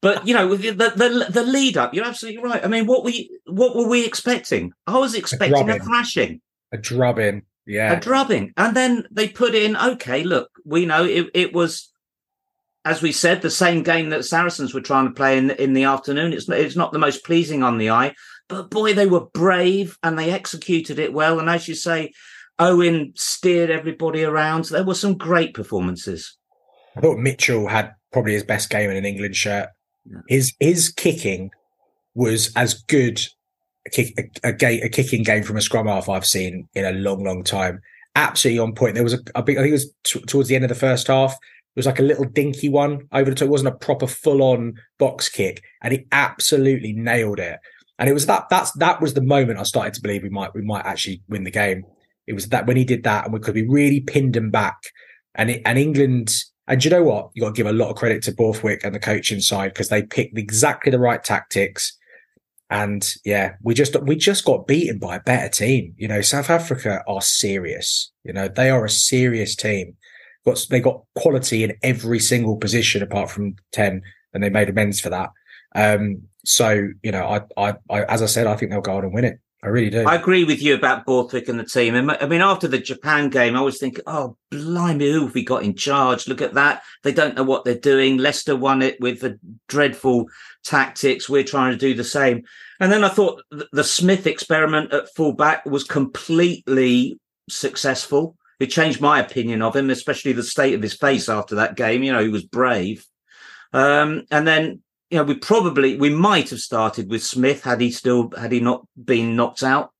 But 0.00 0.26
you 0.26 0.34
know, 0.34 0.56
the, 0.56 0.72
the 0.72 1.26
the 1.30 1.42
lead 1.42 1.76
up, 1.76 1.92
you're 1.92 2.06
absolutely 2.06 2.42
right. 2.42 2.64
I 2.64 2.68
mean, 2.68 2.86
what 2.86 3.04
we 3.04 3.30
what 3.46 3.76
were 3.76 3.88
we 3.88 4.06
expecting? 4.06 4.72
I 4.86 4.98
was 4.98 5.14
expecting 5.14 5.68
a, 5.68 5.76
a 5.76 5.78
thrashing, 5.78 6.40
a 6.72 6.78
drubbing. 6.78 7.42
Yeah. 7.66 7.92
A 7.92 8.00
drubbing. 8.00 8.54
And 8.56 8.74
then 8.74 9.06
they 9.10 9.28
put 9.28 9.54
in, 9.54 9.76
okay, 9.76 10.24
look, 10.24 10.48
we 10.64 10.86
know 10.86 11.04
it, 11.04 11.26
it 11.34 11.52
was, 11.52 11.92
as 12.86 13.02
we 13.02 13.12
said, 13.12 13.42
the 13.42 13.50
same 13.50 13.82
game 13.82 14.08
that 14.08 14.24
Saracens 14.24 14.72
were 14.72 14.80
trying 14.80 15.06
to 15.06 15.12
play 15.12 15.36
in, 15.36 15.50
in 15.50 15.74
the 15.74 15.84
afternoon. 15.84 16.32
It's, 16.32 16.48
it's 16.48 16.76
not 16.76 16.92
the 16.92 16.98
most 16.98 17.26
pleasing 17.26 17.62
on 17.62 17.76
the 17.76 17.90
eye, 17.90 18.14
but 18.48 18.70
boy, 18.70 18.94
they 18.94 19.06
were 19.06 19.26
brave 19.26 19.98
and 20.02 20.18
they 20.18 20.30
executed 20.30 20.98
it 20.98 21.12
well. 21.12 21.38
And 21.38 21.48
as 21.50 21.68
you 21.68 21.74
say, 21.74 22.12
Owen 22.58 23.12
steered 23.14 23.70
everybody 23.70 24.24
around. 24.24 24.64
There 24.66 24.84
were 24.84 24.94
some 24.94 25.16
great 25.16 25.54
performances. 25.54 26.36
I 26.96 27.00
thought 27.00 27.18
Mitchell 27.18 27.68
had 27.68 27.94
probably 28.12 28.32
his 28.32 28.42
best 28.42 28.70
game 28.70 28.90
in 28.90 28.96
an 28.96 29.04
England 29.04 29.36
shirt. 29.36 29.68
His 30.28 30.54
his 30.58 30.90
kicking 30.90 31.50
was 32.14 32.52
as 32.56 32.74
good 32.74 33.20
a 33.86 33.90
kick 33.90 34.18
a, 34.42 34.48
a, 34.48 34.80
a 34.82 34.88
kicking 34.88 35.22
game 35.22 35.42
from 35.42 35.56
a 35.56 35.60
scrum 35.60 35.86
half 35.86 36.08
I've 36.08 36.26
seen 36.26 36.68
in 36.74 36.84
a 36.84 36.92
long, 36.92 37.24
long 37.24 37.44
time. 37.44 37.80
Absolutely 38.16 38.58
on 38.58 38.74
point. 38.74 38.94
There 38.94 39.04
was 39.04 39.14
a, 39.14 39.20
a 39.34 39.42
big, 39.42 39.58
I 39.58 39.60
think 39.60 39.70
it 39.70 39.72
was 39.72 39.92
t- 40.04 40.20
towards 40.22 40.48
the 40.48 40.56
end 40.56 40.64
of 40.64 40.70
the 40.70 40.74
first 40.74 41.06
half. 41.06 41.32
It 41.32 41.78
was 41.78 41.86
like 41.86 42.00
a 42.00 42.02
little 42.02 42.24
dinky 42.24 42.68
one 42.68 43.06
over 43.12 43.30
the 43.30 43.36
top. 43.36 43.46
It 43.46 43.50
wasn't 43.50 43.74
a 43.74 43.78
proper 43.78 44.08
full 44.08 44.42
on 44.42 44.74
box 44.98 45.28
kick, 45.28 45.62
and 45.82 45.92
he 45.92 46.06
absolutely 46.10 46.92
nailed 46.92 47.38
it. 47.38 47.60
And 47.98 48.08
it 48.08 48.12
was 48.12 48.26
that 48.26 48.48
that's 48.48 48.72
that 48.72 49.00
was 49.00 49.14
the 49.14 49.22
moment 49.22 49.58
I 49.58 49.64
started 49.64 49.94
to 49.94 50.02
believe 50.02 50.22
we 50.22 50.28
might 50.28 50.54
we 50.54 50.62
might 50.62 50.86
actually 50.86 51.22
win 51.28 51.44
the 51.44 51.50
game. 51.50 51.84
It 52.26 52.34
was 52.34 52.48
that 52.48 52.66
when 52.66 52.76
he 52.76 52.84
did 52.84 53.04
that, 53.04 53.24
and 53.24 53.32
we 53.32 53.40
could 53.40 53.54
be 53.54 53.66
really 53.66 54.00
pinned 54.00 54.36
him 54.36 54.50
back. 54.50 54.76
And 55.34 55.50
it, 55.50 55.62
and 55.64 55.78
England, 55.78 56.30
and 56.66 56.84
you 56.84 56.90
know 56.90 57.02
what? 57.02 57.30
You 57.34 57.42
got 57.42 57.54
to 57.54 57.54
give 57.54 57.66
a 57.66 57.72
lot 57.72 57.90
of 57.90 57.96
credit 57.96 58.22
to 58.24 58.32
Borthwick 58.32 58.84
and 58.84 58.94
the 58.94 59.00
coaching 59.00 59.40
side 59.40 59.72
because 59.72 59.88
they 59.88 60.02
picked 60.02 60.38
exactly 60.38 60.90
the 60.90 60.98
right 60.98 61.22
tactics 61.22 61.98
and 62.70 63.14
yeah, 63.24 63.54
we 63.62 63.74
just 63.74 64.00
we 64.02 64.16
just 64.16 64.44
got 64.44 64.66
beaten 64.66 64.98
by 64.98 65.16
a 65.16 65.20
better 65.20 65.48
team. 65.48 65.94
You 65.96 66.08
know, 66.08 66.20
South 66.20 66.50
Africa 66.50 67.02
are 67.08 67.22
serious. 67.22 68.12
You 68.24 68.32
know, 68.32 68.48
they 68.48 68.68
are 68.68 68.84
a 68.84 68.90
serious 68.90 69.56
team. 69.56 69.96
Got 70.44 70.66
they 70.68 70.80
got 70.80 71.02
quality 71.16 71.64
in 71.64 71.74
every 71.82 72.18
single 72.18 72.56
position 72.56 73.02
apart 73.02 73.30
from 73.30 73.56
ten, 73.72 74.02
and 74.34 74.42
they 74.42 74.50
made 74.50 74.68
amends 74.68 75.00
for 75.00 75.08
that. 75.08 75.30
Um, 75.74 76.22
so 76.44 76.88
you 77.02 77.12
know, 77.12 77.26
I, 77.26 77.68
I, 77.68 77.74
I, 77.90 78.04
as 78.04 78.22
I 78.22 78.26
said, 78.26 78.46
I 78.46 78.56
think 78.56 78.70
they'll 78.70 78.80
go 78.80 78.96
on 78.96 79.04
and 79.04 79.12
win 79.12 79.24
it. 79.24 79.40
I 79.62 79.68
really 79.68 79.90
do. 79.90 80.06
I 80.06 80.14
agree 80.14 80.44
with 80.44 80.62
you 80.62 80.74
about 80.74 81.04
Borthwick 81.04 81.48
and 81.48 81.58
the 81.58 81.64
team. 81.64 81.96
I 81.96 82.26
mean, 82.26 82.40
after 82.40 82.68
the 82.68 82.78
Japan 82.78 83.28
game, 83.28 83.56
I 83.56 83.60
was 83.60 83.78
thinking, 83.78 84.04
oh, 84.06 84.36
blimey, 84.52 85.10
who 85.10 85.26
have 85.26 85.34
we 85.34 85.44
got 85.44 85.64
in 85.64 85.74
charge? 85.74 86.28
Look 86.28 86.40
at 86.40 86.54
that. 86.54 86.82
They 87.02 87.12
don't 87.12 87.34
know 87.34 87.42
what 87.42 87.64
they're 87.64 87.74
doing. 87.74 88.18
Leicester 88.18 88.54
won 88.54 88.82
it 88.82 89.00
with 89.00 89.20
the 89.20 89.36
dreadful 89.66 90.26
tactics. 90.62 91.28
We're 91.28 91.42
trying 91.42 91.72
to 91.72 91.78
do 91.78 91.92
the 91.92 92.04
same. 92.04 92.44
And 92.78 92.92
then 92.92 93.02
I 93.02 93.08
thought 93.08 93.42
the 93.72 93.82
Smith 93.82 94.28
experiment 94.28 94.92
at 94.92 95.12
fullback 95.16 95.66
was 95.66 95.82
completely 95.82 97.18
successful. 97.50 98.36
It 98.60 98.66
changed 98.66 99.00
my 99.00 99.18
opinion 99.18 99.62
of 99.62 99.74
him, 99.74 99.90
especially 99.90 100.34
the 100.34 100.44
state 100.44 100.74
of 100.74 100.82
his 100.82 100.94
face 100.94 101.28
after 101.28 101.56
that 101.56 101.76
game. 101.76 102.04
You 102.04 102.12
know, 102.12 102.22
he 102.22 102.28
was 102.28 102.44
brave. 102.44 103.04
Um, 103.72 104.22
and 104.30 104.46
then, 104.46 104.82
you 105.10 105.18
know, 105.18 105.24
we 105.24 105.34
probably 105.34 105.96
we 105.96 106.10
might 106.10 106.50
have 106.50 106.60
started 106.60 107.10
with 107.10 107.22
Smith 107.24 107.64
had 107.64 107.80
he 107.80 107.90
still 107.90 108.30
had 108.38 108.52
he 108.52 108.60
not 108.60 108.86
been 109.02 109.36
knocked 109.36 109.62
out. 109.62 109.90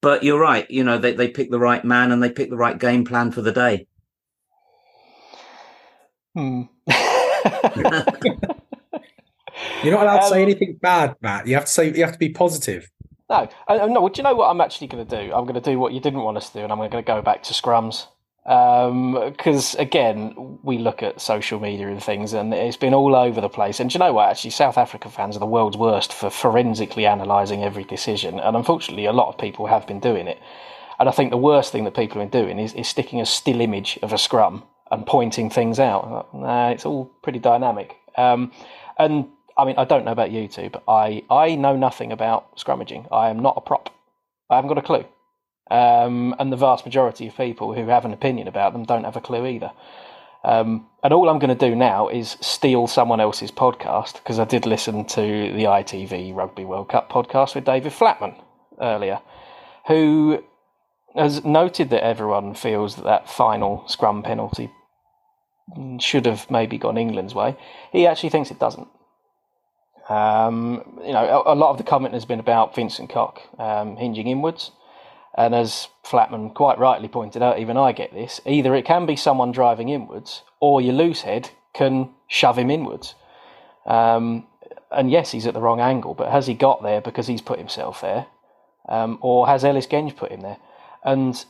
But 0.00 0.22
you're 0.22 0.40
right. 0.40 0.70
You 0.70 0.84
know, 0.84 0.98
they 0.98 1.12
they 1.14 1.28
picked 1.28 1.50
the 1.50 1.58
right 1.58 1.84
man 1.84 2.12
and 2.12 2.22
they 2.22 2.30
picked 2.30 2.50
the 2.50 2.56
right 2.56 2.78
game 2.78 3.04
plan 3.04 3.30
for 3.30 3.40
the 3.42 3.52
day. 3.52 3.86
Hmm. 6.34 6.62
You're 9.82 9.94
not 9.94 10.02
allowed 10.02 10.20
to 10.20 10.28
say 10.28 10.42
Um, 10.42 10.42
anything 10.42 10.78
bad, 10.80 11.14
Matt. 11.20 11.46
You 11.46 11.54
have 11.54 11.66
to 11.66 11.70
say 11.70 11.94
you 11.94 12.02
have 12.02 12.12
to 12.12 12.18
be 12.18 12.30
positive. 12.30 12.90
No, 13.30 13.48
I, 13.68 13.78
I- 13.78 13.86
no. 13.86 14.00
Well, 14.00 14.08
do 14.08 14.18
you 14.18 14.24
know 14.24 14.34
what 14.34 14.48
I'm 14.50 14.60
actually 14.60 14.88
going 14.88 15.06
to 15.06 15.16
do? 15.26 15.32
I'm 15.32 15.44
going 15.44 15.54
to 15.54 15.60
do 15.60 15.78
what 15.78 15.92
you 15.92 16.00
didn't 16.00 16.20
want 16.20 16.36
us 16.36 16.48
to 16.50 16.58
do, 16.58 16.64
and 16.64 16.72
I'm 16.72 16.78
going 16.78 16.90
to 16.90 17.02
go 17.02 17.22
back 17.22 17.42
to 17.44 17.54
scrums. 17.54 18.06
Because 18.44 19.74
again, 19.76 20.58
we 20.62 20.76
look 20.76 21.02
at 21.02 21.20
social 21.20 21.58
media 21.58 21.88
and 21.88 22.02
things, 22.02 22.34
and 22.34 22.52
it's 22.52 22.76
been 22.76 22.92
all 22.92 23.16
over 23.16 23.40
the 23.40 23.48
place. 23.48 23.80
And 23.80 23.92
you 23.92 23.98
know 23.98 24.12
what? 24.12 24.28
Actually, 24.28 24.50
South 24.50 24.76
Africa 24.76 25.08
fans 25.08 25.36
are 25.36 25.40
the 25.40 25.46
world's 25.46 25.78
worst 25.78 26.12
for 26.12 26.28
forensically 26.28 27.06
analysing 27.06 27.62
every 27.62 27.84
decision, 27.84 28.38
and 28.38 28.54
unfortunately, 28.54 29.06
a 29.06 29.12
lot 29.12 29.28
of 29.28 29.38
people 29.38 29.66
have 29.66 29.86
been 29.86 30.00
doing 30.00 30.28
it. 30.28 30.38
And 30.98 31.08
I 31.08 31.12
think 31.12 31.30
the 31.30 31.38
worst 31.38 31.72
thing 31.72 31.84
that 31.84 31.94
people 31.94 32.20
have 32.20 32.30
been 32.30 32.42
doing 32.42 32.58
is, 32.58 32.74
is 32.74 32.86
sticking 32.86 33.20
a 33.20 33.26
still 33.26 33.60
image 33.60 33.98
of 34.02 34.12
a 34.12 34.18
scrum 34.18 34.62
and 34.90 35.06
pointing 35.06 35.50
things 35.50 35.80
out. 35.80 36.32
Nah, 36.34 36.68
it's 36.70 36.84
all 36.86 37.06
pretty 37.22 37.38
dynamic. 37.38 37.96
Um, 38.16 38.52
and 38.98 39.26
I 39.56 39.64
mean, 39.64 39.76
I 39.76 39.84
don't 39.84 40.04
know 40.04 40.12
about 40.12 40.30
you 40.30 40.46
two, 40.48 40.70
but 40.70 40.84
I, 40.86 41.24
I 41.30 41.56
know 41.56 41.76
nothing 41.76 42.12
about 42.12 42.56
scrummaging. 42.56 43.08
I 43.10 43.30
am 43.30 43.40
not 43.40 43.54
a 43.56 43.60
prop. 43.60 43.92
I 44.50 44.56
haven't 44.56 44.68
got 44.68 44.78
a 44.78 44.82
clue. 44.82 45.04
Um, 45.70 46.34
and 46.38 46.52
the 46.52 46.56
vast 46.56 46.84
majority 46.84 47.26
of 47.26 47.36
people 47.36 47.74
who 47.74 47.86
have 47.88 48.04
an 48.04 48.12
opinion 48.12 48.48
about 48.48 48.72
them 48.72 48.84
don't 48.84 49.04
have 49.04 49.16
a 49.16 49.20
clue 49.20 49.46
either. 49.46 49.72
Um, 50.44 50.86
and 51.02 51.14
all 51.14 51.30
I'm 51.30 51.38
going 51.38 51.56
to 51.56 51.68
do 51.68 51.74
now 51.74 52.08
is 52.08 52.36
steal 52.40 52.86
someone 52.86 53.18
else's 53.18 53.50
podcast 53.50 54.14
because 54.14 54.38
I 54.38 54.44
did 54.44 54.66
listen 54.66 55.06
to 55.06 55.22
the 55.22 55.64
ITV 55.64 56.34
Rugby 56.34 56.66
World 56.66 56.90
Cup 56.90 57.10
podcast 57.10 57.54
with 57.54 57.64
David 57.64 57.92
Flatman 57.92 58.38
earlier, 58.78 59.22
who 59.86 60.44
has 61.14 61.44
noted 61.44 61.88
that 61.90 62.04
everyone 62.04 62.54
feels 62.54 62.96
that 62.96 63.04
that 63.04 63.30
final 63.30 63.84
scrum 63.88 64.22
penalty 64.22 64.70
should 65.98 66.26
have 66.26 66.50
maybe 66.50 66.76
gone 66.76 66.98
England's 66.98 67.34
way. 67.34 67.56
He 67.90 68.06
actually 68.06 68.28
thinks 68.28 68.50
it 68.50 68.58
doesn't. 68.58 68.88
Um, 70.10 71.00
you 71.02 71.12
know, 71.12 71.42
a, 71.46 71.54
a 71.54 71.56
lot 71.56 71.70
of 71.70 71.78
the 71.78 71.84
comment 71.84 72.12
has 72.12 72.26
been 72.26 72.40
about 72.40 72.74
Vincent 72.74 73.08
Koch 73.08 73.40
um, 73.58 73.96
hinging 73.96 74.26
inwards. 74.26 74.70
And 75.36 75.54
as 75.54 75.88
Flatman 76.04 76.54
quite 76.54 76.78
rightly 76.78 77.08
pointed 77.08 77.42
out, 77.42 77.58
even 77.58 77.76
I 77.76 77.92
get 77.92 78.12
this. 78.12 78.40
Either 78.46 78.74
it 78.74 78.84
can 78.84 79.04
be 79.06 79.16
someone 79.16 79.52
driving 79.52 79.88
inwards, 79.88 80.42
or 80.60 80.80
your 80.80 80.94
loose 80.94 81.22
head 81.22 81.50
can 81.72 82.10
shove 82.28 82.58
him 82.58 82.70
inwards. 82.70 83.14
Um, 83.84 84.46
and 84.90 85.10
yes, 85.10 85.32
he's 85.32 85.46
at 85.46 85.54
the 85.54 85.60
wrong 85.60 85.80
angle, 85.80 86.14
but 86.14 86.30
has 86.30 86.46
he 86.46 86.54
got 86.54 86.82
there 86.82 87.00
because 87.00 87.26
he's 87.26 87.42
put 87.42 87.58
himself 87.58 88.00
there, 88.00 88.26
um, 88.88 89.18
or 89.20 89.46
has 89.48 89.64
Ellis 89.64 89.86
Genge 89.88 90.14
put 90.14 90.30
him 90.30 90.40
there? 90.40 90.58
And 91.04 91.44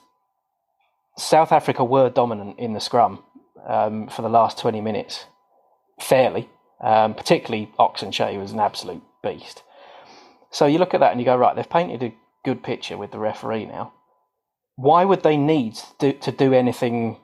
South 1.17 1.53
Africa 1.53 1.85
were 1.85 2.09
dominant 2.09 2.59
in 2.59 2.73
the 2.73 2.81
scrum 2.81 3.23
um, 3.67 4.09
for 4.09 4.23
the 4.23 4.31
last 4.31 4.59
twenty 4.59 4.81
minutes, 4.81 5.27
fairly. 6.01 6.49
Um, 6.81 7.15
particularly 7.15 7.71
Ox 7.79 8.03
Nché 8.03 8.39
was 8.39 8.53
an 8.53 8.61
absolute 8.61 9.03
beast. 9.23 9.63
So 10.51 10.67
you 10.67 10.79
look 10.79 10.93
at 10.93 11.01
that 11.01 11.13
and 11.13 11.21
you 11.21 11.25
go, 11.25 11.37
right, 11.37 11.57
they've 11.57 11.71
painted 11.71 12.03
a 12.03 12.13
good 12.45 12.63
picture 12.63 12.97
with 12.97 13.11
the 13.11 13.19
referee 13.19 13.67
now. 13.67 13.93
Why 14.77 15.05
would 15.05 15.23
they 15.23 15.37
need 15.37 15.75
to 15.77 15.87
do, 15.99 16.13
to 16.13 16.33
do 16.33 16.53
anything 16.53 17.19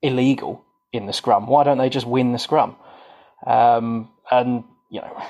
illegal 0.00 0.64
in 0.92 1.06
the 1.06 1.12
scrum? 1.12 1.46
Why 1.46 1.64
don't 1.64 1.78
they 1.78 1.90
just 1.90 2.06
win 2.06 2.32
the 2.32 2.38
scrum? 2.38 2.76
Um, 3.46 4.10
and, 4.30 4.64
you 4.90 5.00
know, 5.00 5.22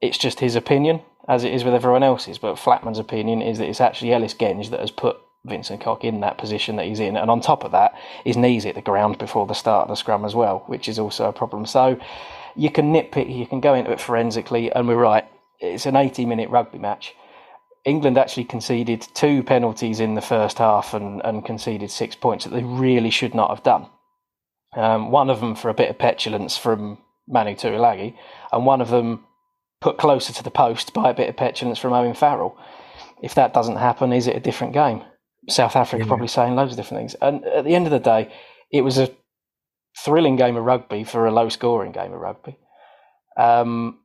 it's 0.00 0.18
just 0.18 0.40
his 0.40 0.54
opinion, 0.54 1.02
as 1.28 1.44
it 1.44 1.52
is 1.52 1.64
with 1.64 1.74
everyone 1.74 2.02
else's. 2.02 2.38
But 2.38 2.58
Flatman's 2.58 2.98
opinion 2.98 3.42
is 3.42 3.58
that 3.58 3.68
it's 3.68 3.80
actually 3.80 4.12
Ellis 4.12 4.34
Genge 4.34 4.70
that 4.70 4.80
has 4.80 4.90
put 4.90 5.18
Vincent 5.44 5.80
Koch 5.80 6.04
in 6.04 6.20
that 6.20 6.38
position 6.38 6.76
that 6.76 6.86
he's 6.86 7.00
in. 7.00 7.16
And 7.16 7.30
on 7.30 7.40
top 7.40 7.64
of 7.64 7.72
that, 7.72 7.94
his 8.24 8.36
knees 8.36 8.64
hit 8.64 8.74
the 8.74 8.82
ground 8.82 9.18
before 9.18 9.46
the 9.46 9.54
start 9.54 9.84
of 9.84 9.88
the 9.88 9.96
scrum 9.96 10.24
as 10.24 10.34
well, 10.34 10.64
which 10.66 10.88
is 10.88 10.98
also 10.98 11.28
a 11.28 11.32
problem. 11.32 11.66
So 11.66 11.98
you 12.54 12.70
can 12.70 12.92
nitpick, 12.92 13.34
you 13.34 13.46
can 13.46 13.60
go 13.60 13.74
into 13.74 13.90
it 13.90 14.00
forensically, 14.00 14.70
and 14.72 14.86
we're 14.86 14.96
right. 14.96 15.24
It's 15.60 15.86
an 15.86 15.96
80 15.96 16.26
minute 16.26 16.50
rugby 16.50 16.78
match. 16.78 17.14
England 17.84 18.18
actually 18.18 18.44
conceded 18.44 19.06
two 19.14 19.42
penalties 19.42 20.00
in 20.00 20.14
the 20.14 20.20
first 20.20 20.58
half 20.58 20.94
and, 20.94 21.22
and 21.24 21.44
conceded 21.44 21.90
six 21.90 22.14
points 22.14 22.44
that 22.44 22.50
they 22.50 22.64
really 22.64 23.10
should 23.10 23.34
not 23.34 23.50
have 23.50 23.62
done. 23.62 23.86
Um, 24.76 25.10
one 25.10 25.30
of 25.30 25.40
them 25.40 25.54
for 25.54 25.70
a 25.70 25.74
bit 25.74 25.90
of 25.90 25.98
petulance 25.98 26.56
from 26.56 26.98
Manu 27.26 27.54
Tuilagi, 27.54 28.14
and 28.52 28.66
one 28.66 28.80
of 28.80 28.88
them 28.88 29.24
put 29.80 29.98
closer 29.98 30.32
to 30.32 30.42
the 30.42 30.50
post 30.50 30.92
by 30.92 31.10
a 31.10 31.14
bit 31.14 31.28
of 31.28 31.36
petulance 31.36 31.78
from 31.78 31.92
Owen 31.92 32.14
Farrell. 32.14 32.58
If 33.22 33.34
that 33.34 33.54
doesn't 33.54 33.76
happen, 33.76 34.12
is 34.12 34.26
it 34.26 34.36
a 34.36 34.40
different 34.40 34.72
game? 34.74 35.02
South 35.48 35.76
Africa 35.76 36.04
Yeah. 36.04 36.08
probably 36.08 36.28
saying 36.28 36.54
loads 36.54 36.72
of 36.72 36.76
different 36.76 37.00
things. 37.00 37.14
And 37.22 37.44
at 37.44 37.64
the 37.64 37.74
end 37.74 37.86
of 37.86 37.92
the 37.92 37.98
day, 37.98 38.30
it 38.70 38.82
was 38.82 38.98
a 38.98 39.10
thrilling 40.04 40.36
game 40.36 40.56
of 40.56 40.64
rugby 40.64 41.04
for 41.04 41.26
a 41.26 41.32
low 41.32 41.48
scoring 41.48 41.92
game 41.92 42.12
of 42.12 42.20
rugby. 42.20 42.56
Um, 43.36 44.00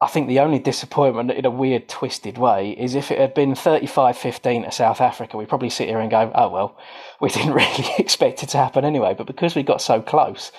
I 0.00 0.08
think 0.08 0.28
the 0.28 0.40
only 0.40 0.58
disappointment 0.58 1.30
in 1.30 1.46
a 1.46 1.50
weird, 1.50 1.88
twisted 1.88 2.36
way 2.36 2.72
is 2.72 2.94
if 2.94 3.10
it 3.10 3.18
had 3.18 3.32
been 3.32 3.54
35 3.54 4.16
15 4.16 4.64
to 4.64 4.70
South 4.70 5.00
Africa, 5.00 5.38
we'd 5.38 5.48
probably 5.48 5.70
sit 5.70 5.88
here 5.88 6.00
and 6.00 6.10
go, 6.10 6.30
oh, 6.34 6.50
well, 6.50 6.78
we 7.20 7.30
didn't 7.30 7.54
really 7.54 7.86
expect 7.98 8.42
it 8.42 8.50
to 8.50 8.58
happen 8.58 8.84
anyway. 8.84 9.14
But 9.16 9.26
because 9.26 9.54
we 9.54 9.62
got 9.62 9.80
so 9.80 10.02
close, 10.02 10.52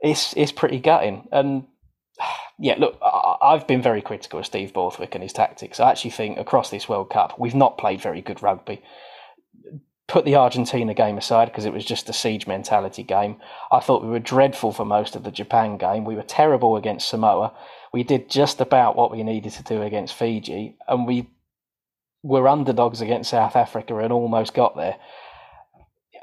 it's, 0.00 0.34
it's 0.36 0.52
pretty 0.52 0.80
gutting. 0.80 1.28
And 1.30 1.66
yeah, 2.58 2.74
look, 2.78 2.98
I've 3.00 3.66
been 3.68 3.80
very 3.80 4.02
critical 4.02 4.40
of 4.40 4.46
Steve 4.46 4.72
Borthwick 4.72 5.14
and 5.14 5.22
his 5.22 5.32
tactics. 5.32 5.78
I 5.78 5.90
actually 5.90 6.10
think 6.10 6.38
across 6.38 6.70
this 6.70 6.88
World 6.88 7.10
Cup, 7.10 7.38
we've 7.38 7.54
not 7.54 7.78
played 7.78 8.00
very 8.00 8.22
good 8.22 8.42
rugby. 8.42 8.82
Put 10.06 10.24
the 10.24 10.36
Argentina 10.36 10.92
game 10.92 11.16
aside 11.16 11.46
because 11.46 11.64
it 11.64 11.72
was 11.72 11.84
just 11.84 12.08
a 12.08 12.12
siege 12.12 12.46
mentality 12.46 13.02
game. 13.02 13.36
I 13.72 13.80
thought 13.80 14.02
we 14.02 14.10
were 14.10 14.18
dreadful 14.18 14.72
for 14.72 14.84
most 14.84 15.16
of 15.16 15.24
the 15.24 15.30
Japan 15.30 15.78
game. 15.78 16.04
We 16.04 16.14
were 16.14 16.22
terrible 16.22 16.76
against 16.76 17.08
Samoa. 17.08 17.54
We 17.92 18.02
did 18.02 18.28
just 18.28 18.60
about 18.60 18.96
what 18.96 19.10
we 19.10 19.22
needed 19.22 19.52
to 19.52 19.62
do 19.62 19.82
against 19.82 20.14
Fiji, 20.14 20.76
and 20.86 21.06
we 21.06 21.30
were 22.22 22.48
underdogs 22.48 23.00
against 23.00 23.30
South 23.30 23.56
Africa 23.56 23.96
and 23.98 24.12
almost 24.12 24.54
got 24.54 24.76
there. 24.76 24.96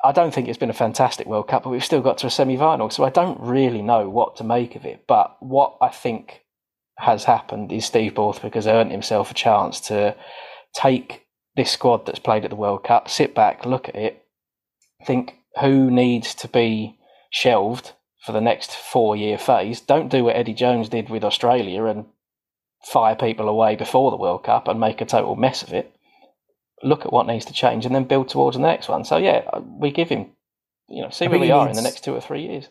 I 0.04 0.12
don't 0.12 0.34
think 0.34 0.48
it's 0.48 0.58
been 0.58 0.70
a 0.70 0.74
fantastic 0.74 1.28
World 1.28 1.48
Cup, 1.48 1.63
but 1.63 1.70
we've 1.70 1.86
still 1.86 2.02
got 2.02 2.17
to 2.20 2.28
a 2.28 2.32
semi 2.32 2.58
final, 2.58 2.89
so 2.89 3.04
I 3.04 3.10
don't 3.10 3.39
really 3.39 3.82
know 3.82 4.10
what 4.10 4.36
to 4.38 4.44
make 4.44 4.76
of 4.76 4.86
it. 4.86 5.06
But 5.08 5.41
what 5.41 5.78
I 5.80 5.89
think 5.89 6.41
has 6.98 7.24
happened 7.24 7.72
is 7.72 7.86
Steve 7.86 8.15
Borthwick 8.15 8.56
has 8.56 8.67
earned 8.67 8.91
himself 8.91 9.32
a 9.32 9.36
chance 9.36 9.80
to 9.82 10.15
take 10.74 11.26
this 11.56 11.72
squad 11.72 12.06
that's 12.06 12.20
played 12.20 12.44
at 12.44 12.50
the 12.50 12.56
World 12.56 12.84
Cup, 12.84 13.10
sit 13.10 13.36
back, 13.36 13.66
look 13.66 13.90
at 13.90 13.96
it, 13.96 14.26
think 15.06 15.36
who 15.60 15.92
needs 15.92 16.34
to 16.36 16.48
be 16.48 16.98
shelved 17.30 17.92
for 18.26 18.32
the 18.32 18.42
next 18.42 18.72
four 18.72 19.16
year 19.16 19.38
phase. 19.38 19.82
Don't 19.82 20.10
do 20.10 20.26
what 20.26 20.36
Eddie 20.36 20.54
Jones 20.54 20.90
did 20.90 21.10
with 21.10 21.24
Australia 21.24 21.86
and 21.86 22.06
fire 22.84 23.16
people 23.16 23.50
away 23.50 23.76
before 23.76 24.12
the 24.12 24.18
World 24.18 24.44
Cup 24.44 24.68
and 24.68 24.80
make 24.80 25.02
a 25.02 25.06
total 25.06 25.36
mess 25.36 25.64
of 25.64 25.74
it. 25.74 25.96
Look 26.84 27.06
at 27.06 27.14
what 27.14 27.28
needs 27.28 27.46
to 27.46 27.54
change 27.54 27.86
and 27.86 27.94
then 27.94 28.06
build 28.06 28.30
towards 28.30 28.58
the 28.58 28.64
next 28.64 28.90
one. 28.90 29.04
So 29.06 29.18
yeah, 29.18 29.44
we 29.60 29.92
give 29.92 30.10
him, 30.10 30.28
you 30.88 31.02
know, 31.02 31.10
see 31.10 31.26
I 31.26 31.28
where 31.28 31.40
we 31.40 31.52
are 31.52 31.68
in 31.68 31.76
the 31.76 31.82
next 31.82 32.04
two 32.04 32.16
or 32.16 32.22
three 32.22 32.44
years. 32.44 32.70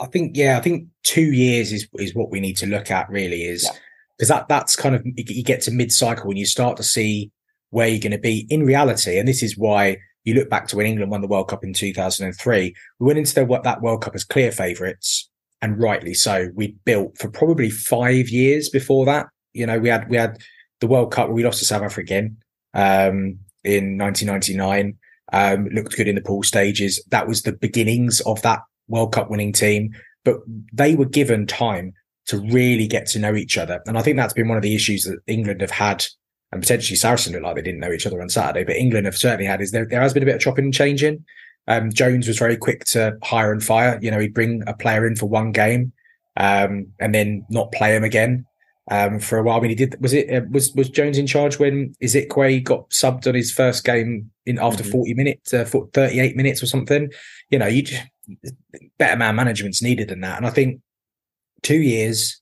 I 0.00 0.06
think 0.06 0.36
yeah, 0.36 0.58
I 0.58 0.60
think 0.60 0.88
two 1.02 1.32
years 1.32 1.72
is 1.72 1.88
is 1.94 2.14
what 2.14 2.30
we 2.30 2.40
need 2.40 2.56
to 2.58 2.66
look 2.66 2.90
at. 2.90 3.08
Really, 3.10 3.44
is 3.44 3.64
Yeah. 3.64 3.78
because 4.16 4.28
that 4.28 4.48
that's 4.48 4.76
kind 4.76 4.94
of 4.94 5.04
you 5.04 5.24
you 5.26 5.42
get 5.42 5.62
to 5.62 5.70
mid 5.70 5.90
cycle 5.90 6.28
when 6.28 6.36
you 6.36 6.46
start 6.46 6.76
to 6.76 6.82
see 6.82 7.32
where 7.70 7.88
you're 7.88 8.00
going 8.00 8.12
to 8.12 8.18
be 8.18 8.46
in 8.50 8.64
reality, 8.64 9.18
and 9.18 9.28
this 9.28 9.42
is 9.42 9.56
why 9.56 9.96
you 10.24 10.34
look 10.34 10.50
back 10.50 10.66
to 10.68 10.76
when 10.76 10.86
England 10.86 11.10
won 11.10 11.22
the 11.22 11.28
World 11.28 11.48
Cup 11.48 11.64
in 11.64 11.72
2003. 11.72 12.74
We 12.98 13.06
went 13.06 13.18
into 13.18 13.34
the, 13.34 13.60
that 13.64 13.80
World 13.80 14.02
Cup 14.02 14.14
as 14.14 14.24
clear 14.24 14.52
favourites, 14.52 15.28
and 15.62 15.80
rightly 15.80 16.14
so. 16.14 16.50
We 16.54 16.76
built 16.84 17.18
for 17.18 17.30
probably 17.30 17.70
five 17.70 18.28
years 18.28 18.68
before 18.68 19.06
that. 19.06 19.26
You 19.52 19.66
know, 19.66 19.78
we 19.78 19.88
had 19.88 20.08
we 20.08 20.16
had 20.16 20.38
the 20.80 20.86
World 20.86 21.12
Cup 21.12 21.28
where 21.28 21.34
we 21.34 21.44
lost 21.44 21.58
to 21.60 21.64
South 21.64 21.82
Africa 21.82 22.00
again 22.00 22.36
um, 22.74 23.38
in 23.64 23.98
1999. 23.98 24.96
Um, 25.32 25.66
looked 25.66 25.96
good 25.96 26.08
in 26.08 26.16
the 26.16 26.22
pool 26.22 26.42
stages. 26.42 27.02
That 27.10 27.28
was 27.28 27.42
the 27.42 27.52
beginnings 27.52 28.20
of 28.22 28.42
that 28.42 28.60
World 28.88 29.12
Cup 29.12 29.30
winning 29.30 29.52
team, 29.52 29.94
but 30.24 30.38
they 30.72 30.96
were 30.96 31.06
given 31.06 31.46
time 31.46 31.92
to 32.26 32.38
really 32.38 32.86
get 32.86 33.06
to 33.06 33.18
know 33.18 33.34
each 33.34 33.56
other. 33.56 33.80
And 33.86 33.96
I 33.96 34.02
think 34.02 34.16
that's 34.16 34.32
been 34.32 34.48
one 34.48 34.58
of 34.58 34.62
the 34.62 34.74
issues 34.74 35.04
that 35.04 35.18
England 35.26 35.60
have 35.60 35.70
had, 35.70 36.04
and 36.52 36.60
potentially 36.60 36.96
Saracen 36.96 37.32
looked 37.32 37.44
like 37.44 37.54
they 37.56 37.62
didn't 37.62 37.80
know 37.80 37.92
each 37.92 38.06
other 38.06 38.20
on 38.20 38.28
Saturday, 38.28 38.64
but 38.64 38.76
England 38.76 39.06
have 39.06 39.16
certainly 39.16 39.46
had 39.46 39.60
is 39.60 39.70
there, 39.70 39.86
there 39.86 40.00
has 40.00 40.12
been 40.12 40.22
a 40.22 40.26
bit 40.26 40.34
of 40.36 40.40
chopping 40.40 40.64
and 40.64 40.74
changing. 40.74 41.24
Um, 41.68 41.92
Jones 41.92 42.26
was 42.26 42.38
very 42.38 42.56
quick 42.56 42.84
to 42.86 43.16
hire 43.22 43.52
and 43.52 43.62
fire. 43.62 43.98
You 44.02 44.10
know, 44.10 44.18
he'd 44.18 44.34
bring 44.34 44.62
a 44.66 44.74
player 44.74 45.06
in 45.06 45.14
for 45.14 45.26
one 45.26 45.52
game 45.52 45.92
um, 46.36 46.88
and 46.98 47.14
then 47.14 47.44
not 47.50 47.70
play 47.72 47.94
him 47.94 48.02
again. 48.04 48.46
um, 48.90 49.20
for 49.20 49.38
a 49.38 49.42
while. 49.44 49.58
I 49.58 49.60
mean, 49.60 49.68
he 49.68 49.76
did. 49.76 50.00
Was 50.00 50.12
it 50.12 50.28
uh, 50.34 50.40
was 50.50 50.72
was 50.74 50.88
Jones 50.90 51.16
in 51.16 51.28
charge 51.28 51.60
when 51.60 51.94
Isiekwe 52.02 52.64
got 52.64 52.90
subbed 52.90 53.28
on 53.28 53.36
his 53.36 53.52
first 53.52 53.84
game 53.84 54.28
in 54.46 54.58
after 54.58 54.82
Mhm. 54.82 54.90
forty 54.90 55.14
minutes, 55.14 55.54
uh, 55.54 55.64
thirty 55.64 56.18
eight 56.18 56.34
minutes 56.36 56.60
or 56.60 56.66
something? 56.66 57.08
You 57.50 57.60
know, 57.60 57.68
you 57.68 57.82
just, 57.82 58.02
better 58.98 59.16
man 59.16 59.36
management's 59.36 59.80
needed 59.80 60.08
than 60.08 60.22
that. 60.22 60.38
And 60.38 60.46
I 60.46 60.50
think 60.50 60.80
two 61.62 61.80
years. 61.80 62.40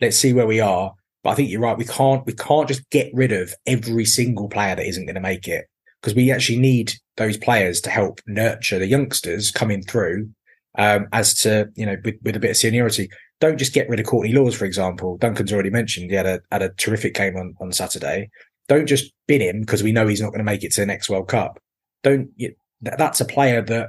Let's 0.00 0.16
see 0.16 0.32
where 0.32 0.46
we 0.46 0.60
are. 0.60 0.94
But 1.22 1.30
I 1.30 1.34
think 1.34 1.50
you're 1.50 1.60
right. 1.60 1.76
We 1.76 1.84
can't 1.84 2.24
we 2.26 2.32
can't 2.32 2.68
just 2.68 2.88
get 2.90 3.10
rid 3.12 3.32
of 3.32 3.54
every 3.66 4.04
single 4.04 4.48
player 4.48 4.74
that 4.74 4.86
isn't 4.86 5.06
going 5.06 5.14
to 5.14 5.20
make 5.20 5.46
it 5.48 5.66
because 6.00 6.14
we 6.14 6.30
actually 6.30 6.58
need 6.58 6.94
those 7.16 7.36
players 7.36 7.80
to 7.82 7.90
help 7.90 8.20
nurture 8.26 8.78
the 8.78 8.86
youngsters 8.86 9.50
coming 9.50 9.82
through. 9.82 10.30
Um, 10.78 11.08
as 11.12 11.34
to 11.40 11.68
you 11.74 11.84
know, 11.84 11.96
with, 12.04 12.14
with 12.22 12.36
a 12.36 12.40
bit 12.40 12.52
of 12.52 12.56
seniority, 12.56 13.10
don't 13.40 13.58
just 13.58 13.72
get 13.72 13.88
rid 13.88 13.98
of 13.98 14.06
Courtney 14.06 14.32
Lawes, 14.32 14.54
for 14.54 14.64
example. 14.66 15.18
Duncan's 15.18 15.52
already 15.52 15.70
mentioned 15.70 16.10
he 16.10 16.16
had 16.16 16.26
a 16.26 16.40
had 16.52 16.62
a 16.62 16.70
terrific 16.70 17.14
game 17.14 17.36
on, 17.36 17.54
on 17.60 17.72
Saturday. 17.72 18.30
Don't 18.68 18.86
just 18.86 19.12
bin 19.26 19.40
him 19.40 19.60
because 19.60 19.82
we 19.82 19.92
know 19.92 20.06
he's 20.06 20.20
not 20.20 20.28
going 20.28 20.38
to 20.38 20.44
make 20.44 20.62
it 20.62 20.72
to 20.72 20.80
the 20.80 20.86
next 20.86 21.10
World 21.10 21.26
Cup. 21.26 21.58
Don't 22.04 22.30
you, 22.36 22.54
that's 22.80 23.20
a 23.20 23.24
player 23.24 23.62
that 23.62 23.88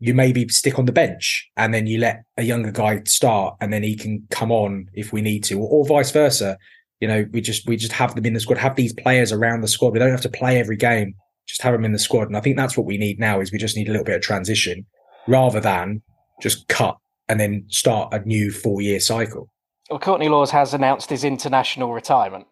you 0.00 0.14
maybe 0.14 0.48
stick 0.48 0.78
on 0.78 0.86
the 0.86 0.92
bench 0.92 1.48
and 1.56 1.72
then 1.72 1.86
you 1.86 1.98
let 1.98 2.24
a 2.38 2.42
younger 2.42 2.72
guy 2.72 3.02
start 3.04 3.54
and 3.60 3.72
then 3.72 3.82
he 3.82 3.94
can 3.94 4.26
come 4.30 4.50
on 4.50 4.88
if 4.94 5.12
we 5.12 5.20
need 5.20 5.44
to, 5.44 5.60
or, 5.60 5.68
or 5.68 5.86
vice 5.86 6.10
versa. 6.10 6.58
You 7.00 7.08
know, 7.08 7.26
we 7.32 7.40
just 7.40 7.66
we 7.66 7.76
just 7.76 7.92
have 7.92 8.14
them 8.14 8.26
in 8.26 8.34
the 8.34 8.40
squad, 8.40 8.58
have 8.58 8.76
these 8.76 8.92
players 8.92 9.30
around 9.30 9.60
the 9.60 9.68
squad. 9.68 9.92
We 9.92 9.98
don't 9.98 10.10
have 10.10 10.20
to 10.22 10.28
play 10.28 10.58
every 10.58 10.76
game, 10.76 11.14
just 11.46 11.62
have 11.62 11.72
them 11.72 11.84
in 11.84 11.92
the 11.92 11.98
squad. 11.98 12.28
And 12.28 12.36
I 12.36 12.40
think 12.40 12.56
that's 12.56 12.76
what 12.76 12.86
we 12.86 12.98
need 12.98 13.20
now 13.20 13.40
is 13.40 13.52
we 13.52 13.58
just 13.58 13.76
need 13.76 13.88
a 13.88 13.90
little 13.90 14.04
bit 14.04 14.16
of 14.16 14.22
transition 14.22 14.86
rather 15.26 15.60
than 15.60 16.02
just 16.40 16.66
cut 16.68 16.96
and 17.28 17.38
then 17.38 17.64
start 17.68 18.12
a 18.12 18.20
new 18.20 18.50
four 18.50 18.80
year 18.80 19.00
cycle. 19.00 19.50
Well, 19.90 19.98
Courtney 19.98 20.28
Lawes 20.28 20.50
has 20.50 20.72
announced 20.72 21.10
his 21.10 21.24
international 21.24 21.92
retirement. 21.92 22.46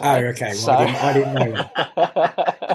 Oh, 0.00 0.16
okay. 0.16 0.52
Well, 0.66 0.70
I, 0.70 0.86
didn't, 0.86 0.96
I 0.96 1.12
didn't 1.12 1.34
know. 1.34 1.70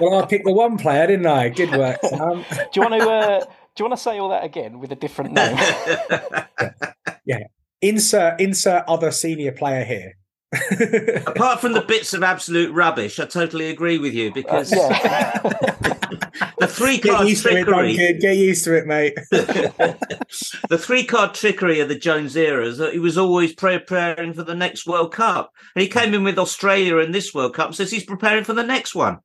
well, 0.00 0.22
I 0.22 0.26
picked 0.26 0.46
the 0.46 0.52
one 0.52 0.78
player, 0.78 1.06
didn't 1.06 1.26
I? 1.26 1.50
Good 1.50 1.70
work, 1.72 2.00
Sam. 2.02 2.44
do 2.50 2.80
you 2.80 2.82
want 2.82 3.02
to? 3.02 3.10
Uh, 3.10 3.44
do 3.74 3.82
you 3.82 3.88
want 3.88 3.98
to 3.98 4.02
say 4.02 4.18
all 4.18 4.28
that 4.30 4.44
again 4.44 4.78
with 4.78 4.92
a 4.92 4.96
different 4.96 5.32
name? 5.32 5.56
Yeah. 7.24 7.44
Insert 7.80 8.40
insert 8.40 8.84
other 8.88 9.10
senior 9.10 9.52
player 9.52 9.84
here. 9.84 10.16
Apart 11.26 11.60
from 11.60 11.74
the 11.74 11.84
bits 11.86 12.12
of 12.12 12.24
absolute 12.24 12.72
rubbish, 12.74 13.20
I 13.20 13.26
totally 13.26 13.70
agree 13.70 13.98
with 13.98 14.14
you 14.14 14.32
because 14.34 14.72
yeah. 14.72 15.38
the 16.58 16.66
three 16.66 16.98
card 16.98 17.28
used 17.28 17.44
to 17.44 17.50
it, 17.50 17.64
trickery, 17.64 18.18
Get 18.18 18.36
used 18.36 18.64
to 18.64 18.76
it, 18.76 18.86
mate. 18.86 19.14
the 19.30 20.76
three 20.78 21.04
card 21.04 21.34
trickery 21.34 21.78
of 21.78 21.88
the 21.88 21.94
Jones 21.94 22.36
era 22.36 22.66
is 22.66 22.78
that 22.78 22.94
he 22.94 22.98
was 22.98 23.16
always 23.16 23.54
preparing 23.54 24.34
for 24.34 24.42
the 24.42 24.56
next 24.56 24.88
World 24.88 25.12
Cup, 25.12 25.52
and 25.76 25.82
he 25.82 25.88
came 25.88 26.12
in 26.14 26.24
with 26.24 26.38
Australia 26.38 26.96
in 26.96 27.12
this 27.12 27.32
World 27.32 27.54
Cup, 27.54 27.74
says 27.74 27.92
he's 27.92 28.04
preparing 28.04 28.42
for 28.42 28.54
the 28.54 28.64
next 28.64 28.92
one. 28.92 29.20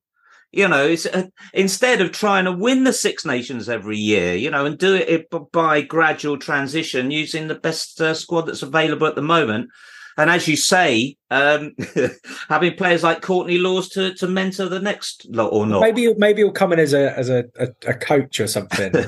You 0.55 0.69
know, 0.69 0.87
it's 0.87 1.05
uh, 1.05 1.23
instead 1.53 1.99
of 1.99 2.13
trying 2.13 2.45
to 2.45 2.51
win 2.53 2.85
the 2.85 2.93
Six 2.93 3.25
Nations 3.25 3.67
every 3.67 3.97
year, 3.97 4.35
you 4.35 4.49
know, 4.49 4.65
and 4.65 4.77
do 4.77 4.95
it 4.95 5.27
by 5.51 5.81
gradual 5.81 6.37
transition 6.37 7.11
using 7.11 7.49
the 7.49 7.55
best 7.55 7.99
uh, 7.99 8.13
squad 8.13 8.43
that's 8.43 8.61
available 8.63 9.05
at 9.05 9.15
the 9.15 9.21
moment. 9.21 9.69
And 10.17 10.29
as 10.29 10.47
you 10.47 10.55
say, 10.55 11.17
um, 11.29 11.73
having 12.49 12.75
players 12.75 13.03
like 13.03 13.21
Courtney 13.21 13.57
Lawes 13.57 13.89
to, 13.89 14.13
to 14.13 14.27
mentor 14.29 14.69
the 14.69 14.79
next 14.79 15.27
lot 15.29 15.49
or 15.49 15.65
not. 15.67 15.81
Maybe 15.81 16.13
maybe 16.13 16.41
he'll 16.41 16.53
come 16.53 16.71
in 16.71 16.79
as 16.79 16.93
a 16.93 17.11
as 17.19 17.27
a, 17.29 17.43
a, 17.59 17.67
a 17.87 17.93
coach 17.93 18.39
or 18.39 18.47
something. 18.47 18.95
I 18.95 19.03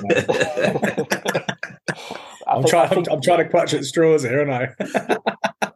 I'm 2.46 2.62
think- 2.62 2.70
trying. 2.70 2.86
I 2.86 2.88
think- 2.90 3.08
I'm, 3.10 3.16
I'm 3.16 3.22
trying 3.22 3.38
to 3.46 3.50
clutch 3.50 3.74
at 3.74 3.86
straws 3.86 4.24
here, 4.24 4.50
aren't 4.52 4.74
I? 4.82 5.18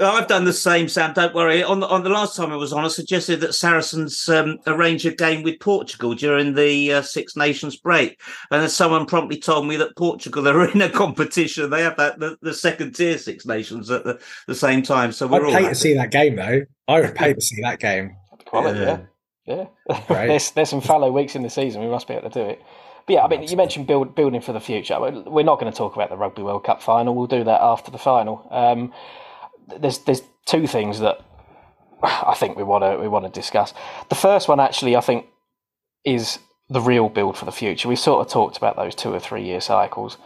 I've 0.00 0.28
done 0.28 0.44
the 0.44 0.52
same, 0.52 0.88
Sam. 0.88 1.12
Don't 1.12 1.34
worry. 1.34 1.62
On 1.62 1.80
the 1.80 1.86
on 1.88 2.02
the 2.04 2.08
last 2.10 2.34
time 2.36 2.52
I 2.52 2.56
was 2.56 2.72
on, 2.72 2.84
I 2.84 2.88
suggested 2.88 3.40
that 3.40 3.54
Saracens 3.54 4.28
um, 4.28 4.58
arrange 4.66 5.04
a 5.04 5.10
game 5.14 5.42
with 5.42 5.60
Portugal 5.60 6.14
during 6.14 6.54
the 6.54 6.92
uh, 6.94 7.02
Six 7.02 7.36
Nations 7.36 7.76
break, 7.76 8.20
and 8.50 8.62
then 8.62 8.68
someone 8.68 9.06
promptly 9.06 9.38
told 9.38 9.66
me 9.66 9.76
that 9.76 9.96
Portugal 9.96 10.48
are 10.48 10.68
in 10.72 10.80
a 10.82 10.88
competition. 10.88 11.70
They 11.70 11.82
have 11.82 11.96
that 11.98 12.18
the, 12.18 12.36
the 12.42 12.54
second 12.54 12.94
tier 12.94 13.18
Six 13.18 13.44
Nations 13.46 13.90
at 13.90 14.04
the, 14.04 14.20
the 14.46 14.54
same 14.54 14.82
time. 14.82 15.12
So 15.12 15.26
we're 15.26 15.40
I'd 15.40 15.44
all 15.44 15.52
pay 15.52 15.62
happy. 15.62 15.74
to 15.74 15.80
see 15.80 15.94
that 15.94 16.10
game, 16.10 16.36
though. 16.36 16.62
I 16.88 17.00
would 17.00 17.14
pay 17.14 17.34
to 17.34 17.40
see 17.40 17.60
that 17.62 17.78
game. 17.80 18.16
Quality, 18.46 18.80
Yeah. 18.80 18.98
yeah. 19.46 19.66
Yeah. 19.88 19.98
Right. 20.08 20.26
there's 20.28 20.50
there's 20.52 20.68
some 20.70 20.80
fallow 20.80 21.10
weeks 21.12 21.34
in 21.34 21.42
the 21.42 21.50
season. 21.50 21.82
We 21.82 21.88
must 21.88 22.06
be 22.08 22.14
able 22.14 22.30
to 22.30 22.42
do 22.44 22.48
it. 22.48 22.62
But 23.06 23.14
yeah, 23.14 23.22
I 23.24 23.28
mean, 23.28 23.42
you 23.42 23.56
mentioned 23.56 23.86
build, 23.86 24.14
building 24.14 24.40
for 24.40 24.52
the 24.52 24.60
future. 24.60 25.00
We're 25.00 25.22
we're 25.22 25.44
not 25.44 25.58
going 25.58 25.70
to 25.72 25.76
talk 25.76 25.94
about 25.94 26.10
the 26.10 26.16
Rugby 26.16 26.42
World 26.42 26.64
Cup 26.64 26.82
final. 26.82 27.14
We'll 27.14 27.26
do 27.26 27.42
that 27.44 27.60
after 27.60 27.90
the 27.90 27.98
final. 27.98 28.46
Um, 28.50 28.92
there's 29.78 29.98
there's 29.98 30.22
two 30.46 30.66
things 30.66 31.00
that 31.00 31.20
I 32.02 32.34
think 32.36 32.56
we 32.56 32.62
want 32.62 32.84
to 32.84 32.98
we 33.00 33.08
want 33.08 33.24
to 33.26 33.30
discuss. 33.30 33.74
The 34.08 34.14
first 34.14 34.48
one, 34.48 34.60
actually, 34.60 34.96
I 34.96 35.00
think, 35.00 35.26
is 36.04 36.38
the 36.68 36.80
real 36.80 37.08
build 37.08 37.36
for 37.36 37.44
the 37.44 37.52
future. 37.52 37.88
We 37.88 37.96
sort 37.96 38.24
of 38.24 38.32
talked 38.32 38.56
about 38.56 38.76
those 38.76 38.94
two 38.94 39.12
or 39.12 39.20
three 39.20 39.44
year 39.44 39.60
cycles. 39.60 40.16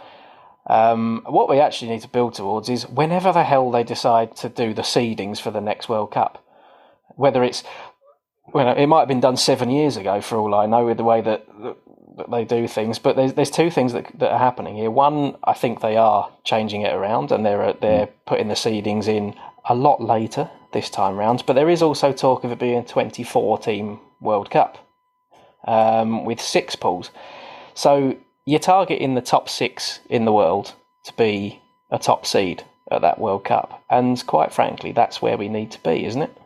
Um, 0.66 1.22
what 1.26 1.50
we 1.50 1.60
actually 1.60 1.90
need 1.90 2.02
to 2.02 2.08
build 2.08 2.34
towards 2.34 2.68
is 2.68 2.88
whenever 2.88 3.32
the 3.32 3.44
hell 3.44 3.70
they 3.70 3.84
decide 3.84 4.34
to 4.36 4.48
do 4.48 4.72
the 4.72 4.82
seedings 4.82 5.38
for 5.38 5.50
the 5.50 5.60
next 5.60 5.88
World 5.88 6.10
Cup, 6.10 6.42
whether 7.16 7.42
it's 7.44 7.64
well, 8.52 8.76
it 8.76 8.86
might 8.86 9.00
have 9.00 9.08
been 9.08 9.20
done 9.20 9.36
seven 9.36 9.70
years 9.70 9.96
ago, 9.96 10.20
for 10.20 10.38
all 10.38 10.54
I 10.54 10.66
know, 10.66 10.84
with 10.84 10.98
the 10.98 11.04
way 11.04 11.20
that, 11.22 11.46
that 12.16 12.30
they 12.30 12.44
do 12.44 12.66
things. 12.68 12.98
But 12.98 13.16
there's 13.16 13.34
there's 13.34 13.50
two 13.50 13.70
things 13.70 13.92
that 13.92 14.06
that 14.18 14.32
are 14.32 14.38
happening 14.38 14.76
here. 14.76 14.90
One, 14.90 15.36
I 15.44 15.54
think 15.54 15.80
they 15.80 15.96
are 15.96 16.30
changing 16.44 16.82
it 16.82 16.94
around, 16.94 17.32
and 17.32 17.44
they're 17.44 17.72
they're 17.74 18.08
putting 18.26 18.48
the 18.48 18.54
seedings 18.54 19.08
in 19.08 19.34
a 19.68 19.74
lot 19.74 20.00
later 20.00 20.50
this 20.72 20.90
time 20.90 21.16
round. 21.16 21.44
But 21.46 21.54
there 21.54 21.70
is 21.70 21.82
also 21.82 22.12
talk 22.12 22.44
of 22.44 22.52
it 22.52 22.58
being 22.58 22.78
a 22.78 22.84
24 22.84 23.58
team 23.58 24.00
World 24.20 24.50
Cup 24.50 24.78
um, 25.66 26.24
with 26.24 26.40
six 26.40 26.76
pools. 26.76 27.10
So 27.74 28.16
you're 28.44 28.60
targeting 28.60 29.14
the 29.14 29.20
top 29.22 29.48
six 29.48 30.00
in 30.08 30.24
the 30.24 30.32
world 30.32 30.74
to 31.04 31.12
be 31.14 31.60
a 31.90 31.98
top 31.98 32.26
seed 32.26 32.64
at 32.90 33.00
that 33.00 33.18
World 33.18 33.44
Cup, 33.44 33.82
and 33.90 34.24
quite 34.26 34.52
frankly, 34.52 34.92
that's 34.92 35.22
where 35.22 35.36
we 35.36 35.48
need 35.48 35.70
to 35.72 35.82
be, 35.82 36.04
isn't 36.04 36.22
it? 36.22 36.36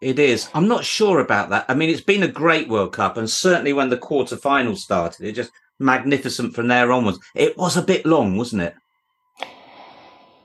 It 0.00 0.18
is. 0.18 0.48
I'm 0.54 0.68
not 0.68 0.84
sure 0.84 1.18
about 1.20 1.50
that. 1.50 1.64
I 1.68 1.74
mean, 1.74 1.90
it's 1.90 2.00
been 2.00 2.22
a 2.22 2.28
great 2.28 2.68
World 2.68 2.92
Cup, 2.92 3.16
and 3.16 3.28
certainly 3.28 3.72
when 3.72 3.90
the 3.90 3.96
quarterfinals 3.96 4.78
started, 4.78 5.26
it 5.26 5.32
just 5.32 5.50
magnificent 5.80 6.54
from 6.54 6.68
there 6.68 6.92
onwards. 6.92 7.18
It 7.34 7.56
was 7.58 7.76
a 7.76 7.82
bit 7.82 8.06
long, 8.06 8.36
wasn't 8.36 8.62
it? 8.62 8.74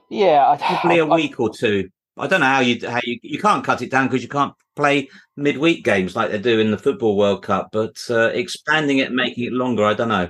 Yeah, 0.09 0.47
I- 0.49 0.57
Probably 0.57 0.99
a 0.99 1.05
I- 1.05 1.09
I- 1.09 1.15
week 1.15 1.39
or 1.39 1.49
two. 1.49 1.89
I 2.17 2.27
don't 2.27 2.41
know 2.41 2.45
how 2.45 2.59
you 2.59 2.79
how 2.87 2.99
you 3.03 3.17
you 3.23 3.39
can't 3.39 3.63
cut 3.63 3.81
it 3.81 3.89
down 3.89 4.05
because 4.07 4.21
you 4.21 4.29
can't 4.29 4.53
play 4.75 5.09
midweek 5.35 5.83
games 5.83 6.15
like 6.15 6.29
they 6.29 6.37
do 6.37 6.59
in 6.59 6.69
the 6.69 6.77
football 6.77 7.17
World 7.17 7.41
Cup. 7.41 7.69
But 7.71 7.97
uh, 8.09 8.27
expanding 8.33 8.99
it, 8.99 9.11
making 9.11 9.45
it 9.45 9.51
longer, 9.53 9.83
I 9.83 9.95
don't 9.95 10.09
know. 10.09 10.29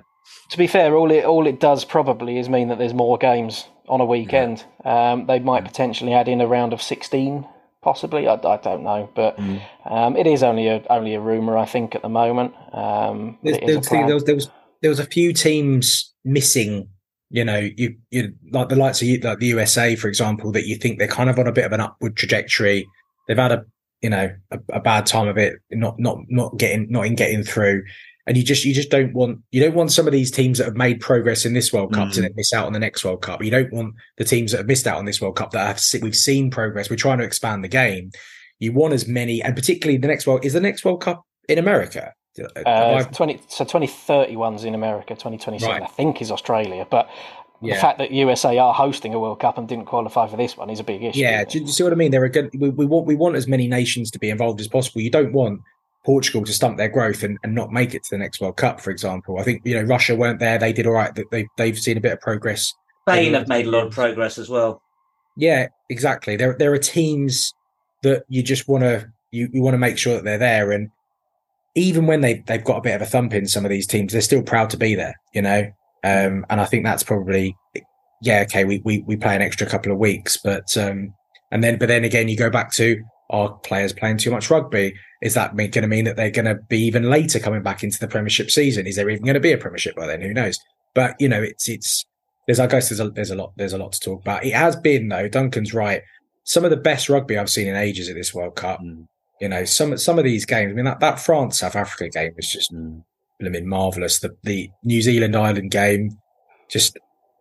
To 0.52 0.58
be 0.58 0.68
fair, 0.68 0.96
all 0.96 1.12
it 1.12 1.26
all 1.26 1.46
it 1.46 1.60
does 1.60 1.84
probably 1.84 2.38
is 2.38 2.48
mean 2.48 2.70
that 2.70 2.78
there's 2.78 2.94
more 2.94 3.18
games 3.18 3.66
on 3.90 4.00
a 4.00 4.06
weekend. 4.06 4.64
Um, 4.86 5.26
they 5.26 5.40
might 5.40 5.66
potentially 5.66 6.14
add 6.14 6.30
in 6.30 6.40
a 6.40 6.48
round 6.48 6.72
of 6.72 6.82
sixteen, 6.82 7.46
possibly. 7.84 8.28
I, 8.28 8.34
I 8.36 8.58
don't 8.58 8.84
know, 8.84 9.10
but 9.16 9.38
Mm. 9.38 9.62
um, 9.86 10.16
it 10.18 10.26
is 10.28 10.42
only 10.44 10.68
a 10.68 10.84
only 10.90 11.14
a 11.16 11.20
rumor, 11.20 11.58
I 11.58 11.66
think, 11.66 11.94
at 11.96 12.02
the 12.02 12.10
moment. 12.10 12.54
Um, 12.74 13.38
There's, 13.44 13.58
it 13.58 13.64
is 13.64 13.70
a 13.70 13.74
there's, 13.74 13.88
plan. 13.88 14.06
there, 14.08 14.16
was, 14.16 14.24
there 14.24 14.36
was 14.36 14.50
there 14.82 14.90
was 14.90 15.00
a 15.00 15.06
few 15.06 15.34
teams 15.34 16.14
missing. 16.26 16.88
You 17.30 17.44
know, 17.46 17.58
you 17.60 17.96
you 18.12 18.34
like 18.52 18.70
the 18.70 18.76
likes 18.76 19.02
of 19.02 19.08
you- 19.08 19.20
like 19.20 19.40
the 19.40 19.48
USA, 19.48 19.96
for 19.96 20.08
example, 20.08 20.52
that 20.54 20.68
you 20.68 20.76
think 20.76 20.98
they're 21.00 21.08
kind 21.08 21.30
of 21.30 21.38
on 21.40 21.48
a 21.48 21.52
bit 21.52 21.66
of 21.66 21.72
an 21.74 21.82
upward 21.82 22.16
trajectory. 22.16 22.88
They've 23.28 23.38
had 23.38 23.52
a 23.52 23.66
you 24.02 24.10
know 24.10 24.36
a, 24.52 24.60
a 24.74 24.80
bad 24.80 25.06
time 25.06 25.28
of 25.28 25.38
it, 25.38 25.56
not 25.72 26.00
not 26.00 26.20
not 26.30 26.58
getting 26.58 26.92
not 26.92 27.06
in 27.06 27.16
getting 27.16 27.44
through, 27.44 27.84
and 28.26 28.38
you 28.38 28.44
just 28.44 28.64
you 28.66 28.74
just 28.74 28.90
don't 28.90 29.14
want 29.14 29.40
you 29.52 29.62
don't 29.62 29.76
want 29.76 29.92
some 29.92 30.08
of 30.08 30.14
these 30.14 30.32
teams 30.32 30.58
that 30.58 30.66
have 30.66 30.76
made 30.76 31.00
progress 31.02 31.46
in 31.46 31.54
this 31.54 31.74
World 31.74 31.94
Cup 31.94 32.12
to 32.12 32.20
Mhm. 32.20 32.24
then 32.24 32.32
miss 32.36 32.54
out 32.54 32.66
on 32.68 32.74
the 32.74 32.80
next 32.80 33.04
World 33.04 33.22
Cup. 33.22 33.44
You 33.44 33.52
don't 33.52 33.72
want 33.74 33.96
the 34.18 34.24
teams 34.24 34.52
that 34.52 34.60
have 34.60 34.68
missed 34.68 34.88
out 34.88 34.98
on 34.98 35.06
this 35.06 35.20
World 35.22 35.36
Cup 35.36 35.52
that 35.52 35.68
have 35.68 36.02
we've 36.02 36.16
seen 36.16 36.50
progress. 36.50 36.90
We're 36.90 36.96
trying 36.96 37.18
to 37.20 37.24
expand 37.26 37.64
the 37.64 37.68
game. 37.70 38.12
You 38.60 38.72
want 38.72 38.94
as 38.94 39.08
many, 39.08 39.42
and 39.42 39.56
particularly 39.56 39.98
the 39.98 40.08
next 40.08 40.26
World 40.26 40.46
is 40.46 40.54
the 40.54 40.62
next 40.62 40.86
World 40.86 41.02
Cup 41.02 41.24
in 41.50 41.58
America. 41.58 42.14
Uh, 42.66 43.04
20, 43.04 43.42
so 43.48 43.64
2031's 43.64 44.64
in 44.64 44.74
America, 44.74 45.14
2027 45.14 45.84
I 45.84 45.86
think 45.86 46.22
is 46.22 46.32
Australia. 46.32 46.88
But 46.90 47.08
the 47.62 47.76
fact 47.76 48.00
that 48.00 48.12
USA 48.12 48.58
are 48.58 48.74
hosting 48.74 49.14
a 49.14 49.20
World 49.20 49.40
Cup 49.40 49.58
and 49.58 49.68
didn't 49.68 49.86
qualify 49.86 50.28
for 50.28 50.36
this 50.38 50.58
one 50.58 50.70
is 50.70 50.80
a 50.80 50.84
big 50.84 51.04
issue. 51.04 51.20
Yeah, 51.20 51.44
do 51.44 51.60
you 51.60 51.68
see 51.68 51.84
what 51.84 51.94
I 51.94 51.96
mean? 51.96 52.12
They're 52.12 52.28
good. 52.30 52.50
We, 52.58 52.70
we 52.70 52.86
want 52.86 53.06
we 53.06 53.16
want 53.16 53.36
as 53.36 53.48
many 53.48 53.68
nations 53.68 54.10
to 54.12 54.20
be 54.20 54.30
involved 54.30 54.60
as 54.60 54.68
possible. 54.68 55.02
You 55.02 55.12
don't 55.12 55.32
want 55.34 55.62
Portugal 56.06 56.44
to 56.44 56.54
stunt 56.54 56.78
their 56.78 56.90
growth 56.90 57.24
and, 57.24 57.38
and 57.44 57.56
not 57.56 57.72
make 57.72 57.94
it 57.94 58.04
to 58.04 58.10
the 58.12 58.18
next 58.18 58.42
World 58.42 58.58
Cup, 58.58 58.82
for 58.82 58.92
example. 58.92 59.40
I 59.40 59.44
think 59.44 59.62
you 59.66 59.76
know 59.76 59.84
Russia 59.84 60.16
weren't 60.16 60.40
there; 60.40 60.58
they 60.58 60.74
did 60.74 60.88
all 60.88 60.94
right. 60.94 61.18
They 61.32 61.48
they've 61.58 61.78
seen 61.78 61.98
a 61.98 62.02
bit 62.02 62.14
of 62.14 62.22
progress. 62.22 62.74
Spain 63.08 63.34
have 63.34 63.48
made 63.48 63.68
a 63.68 63.70
lot 63.70 63.88
of 63.88 63.94
progress 63.94 64.38
as 64.38 64.50
well. 64.50 64.82
Yeah, 65.38 65.68
exactly. 65.90 66.36
There 66.36 66.56
there 66.58 66.74
are 66.74 66.78
teams 66.78 67.54
that 68.04 68.24
you 68.30 68.44
just 68.44 68.68
want 68.68 68.84
to 68.84 69.08
you, 69.32 69.50
you 69.52 69.62
want 69.62 69.74
to 69.74 69.80
make 69.80 69.98
sure 69.98 70.16
that 70.16 70.24
they're 70.24 70.38
there, 70.38 70.72
and 70.72 70.90
even 71.76 72.06
when 72.06 72.22
they 72.22 72.44
they've 72.48 72.64
got 72.64 72.78
a 72.78 72.82
bit 72.82 72.96
of 72.96 73.02
a 73.02 73.06
thump 73.06 73.34
in 73.34 73.48
some 73.48 73.66
of 73.66 73.70
these 73.70 73.88
teams, 73.88 74.14
they're 74.14 74.22
still 74.22 74.44
proud 74.44 74.70
to 74.72 74.78
be 74.78 74.96
there. 74.96 75.16
You 75.34 75.42
know, 75.42 75.72
um, 76.04 76.46
and 76.50 76.62
I 76.62 76.66
think 76.66 76.84
that's 76.84 77.04
probably 77.04 77.56
yeah 78.22 78.42
okay. 78.42 78.66
We 78.66 78.82
we 78.86 79.04
we 79.08 79.16
play 79.16 79.36
an 79.36 79.42
extra 79.42 79.68
couple 79.68 79.92
of 79.92 79.98
weeks, 79.98 80.38
but 80.38 80.76
um, 80.78 81.14
And 81.54 81.64
then, 81.64 81.78
but 81.78 81.88
then 81.88 82.04
again, 82.04 82.30
you 82.30 82.36
go 82.36 82.50
back 82.50 82.72
to 82.74 83.00
are 83.30 83.54
players 83.60 83.94
playing 83.94 84.18
too 84.18 84.32
much 84.32 84.50
rugby? 84.50 84.96
Is 85.22 85.34
that 85.36 85.56
going 85.56 85.72
to 85.72 85.88
mean 85.88 86.06
that 86.06 86.16
they're 86.16 86.30
going 86.30 86.46
to 86.46 86.56
be 86.56 86.80
even 86.80 87.10
later 87.10 87.40
coming 87.40 87.64
back 87.64 87.84
into 87.84 88.00
the 88.00 88.08
Premiership 88.08 88.52
season? 88.52 88.86
Is 88.86 88.96
there 88.96 89.10
even 89.10 89.24
going 89.24 89.34
to 89.36 89.40
be 89.40 89.54
a 89.54 89.58
Premiership 89.58 89.96
by 89.96 90.08
then? 90.08 90.22
Who 90.22 90.34
knows? 90.34 90.60
But 90.94 91.16
you 91.20 91.30
know, 91.30 91.42
it's 91.42 91.68
it's 91.68 92.06
there's 92.48 92.60
I 92.60 92.68
guess 92.68 92.90
there's 92.90 93.00
a 93.00 93.10
there's 93.10 93.32
a 93.32 93.36
lot 93.36 93.54
there's 93.56 93.74
a 93.74 93.78
lot 93.78 93.94
to 93.94 94.00
talk 94.00 94.22
about. 94.22 94.46
It 94.46 94.54
has 94.54 94.76
been 94.76 95.08
though. 95.08 95.28
Duncan's 95.28 95.74
right. 95.74 96.02
Some 96.44 96.66
of 96.66 96.72
the 96.72 96.78
best 96.78 97.10
rugby 97.10 97.38
I've 97.38 97.50
seen 97.50 97.68
in 97.68 97.76
ages 97.76 98.10
at 98.10 98.16
this 98.16 98.34
World 98.34 98.56
Cup. 98.56 98.82
Mm. 98.82 99.08
You 99.40 99.50
know, 99.50 99.66
some 99.66 99.98
some 99.98 100.20
of 100.20 100.26
these 100.26 100.46
games. 100.46 100.72
I 100.72 100.76
mean, 100.76 100.86
that, 100.86 101.00
that 101.00 101.20
France 101.20 101.60
South 101.60 101.76
Africa 101.76 102.10
game 102.10 102.34
was 102.36 102.52
just 102.52 102.72
mm. 102.72 103.02
I 103.42 103.50
mean, 103.50 103.68
marvelous. 103.68 104.20
The 104.20 104.36
the 104.44 104.70
New 104.84 105.02
Zealand 105.02 105.36
Ireland 105.36 105.72
game, 105.72 106.18
just 106.70 106.98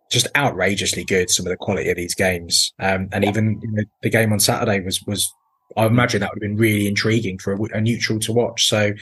just 0.09 0.27
outrageously 0.35 1.05
good. 1.05 1.29
Some 1.29 1.45
of 1.45 1.51
the 1.51 1.57
quality 1.57 1.89
of 1.89 1.97
these 1.97 2.15
games, 2.15 2.71
um, 2.79 3.09
and 3.11 3.23
even 3.25 3.59
you 3.61 3.71
know, 3.71 3.83
the 4.01 4.09
game 4.09 4.33
on 4.33 4.39
Saturday 4.39 4.79
was 4.79 5.01
was. 5.03 5.31
I 5.77 5.85
imagine 5.85 6.21
that 6.21 6.29
would 6.33 6.43
have 6.43 6.49
been 6.49 6.57
really 6.57 6.87
intriguing 6.87 7.37
for 7.37 7.53
a, 7.53 7.77
a, 7.77 7.81
neutral 7.81 8.19
to 8.19 8.33
watch. 8.33 8.67
So, 8.67 8.93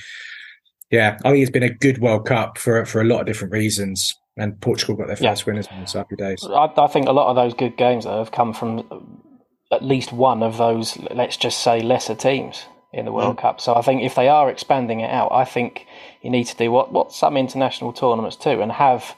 yeah, 0.89 1.17
I 1.23 1.31
think 1.31 1.41
it's 1.41 1.51
been 1.51 1.63
a 1.63 1.73
good 1.73 1.99
World 1.99 2.25
Cup 2.25 2.57
for 2.57 2.85
for 2.85 3.01
a 3.01 3.05
lot 3.05 3.21
of 3.21 3.25
different 3.25 3.53
reasons. 3.53 4.15
And 4.37 4.59
Portugal 4.61 4.95
got 4.95 5.07
their 5.07 5.17
first 5.17 5.41
yeah. 5.41 5.45
winners 5.45 5.67
in 5.69 5.83
the 5.83 5.91
happy 5.91 6.15
days. 6.15 6.43
I, 6.45 6.71
I, 6.77 6.87
think 6.87 7.07
a 7.07 7.11
lot 7.11 7.27
of 7.27 7.35
those 7.35 7.53
good 7.53 7.75
games 7.75 8.05
though, 8.05 8.19
have 8.19 8.31
come 8.31 8.53
from 8.53 9.29
at 9.71 9.83
least 9.83 10.13
one 10.13 10.41
of 10.41 10.57
those, 10.57 10.97
let's 11.11 11.35
just 11.35 11.63
say, 11.63 11.81
lesser 11.81 12.15
teams 12.15 12.65
in 12.93 13.05
the 13.05 13.11
World 13.11 13.37
mm. 13.37 13.41
Cup. 13.41 13.61
So 13.61 13.75
I 13.75 13.81
think 13.81 14.03
if 14.03 14.15
they 14.15 14.27
are 14.27 14.49
expanding 14.49 14.99
it 14.99 15.09
out, 15.09 15.31
I 15.31 15.45
think 15.45 15.85
you 16.21 16.29
need 16.29 16.45
to 16.45 16.57
do 16.57 16.71
what 16.71 16.91
what 16.91 17.11
some 17.11 17.37
international 17.37 17.93
tournaments 17.93 18.35
do 18.35 18.61
and 18.61 18.71
have 18.71 19.15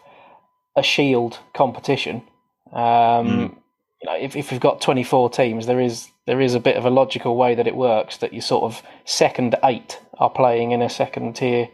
a 0.76 0.84
shield 0.84 1.40
competition. 1.54 2.24
Um, 2.72 2.82
mm. 2.82 3.56
You 4.02 4.10
know, 4.10 4.18
if 4.18 4.36
if 4.36 4.52
you've 4.52 4.62
got 4.62 4.82
twenty 4.82 5.04
four 5.04 5.30
teams, 5.30 5.66
there 5.66 5.80
is 5.80 6.10
there 6.26 6.42
is 6.42 6.56
a 6.56 6.60
bit 6.60 6.78
of 6.78 6.86
a 6.86 6.90
logical 6.90 7.36
way 7.36 7.56
that 7.56 7.68
it 7.68 7.76
works 7.76 8.18
that 8.18 8.34
you 8.34 8.42
sort 8.42 8.64
of 8.64 8.82
second 9.06 9.56
eight 9.64 10.00
are 10.20 10.30
playing 10.30 10.72
in 10.72 10.82
a 10.82 10.90
second 10.90 11.36
tier 11.36 11.70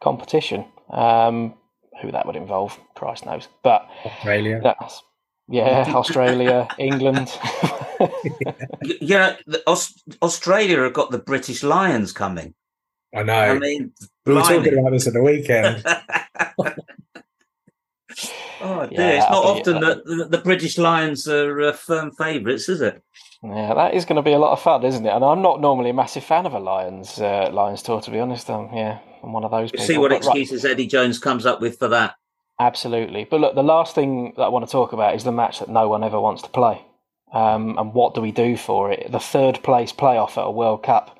competition. 0.00 0.64
Um, 0.90 1.54
who 2.00 2.10
that 2.12 2.26
would 2.26 2.36
involve, 2.36 2.78
Christ 2.94 3.26
knows. 3.26 3.48
But 3.62 3.88
Australia. 4.04 4.60
That's, 4.62 5.02
yeah, 5.48 5.84
Australia, 5.94 6.68
England. 6.78 7.30
yeah, 9.00 9.36
Australia 10.22 10.82
have 10.82 10.92
got 10.92 11.10
the 11.10 11.18
British 11.18 11.62
Lions 11.62 12.12
coming. 12.12 12.54
I 13.14 13.24
know. 13.24 13.32
I 13.32 13.58
mean, 13.58 13.92
we 14.24 14.34
were 14.34 14.42
talking 14.42 14.78
about 14.78 14.92
this 14.92 15.06
at 15.06 15.14
the 15.14 15.22
weekend. 15.22 15.84
Oh 18.60 18.86
dear! 18.86 19.00
Yeah, 19.00 19.10
it's 19.10 19.30
not 19.30 19.44
often 19.44 19.80
that 19.80 20.04
the, 20.04 20.26
the, 20.30 20.38
British 20.38 20.78
Lions 20.78 21.26
are 21.28 21.60
uh, 21.60 21.72
firm 21.72 22.10
favourites, 22.12 22.68
is 22.68 22.80
it? 22.80 23.02
Yeah, 23.42 23.74
that 23.74 23.94
is 23.94 24.04
going 24.04 24.16
to 24.16 24.22
be 24.22 24.32
a 24.32 24.38
lot 24.38 24.52
of 24.52 24.60
fun, 24.60 24.84
isn't 24.84 25.04
it? 25.06 25.10
And 25.10 25.24
I'm 25.24 25.42
not 25.42 25.60
normally 25.60 25.90
a 25.90 25.94
massive 25.94 26.24
fan 26.24 26.46
of 26.46 26.52
a 26.52 26.58
Lions 26.58 27.20
uh, 27.20 27.50
Lions 27.52 27.82
tour, 27.82 28.00
to 28.00 28.10
be 28.10 28.20
honest. 28.20 28.50
Um, 28.50 28.70
yeah, 28.72 28.98
I'm 29.22 29.32
one 29.32 29.44
of 29.44 29.50
those. 29.50 29.70
People. 29.70 29.86
See 29.86 29.98
what 29.98 30.12
excuses 30.12 30.64
right. 30.64 30.72
Eddie 30.72 30.86
Jones 30.86 31.18
comes 31.18 31.46
up 31.46 31.60
with 31.60 31.78
for 31.78 31.88
that. 31.88 32.14
Absolutely, 32.58 33.24
but 33.24 33.40
look, 33.40 33.54
the 33.54 33.62
last 33.62 33.94
thing 33.94 34.34
that 34.36 34.42
I 34.42 34.48
want 34.48 34.66
to 34.66 34.70
talk 34.70 34.92
about 34.92 35.14
is 35.14 35.24
the 35.24 35.32
match 35.32 35.60
that 35.60 35.68
no 35.68 35.88
one 35.88 36.04
ever 36.04 36.20
wants 36.20 36.42
to 36.42 36.48
play. 36.50 36.84
Um, 37.32 37.78
and 37.78 37.94
what 37.94 38.14
do 38.14 38.20
we 38.20 38.32
do 38.32 38.56
for 38.56 38.90
it? 38.90 39.10
The 39.10 39.20
third 39.20 39.62
place 39.62 39.92
playoff 39.92 40.36
at 40.36 40.46
a 40.46 40.50
World 40.50 40.82
Cup 40.82 41.16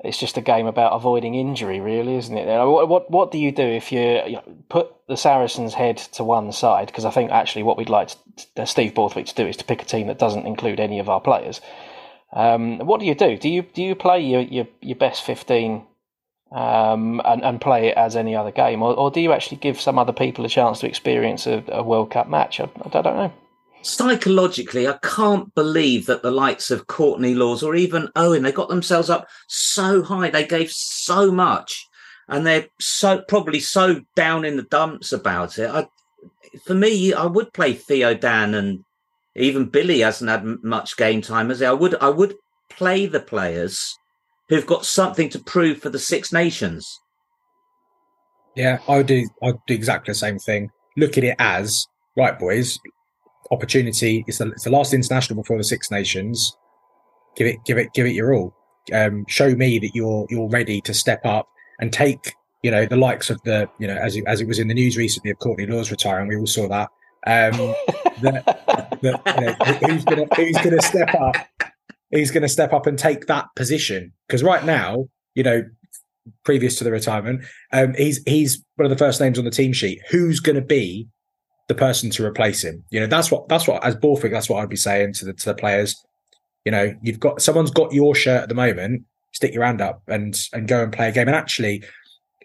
it's 0.00 0.18
just 0.18 0.36
a 0.36 0.40
game 0.40 0.66
about 0.66 0.92
avoiding 0.92 1.34
injury, 1.34 1.80
really, 1.80 2.16
isn't 2.16 2.36
it? 2.36 2.46
What 2.46 2.88
what, 2.88 3.10
what 3.10 3.32
do 3.32 3.38
you 3.38 3.50
do 3.50 3.64
if 3.64 3.90
you, 3.90 4.22
you 4.26 4.40
put 4.68 4.94
the 5.08 5.16
Saracens' 5.16 5.74
head 5.74 5.96
to 6.12 6.22
one 6.22 6.52
side? 6.52 6.86
Because 6.86 7.04
I 7.04 7.10
think 7.10 7.30
actually 7.30 7.64
what 7.64 7.76
we'd 7.76 7.88
like 7.88 8.10
to, 8.54 8.66
Steve 8.66 8.94
Borthwick 8.94 9.26
to 9.26 9.34
do 9.34 9.46
is 9.46 9.56
to 9.56 9.64
pick 9.64 9.82
a 9.82 9.84
team 9.84 10.06
that 10.06 10.18
doesn't 10.18 10.46
include 10.46 10.78
any 10.78 11.00
of 11.00 11.08
our 11.08 11.20
players. 11.20 11.60
Um, 12.32 12.78
what 12.80 13.00
do 13.00 13.06
you 13.06 13.14
do? 13.14 13.36
Do 13.36 13.48
you 13.48 13.62
do 13.62 13.82
you 13.82 13.94
play 13.94 14.20
your 14.20 14.42
your, 14.42 14.68
your 14.80 14.96
best 14.96 15.24
fifteen 15.24 15.84
um, 16.52 17.20
and, 17.24 17.42
and 17.42 17.60
play 17.60 17.88
it 17.88 17.96
as 17.96 18.14
any 18.14 18.36
other 18.36 18.52
game, 18.52 18.82
or, 18.82 18.94
or 18.94 19.10
do 19.10 19.20
you 19.20 19.32
actually 19.32 19.56
give 19.58 19.80
some 19.80 19.98
other 19.98 20.12
people 20.12 20.44
a 20.44 20.48
chance 20.48 20.80
to 20.80 20.86
experience 20.86 21.46
a, 21.46 21.64
a 21.68 21.82
World 21.82 22.10
Cup 22.10 22.28
match? 22.28 22.60
I, 22.60 22.68
I 22.84 22.88
don't 22.88 23.04
know 23.04 23.32
psychologically, 23.82 24.86
I 24.86 24.98
can't 25.02 25.54
believe 25.54 26.06
that 26.06 26.22
the 26.22 26.30
likes 26.30 26.70
of 26.70 26.86
Courtney 26.86 27.34
Lawes 27.34 27.62
or 27.62 27.74
even 27.74 28.08
Owen, 28.16 28.42
they 28.42 28.52
got 28.52 28.68
themselves 28.68 29.10
up 29.10 29.28
so 29.46 30.02
high. 30.02 30.30
They 30.30 30.46
gave 30.46 30.70
so 30.70 31.30
much 31.30 31.86
and 32.28 32.46
they're 32.46 32.66
so 32.80 33.22
probably 33.28 33.60
so 33.60 34.00
down 34.14 34.44
in 34.44 34.56
the 34.56 34.64
dumps 34.64 35.12
about 35.12 35.58
it. 35.58 35.70
I, 35.70 35.86
for 36.64 36.74
me, 36.74 37.12
I 37.12 37.26
would 37.26 37.52
play 37.52 37.74
Theo 37.74 38.14
Dan 38.14 38.54
and 38.54 38.84
even 39.34 39.66
Billy 39.66 40.00
hasn't 40.00 40.30
had 40.30 40.44
much 40.62 40.96
game 40.96 41.22
time 41.22 41.50
as 41.50 41.62
I 41.62 41.72
would. 41.72 41.94
I 41.96 42.08
would 42.08 42.34
play 42.70 43.06
the 43.06 43.20
players 43.20 43.96
who've 44.48 44.66
got 44.66 44.84
something 44.84 45.28
to 45.30 45.38
prove 45.38 45.78
for 45.78 45.90
the 45.90 45.98
Six 45.98 46.32
Nations. 46.32 47.00
Yeah, 48.56 48.78
I 48.88 48.96
would 48.96 49.06
do. 49.06 49.24
I 49.42 49.46
would 49.46 49.60
do 49.66 49.74
exactly 49.74 50.10
the 50.10 50.18
same 50.18 50.38
thing. 50.38 50.70
Look 50.96 51.16
at 51.16 51.22
it 51.22 51.36
as 51.38 51.86
right, 52.16 52.36
boys 52.36 52.78
opportunity. 53.50 54.24
It's 54.26 54.38
the, 54.38 54.48
it's 54.50 54.64
the 54.64 54.70
last 54.70 54.94
international 54.94 55.42
before 55.42 55.58
the 55.58 55.64
Six 55.64 55.90
Nations. 55.90 56.56
Give 57.36 57.46
it, 57.46 57.58
give 57.64 57.78
it, 57.78 57.92
give 57.94 58.06
it 58.06 58.12
your 58.12 58.34
all. 58.34 58.54
Um, 58.92 59.24
show 59.28 59.54
me 59.54 59.78
that 59.78 59.90
you're 59.94 60.26
you're 60.30 60.48
ready 60.48 60.80
to 60.82 60.94
step 60.94 61.24
up 61.26 61.46
and 61.78 61.92
take 61.92 62.34
you 62.62 62.70
know 62.70 62.86
the 62.86 62.96
likes 62.96 63.28
of 63.28 63.40
the 63.42 63.68
you 63.78 63.86
know 63.86 63.96
as 63.96 64.16
it, 64.16 64.24
as 64.26 64.40
it 64.40 64.48
was 64.48 64.58
in 64.58 64.68
the 64.68 64.74
news 64.74 64.96
recently 64.96 65.30
of 65.30 65.38
Courtney 65.38 65.66
Lawes 65.66 65.90
retiring. 65.90 66.28
We 66.28 66.36
all 66.36 66.46
saw 66.46 66.68
that. 66.68 66.88
Um, 67.26 67.52
that, 68.22 68.44
that 69.02 69.20
you 69.36 69.46
know, 69.46 69.88
who's 69.88 70.04
gonna 70.04 70.26
who's 70.34 70.56
gonna 70.56 70.80
step 70.80 71.14
up? 71.14 71.36
He's 72.10 72.30
going 72.30 72.42
to 72.42 72.48
step 72.48 72.72
up 72.72 72.86
and 72.86 72.98
take 72.98 73.26
that 73.26 73.46
position 73.54 74.12
because 74.26 74.42
right 74.42 74.64
now, 74.64 75.08
you 75.34 75.42
know, 75.42 75.64
previous 76.44 76.76
to 76.78 76.84
the 76.84 76.90
retirement, 76.90 77.44
um, 77.72 77.94
he's 77.94 78.22
he's 78.24 78.64
one 78.76 78.86
of 78.86 78.90
the 78.90 78.96
first 78.96 79.20
names 79.20 79.38
on 79.38 79.44
the 79.44 79.50
team 79.50 79.72
sheet. 79.72 80.00
Who's 80.10 80.40
going 80.40 80.56
to 80.56 80.62
be 80.62 81.08
the 81.68 81.74
person 81.74 82.10
to 82.10 82.24
replace 82.24 82.64
him. 82.64 82.82
You 82.90 83.00
know, 83.00 83.06
that's 83.06 83.30
what 83.30 83.48
that's 83.48 83.68
what 83.68 83.84
as 83.84 83.94
Borthwick, 83.94 84.32
that's 84.32 84.48
what 84.48 84.62
I'd 84.62 84.68
be 84.68 84.76
saying 84.76 85.12
to 85.14 85.26
the 85.26 85.32
to 85.34 85.44
the 85.46 85.54
players. 85.54 85.94
You 86.64 86.72
know, 86.72 86.94
you've 87.02 87.20
got 87.20 87.40
someone's 87.40 87.70
got 87.70 87.92
your 87.92 88.14
shirt 88.14 88.42
at 88.42 88.48
the 88.48 88.54
moment. 88.54 89.04
Stick 89.32 89.54
your 89.54 89.64
hand 89.64 89.80
up 89.80 90.02
and 90.08 90.36
and 90.52 90.66
go 90.66 90.82
and 90.82 90.92
play 90.92 91.08
a 91.08 91.12
game. 91.12 91.28
And 91.28 91.36
actually, 91.36 91.84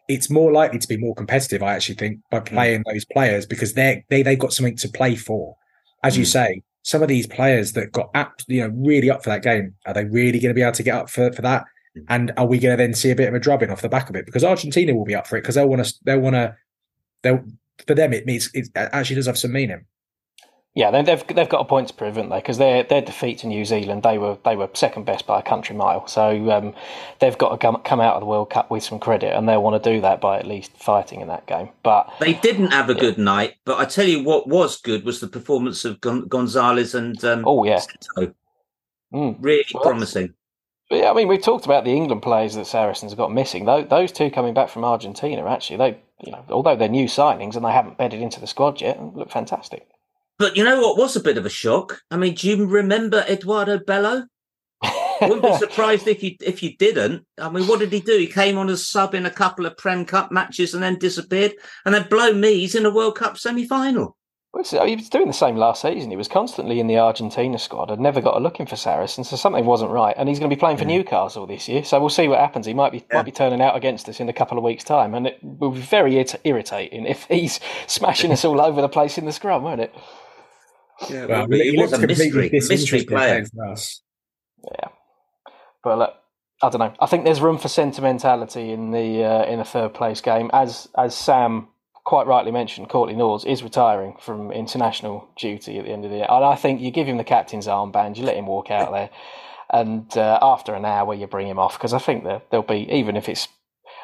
it's 0.08 0.30
more 0.30 0.52
likely 0.52 0.80
to 0.80 0.88
be 0.88 0.98
more 0.98 1.16
competitive. 1.16 1.64
I 1.64 1.74
actually 1.74 1.96
think 1.96 2.20
by 2.30 2.42
mm. 2.42 2.46
playing 2.46 2.82
mm. 2.82 2.94
those 2.94 3.06
players 3.06 3.46
because 3.46 3.74
they 3.74 4.04
they 4.10 4.22
they've 4.22 4.38
got 4.40 4.54
something 4.54 4.78
to 4.78 4.90
play 4.90 5.16
for. 5.16 5.56
As 6.04 6.16
mm. 6.16 6.20
you 6.20 6.26
say, 6.26 6.62
some 6.84 7.02
of 7.02 7.08
these 7.08 7.26
players 7.26 7.72
that 7.74 7.94
got 7.94 8.10
up, 8.14 8.42
you 8.48 8.62
know, 8.62 8.74
really 8.76 9.10
up 9.10 9.24
for 9.24 9.30
that 9.30 9.42
game, 9.42 9.76
are 9.86 9.94
they 9.94 10.06
really 10.06 10.40
going 10.40 10.50
to 10.50 10.54
be 10.54 10.62
able 10.62 10.74
to 10.74 10.84
get 10.84 10.96
up 10.96 11.10
for, 11.10 11.32
for 11.32 11.42
that? 11.42 11.64
Mm. 11.98 12.06
And 12.10 12.32
are 12.36 12.46
we 12.46 12.60
going 12.60 12.78
to 12.78 12.84
then 12.84 12.94
see 12.94 13.12
a 13.12 13.16
bit 13.16 13.30
of 13.30 13.34
a 13.34 13.40
drubbing 13.40 13.70
off 13.70 13.82
the 13.82 13.90
back 13.90 14.10
of 14.10 14.18
it? 14.18 14.26
Because 14.26 14.44
Argentina 14.44 14.94
will 14.94 15.06
be 15.06 15.16
up 15.16 15.28
for 15.28 15.38
it 15.38 15.42
because 15.42 15.56
they'll 15.56 15.70
want 15.70 15.86
to 15.86 15.94
they'll 16.04 16.20
want 16.20 16.36
to 16.36 16.56
they'll 17.22 17.44
for 17.88 17.96
them, 17.96 18.14
it 18.14 18.26
means 18.26 18.50
it 18.54 18.70
actually 18.76 19.16
does 19.16 19.28
have 19.28 19.38
some 19.38 19.52
meaning. 19.52 19.86
Yeah, 20.76 20.90
they've 20.90 21.28
they've 21.28 21.50
got 21.50 21.62
a 21.62 21.66
point 21.66 21.90
to 21.90 21.94
prove, 21.94 22.16
haven't 22.16 22.32
they? 22.32 22.38
Because 22.38 22.58
their 22.58 22.82
their 22.82 23.02
defeat 23.02 23.40
to 23.40 23.48
New 23.48 23.64
Zealand, 23.64 24.02
they 24.02 24.18
were 24.18 24.40
they 24.44 24.56
were 24.56 24.68
second 24.74 25.06
best 25.06 25.28
by 25.28 25.40
a 25.40 25.44
country 25.44 25.76
mile. 25.76 26.08
So 26.08 26.50
um, 26.50 26.74
they've 27.20 27.38
got 27.38 27.50
to 27.50 27.58
come, 27.58 27.80
come 27.84 28.02
out 28.02 28.16
of 28.16 28.22
the 28.22 28.26
World 28.26 28.50
Cup 28.50 28.72
with 28.72 28.82
some 28.84 28.98
credit, 28.98 29.38
and 29.38 29.48
they'll 29.48 29.62
want 29.62 29.82
to 29.82 29.94
do 29.94 30.02
that 30.02 30.20
by 30.20 30.40
at 30.40 30.48
least 30.48 30.76
fighting 30.76 31.22
in 31.22 31.28
that 31.28 31.46
game. 31.46 31.70
But 31.84 32.12
they 32.20 32.34
didn't 32.34 32.72
have 32.72 32.90
a 32.90 32.96
yeah. 32.96 33.02
good 33.02 33.18
night. 33.20 33.54
But 33.66 33.78
I 33.78 33.86
tell 33.86 34.08
you 34.08 34.24
what 34.24 34.48
was 34.48 34.82
good 34.82 35.06
was 35.06 35.20
the 35.20 35.28
performance 35.28 35.86
of 35.86 36.02
Gon- 36.02 36.28
Gonzalez 36.28 36.96
and 36.96 37.24
um, 37.24 37.44
oh 37.46 37.64
yeah, 37.66 37.82
mm. 39.14 39.38
really 39.40 39.66
well, 39.76 39.84
promising. 39.84 40.34
Yeah, 40.90 41.12
I 41.12 41.14
mean, 41.14 41.28
we've 41.28 41.42
talked 41.42 41.66
about 41.66 41.86
the 41.86 41.92
England 41.92 42.24
players 42.24 42.56
that 42.56 42.66
Saracens 42.66 43.12
have 43.12 43.18
got 43.18 43.32
missing. 43.32 43.66
Those, 43.66 43.88
those 43.90 44.12
two 44.12 44.32
coming 44.32 44.56
back 44.56 44.70
from 44.70 44.84
Argentina, 44.84 45.48
actually, 45.48 45.78
they 45.78 45.98
you 46.26 46.32
know, 46.32 46.44
although 46.50 46.76
they're 46.76 46.90
new 46.90 47.06
signings 47.06 47.56
and 47.56 47.66
they 47.66 47.72
haven't 47.72 47.98
bedded 47.98 48.22
into 48.22 48.40
the 48.40 48.48
squad 48.48 48.82
yet, 48.82 49.02
look 49.16 49.32
fantastic. 49.32 49.88
But 50.40 50.58
you 50.58 50.64
know 50.64 50.82
what 50.82 50.98
was 50.98 51.16
a 51.16 51.22
bit 51.22 51.38
of 51.38 51.46
a 51.46 51.50
shock? 51.50 52.02
I 52.10 52.18
mean, 52.18 52.34
do 52.34 52.50
you 52.50 52.66
remember 52.66 53.26
Eduardo 53.30 53.80
Bello? 53.80 54.26
Wouldn't 55.22 55.44
be 55.44 55.58
surprised 55.58 56.08
if 56.08 56.24
you 56.24 56.36
if 56.42 56.64
you 56.64 56.76
didn't. 56.78 57.26
I 57.38 57.50
mean, 57.50 57.68
what 57.68 57.80
did 57.80 57.94
he 57.94 58.00
do? 58.00 58.18
He 58.18 58.28
came 58.28 58.58
on 58.58 58.70
as 58.70 58.88
sub 58.88 59.14
in 59.14 59.26
a 59.26 59.32
couple 59.32 59.66
of 59.66 59.78
Prem 59.78 60.06
Cup 60.06 60.32
matches 60.32 60.74
and 60.74 60.84
then 60.84 60.98
disappeared. 60.98 61.54
And 61.86 61.94
then 61.94 62.08
blow 62.10 62.34
me, 62.34 62.60
he's 62.60 62.76
in 62.76 62.86
a 62.86 62.94
World 62.94 63.16
Cup 63.16 63.38
semi 63.38 63.66
final. 63.66 64.18
Well, 64.54 64.86
he 64.86 64.96
was 64.96 65.10
doing 65.10 65.26
the 65.26 65.34
same 65.34 65.56
last 65.56 65.82
season. 65.82 66.12
He 66.12 66.16
was 66.16 66.28
constantly 66.28 66.80
in 66.80 66.86
the 66.86 67.00
Argentina 67.00 67.58
squad. 67.58 67.90
I'd 67.90 68.00
never 68.00 68.22
got 68.22 68.38
a 68.38 68.40
look 68.40 68.60
in 68.60 68.68
for 68.68 68.76
Saracens, 68.76 69.28
so 69.28 69.36
something 69.36 69.66
wasn't 69.66 69.90
right. 69.90 70.14
And 70.16 70.30
he's 70.30 70.38
going 70.38 70.48
to 70.48 70.56
be 70.56 70.60
playing 70.60 70.78
for 70.78 70.84
yeah. 70.84 70.98
Newcastle 70.98 71.48
this 71.48 71.68
year, 71.68 71.84
so 71.84 72.00
we'll 72.00 72.10
see 72.10 72.28
what 72.28 72.40
happens. 72.40 72.68
He 72.68 72.76
might 72.76 72.92
be 72.92 73.00
yeah. 73.10 73.18
might 73.18 73.26
be 73.26 73.32
turning 73.32 73.62
out 73.62 73.76
against 73.76 74.08
us 74.10 74.20
in 74.20 74.30
a 74.30 74.34
couple 74.34 74.60
of 74.60 74.64
weeks' 74.64 74.84
time, 74.84 75.16
and 75.16 75.26
it 75.26 75.40
will 75.42 75.72
be 75.72 75.82
very 75.82 76.20
it- 76.20 76.40
irritating 76.44 77.08
if 77.08 77.24
he's 77.26 77.60
smashing 77.88 78.32
us 78.32 78.46
all 78.46 78.62
over 78.62 78.80
the 78.80 78.90
place 78.90 79.18
in 79.18 79.26
the 79.26 79.32
scrum, 79.32 79.64
won't 79.64 79.82
it? 79.82 79.94
Yeah, 81.10 81.26
well, 81.26 81.48
he, 81.50 81.72
he 81.72 81.82
was 81.82 81.92
a 81.92 81.98
mystery, 81.98 82.52
mystery 82.52 83.06
player. 83.06 83.44
Yeah, 84.64 84.90
but 85.84 85.98
look, 85.98 86.14
I 86.62 86.70
don't 86.70 86.80
know. 86.80 86.94
I 87.00 87.08
think 87.08 87.26
there's 87.26 87.42
room 87.42 87.58
for 87.58 87.70
sentimentality 87.70 88.72
in 88.72 88.92
the 88.92 89.24
uh, 89.24 89.46
in 89.46 89.58
the 89.58 89.66
third 89.66 89.96
place 89.96 90.22
game, 90.22 90.52
as 90.54 90.90
as 90.96 91.16
Sam 91.16 91.70
quite 92.04 92.28
rightly 92.28 92.52
mentioned, 92.52 92.90
Courtney 92.90 93.16
Lawes 93.16 93.46
is 93.46 93.64
retiring 93.64 94.16
from 94.20 94.52
international 94.52 95.28
duty 95.38 95.78
at 95.78 95.86
the 95.86 95.92
end 95.92 96.06
of 96.06 96.12
the 96.12 96.18
year. 96.18 96.28
And 96.30 96.44
I 96.44 96.56
think 96.56 96.82
you 96.82 96.92
give 96.92 97.08
him 97.08 97.18
the 97.18 97.24
captain's 97.24 97.68
armband, 97.68 98.18
you 98.18 98.24
let 98.24 98.36
him 98.36 98.46
walk 98.46 98.72
out 98.72 98.92
there, 98.92 99.10
and 99.70 100.16
uh, 100.18 100.40
after 100.42 100.76
an 100.76 100.86
hour 100.86 101.14
you 101.14 101.28
bring 101.28 101.48
him 101.48 101.60
off 101.60 101.78
because 101.78 101.94
I 101.94 102.00
think 102.00 102.26
that 102.26 102.50
there'll 102.52 102.66
be 102.66 102.90
even 102.92 103.16
if 103.16 103.30
it's, 103.30 103.48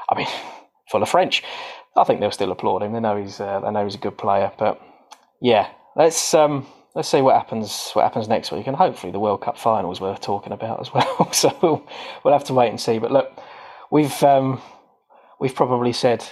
I 0.10 0.18
mean, 0.18 0.28
full 0.92 1.04
of 1.04 1.10
French, 1.10 1.44
I 1.98 2.04
think 2.04 2.20
they'll 2.20 2.32
still 2.32 2.52
applaud 2.52 2.84
him. 2.84 2.94
They 2.94 3.00
know 3.00 3.18
he's 3.18 3.40
uh, 3.40 3.60
they 3.60 3.72
know 3.72 3.84
he's 3.84 3.96
a 3.96 4.00
good 4.00 4.18
player, 4.18 4.52
but 4.58 4.82
yeah, 5.42 5.70
let's 5.96 6.34
um, 6.34 6.66
let's 6.96 7.10
see 7.10 7.22
what 7.22 7.36
happens 7.36 7.92
what 7.92 8.04
happens 8.04 8.28
next 8.28 8.52
week, 8.52 8.68
and 8.68 8.76
hopefully 8.76 9.12
the 9.12 9.20
World 9.20 9.42
Cup 9.42 9.58
final 9.58 9.92
is 9.92 10.00
worth 10.00 10.22
talking 10.22 10.54
about 10.54 10.80
as 10.80 10.94
well. 10.94 11.32
so 11.34 11.56
we'll 11.62 11.88
we'll 12.24 12.34
have 12.34 12.46
to 12.46 12.54
wait 12.54 12.70
and 12.70 12.80
see. 12.80 13.00
But 13.00 13.12
look, 13.12 13.32
we've 13.92 14.24
um, 14.24 14.62
we've 15.40 15.56
probably 15.56 15.94
said 15.94 16.26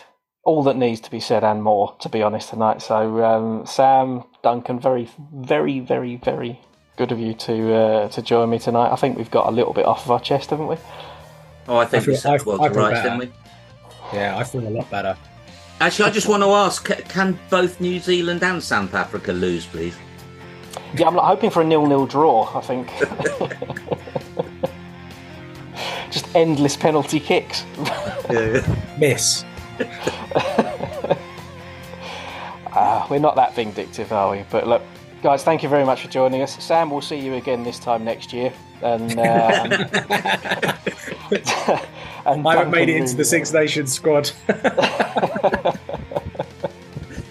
all 0.48 0.64
that 0.64 0.78
needs 0.78 1.02
to 1.02 1.12
be 1.12 1.20
said 1.20 1.44
and 1.44 1.62
more, 1.62 1.94
to 2.00 2.08
be 2.10 2.24
honest, 2.24 2.50
tonight. 2.50 2.82
So, 2.82 3.24
um, 3.24 3.66
Sam, 3.66 4.24
Duncan, 4.44 4.80
very, 4.80 5.10
very, 5.34 5.82
very, 5.82 6.16
very 6.16 6.60
good 6.96 7.12
of 7.12 7.20
you 7.20 7.34
to 7.34 7.74
uh, 7.76 8.08
to 8.10 8.22
join 8.22 8.50
me 8.50 8.58
tonight. 8.58 8.92
I 8.92 8.96
think 8.96 9.18
we've 9.18 9.30
got 9.30 9.48
a 9.48 9.52
little 9.52 9.74
bit 9.74 9.86
off 9.86 10.06
of 10.06 10.12
our 10.12 10.20
chest, 10.22 10.50
haven't 10.52 10.68
we? 10.68 10.78
Oh, 11.68 11.78
I 11.78 11.86
think 11.86 12.04
I 12.04 12.06
feel- 12.06 12.14
we 12.14 12.18
said 12.18 12.40
I- 12.42 12.44
well 12.46 12.58
to 12.58 12.70
rights, 12.70 12.94
better. 13.02 13.10
didn't 13.10 13.20
we? 13.20 13.32
Yeah, 14.18 14.38
I 14.38 14.44
feel 14.46 14.66
a 14.66 14.70
lot 14.70 14.90
better. 14.90 15.18
Actually, 15.82 16.10
I 16.10 16.14
just 16.14 16.28
want 16.30 16.42
to 16.44 16.50
ask: 16.50 16.86
Can 17.10 17.38
both 17.50 17.82
New 17.82 18.00
Zealand 18.00 18.42
and 18.42 18.64
South 18.64 18.94
Africa 18.94 19.34
lose, 19.34 19.66
please? 19.66 19.96
Yeah, 20.96 21.08
I'm 21.08 21.16
like, 21.16 21.26
hoping 21.26 21.50
for 21.50 21.62
a 21.62 21.66
nil-nil 21.66 22.06
draw. 22.08 22.58
I 22.58 22.62
think. 22.62 22.88
Just 26.10 26.34
endless 26.36 26.78
penalty 26.78 27.20
kicks. 27.20 27.66
yeah. 28.32 28.66
Miss. 28.98 29.44
Uh, 32.78 33.08
we're 33.10 33.18
not 33.18 33.36
that 33.36 33.56
vindictive, 33.56 34.12
are 34.12 34.30
we? 34.30 34.44
But 34.52 34.68
look, 34.68 34.84
guys, 35.24 35.44
thank 35.44 35.64
you 35.64 35.70
very 35.70 35.84
much 35.84 36.02
for 36.04 36.10
joining 36.10 36.44
us. 36.44 36.64
Sam, 36.64 36.92
we'll 36.92 37.02
see 37.02 37.18
you 37.18 37.34
again 37.34 37.64
this 37.64 37.80
time 37.80 38.06
next 38.06 38.32
year. 38.32 38.54
And, 38.84 39.18
uh, 39.18 39.24
and 42.28 42.48
I 42.48 42.56
haven't 42.56 42.70
made 42.70 42.90
it 42.90 42.98
into 42.98 43.16
the 43.16 43.26
Six 43.26 43.52
Nations 43.52 43.92
squad. 43.94 44.32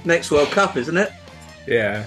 Next 0.05 0.33
World 0.33 0.49
Cup, 0.49 0.77
isn't 0.77 0.97
it? 0.97 1.13
yeah. 1.69 2.07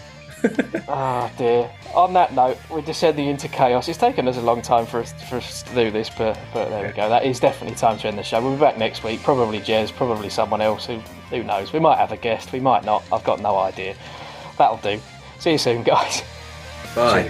Oh 0.87 1.31
dear. 1.37 1.69
On 1.93 2.13
that 2.13 2.33
note, 2.33 2.57
we're 2.69 2.81
descending 2.81 3.27
into 3.27 3.47
chaos. 3.47 3.87
It's 3.87 3.97
taken 3.97 4.27
us 4.27 4.37
a 4.37 4.41
long 4.41 4.61
time 4.61 4.85
for 4.85 4.99
us, 4.99 5.11
for 5.29 5.37
us 5.37 5.63
to 5.63 5.75
do 5.75 5.91
this, 5.91 6.09
but 6.09 6.39
but 6.53 6.69
there 6.69 6.87
we 6.87 6.93
go. 6.93 7.09
That 7.09 7.25
is 7.25 7.39
definitely 7.39 7.75
time 7.75 7.97
to 7.99 8.07
end 8.07 8.17
the 8.17 8.23
show. 8.23 8.41
We'll 8.41 8.53
be 8.53 8.59
back 8.59 8.77
next 8.77 9.03
week. 9.03 9.21
Probably 9.23 9.59
Jez, 9.59 9.91
probably 9.91 10.29
someone 10.29 10.61
else. 10.61 10.85
Who 10.85 10.99
who 11.29 11.43
knows? 11.43 11.73
We 11.73 11.79
might 11.79 11.97
have 11.97 12.11
a 12.11 12.17
guest. 12.17 12.51
We 12.51 12.59
might 12.59 12.85
not. 12.85 13.03
I've 13.11 13.23
got 13.23 13.41
no 13.41 13.57
idea. 13.57 13.95
That'll 14.57 14.77
do. 14.77 14.99
See 15.39 15.51
you 15.51 15.57
soon, 15.57 15.83
guys. 15.83 16.21
Bye. 16.95 17.29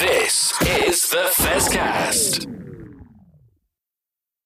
This 0.00 0.52
is 0.62 1.08
the 1.10 1.32
Fezcast. 1.36 2.57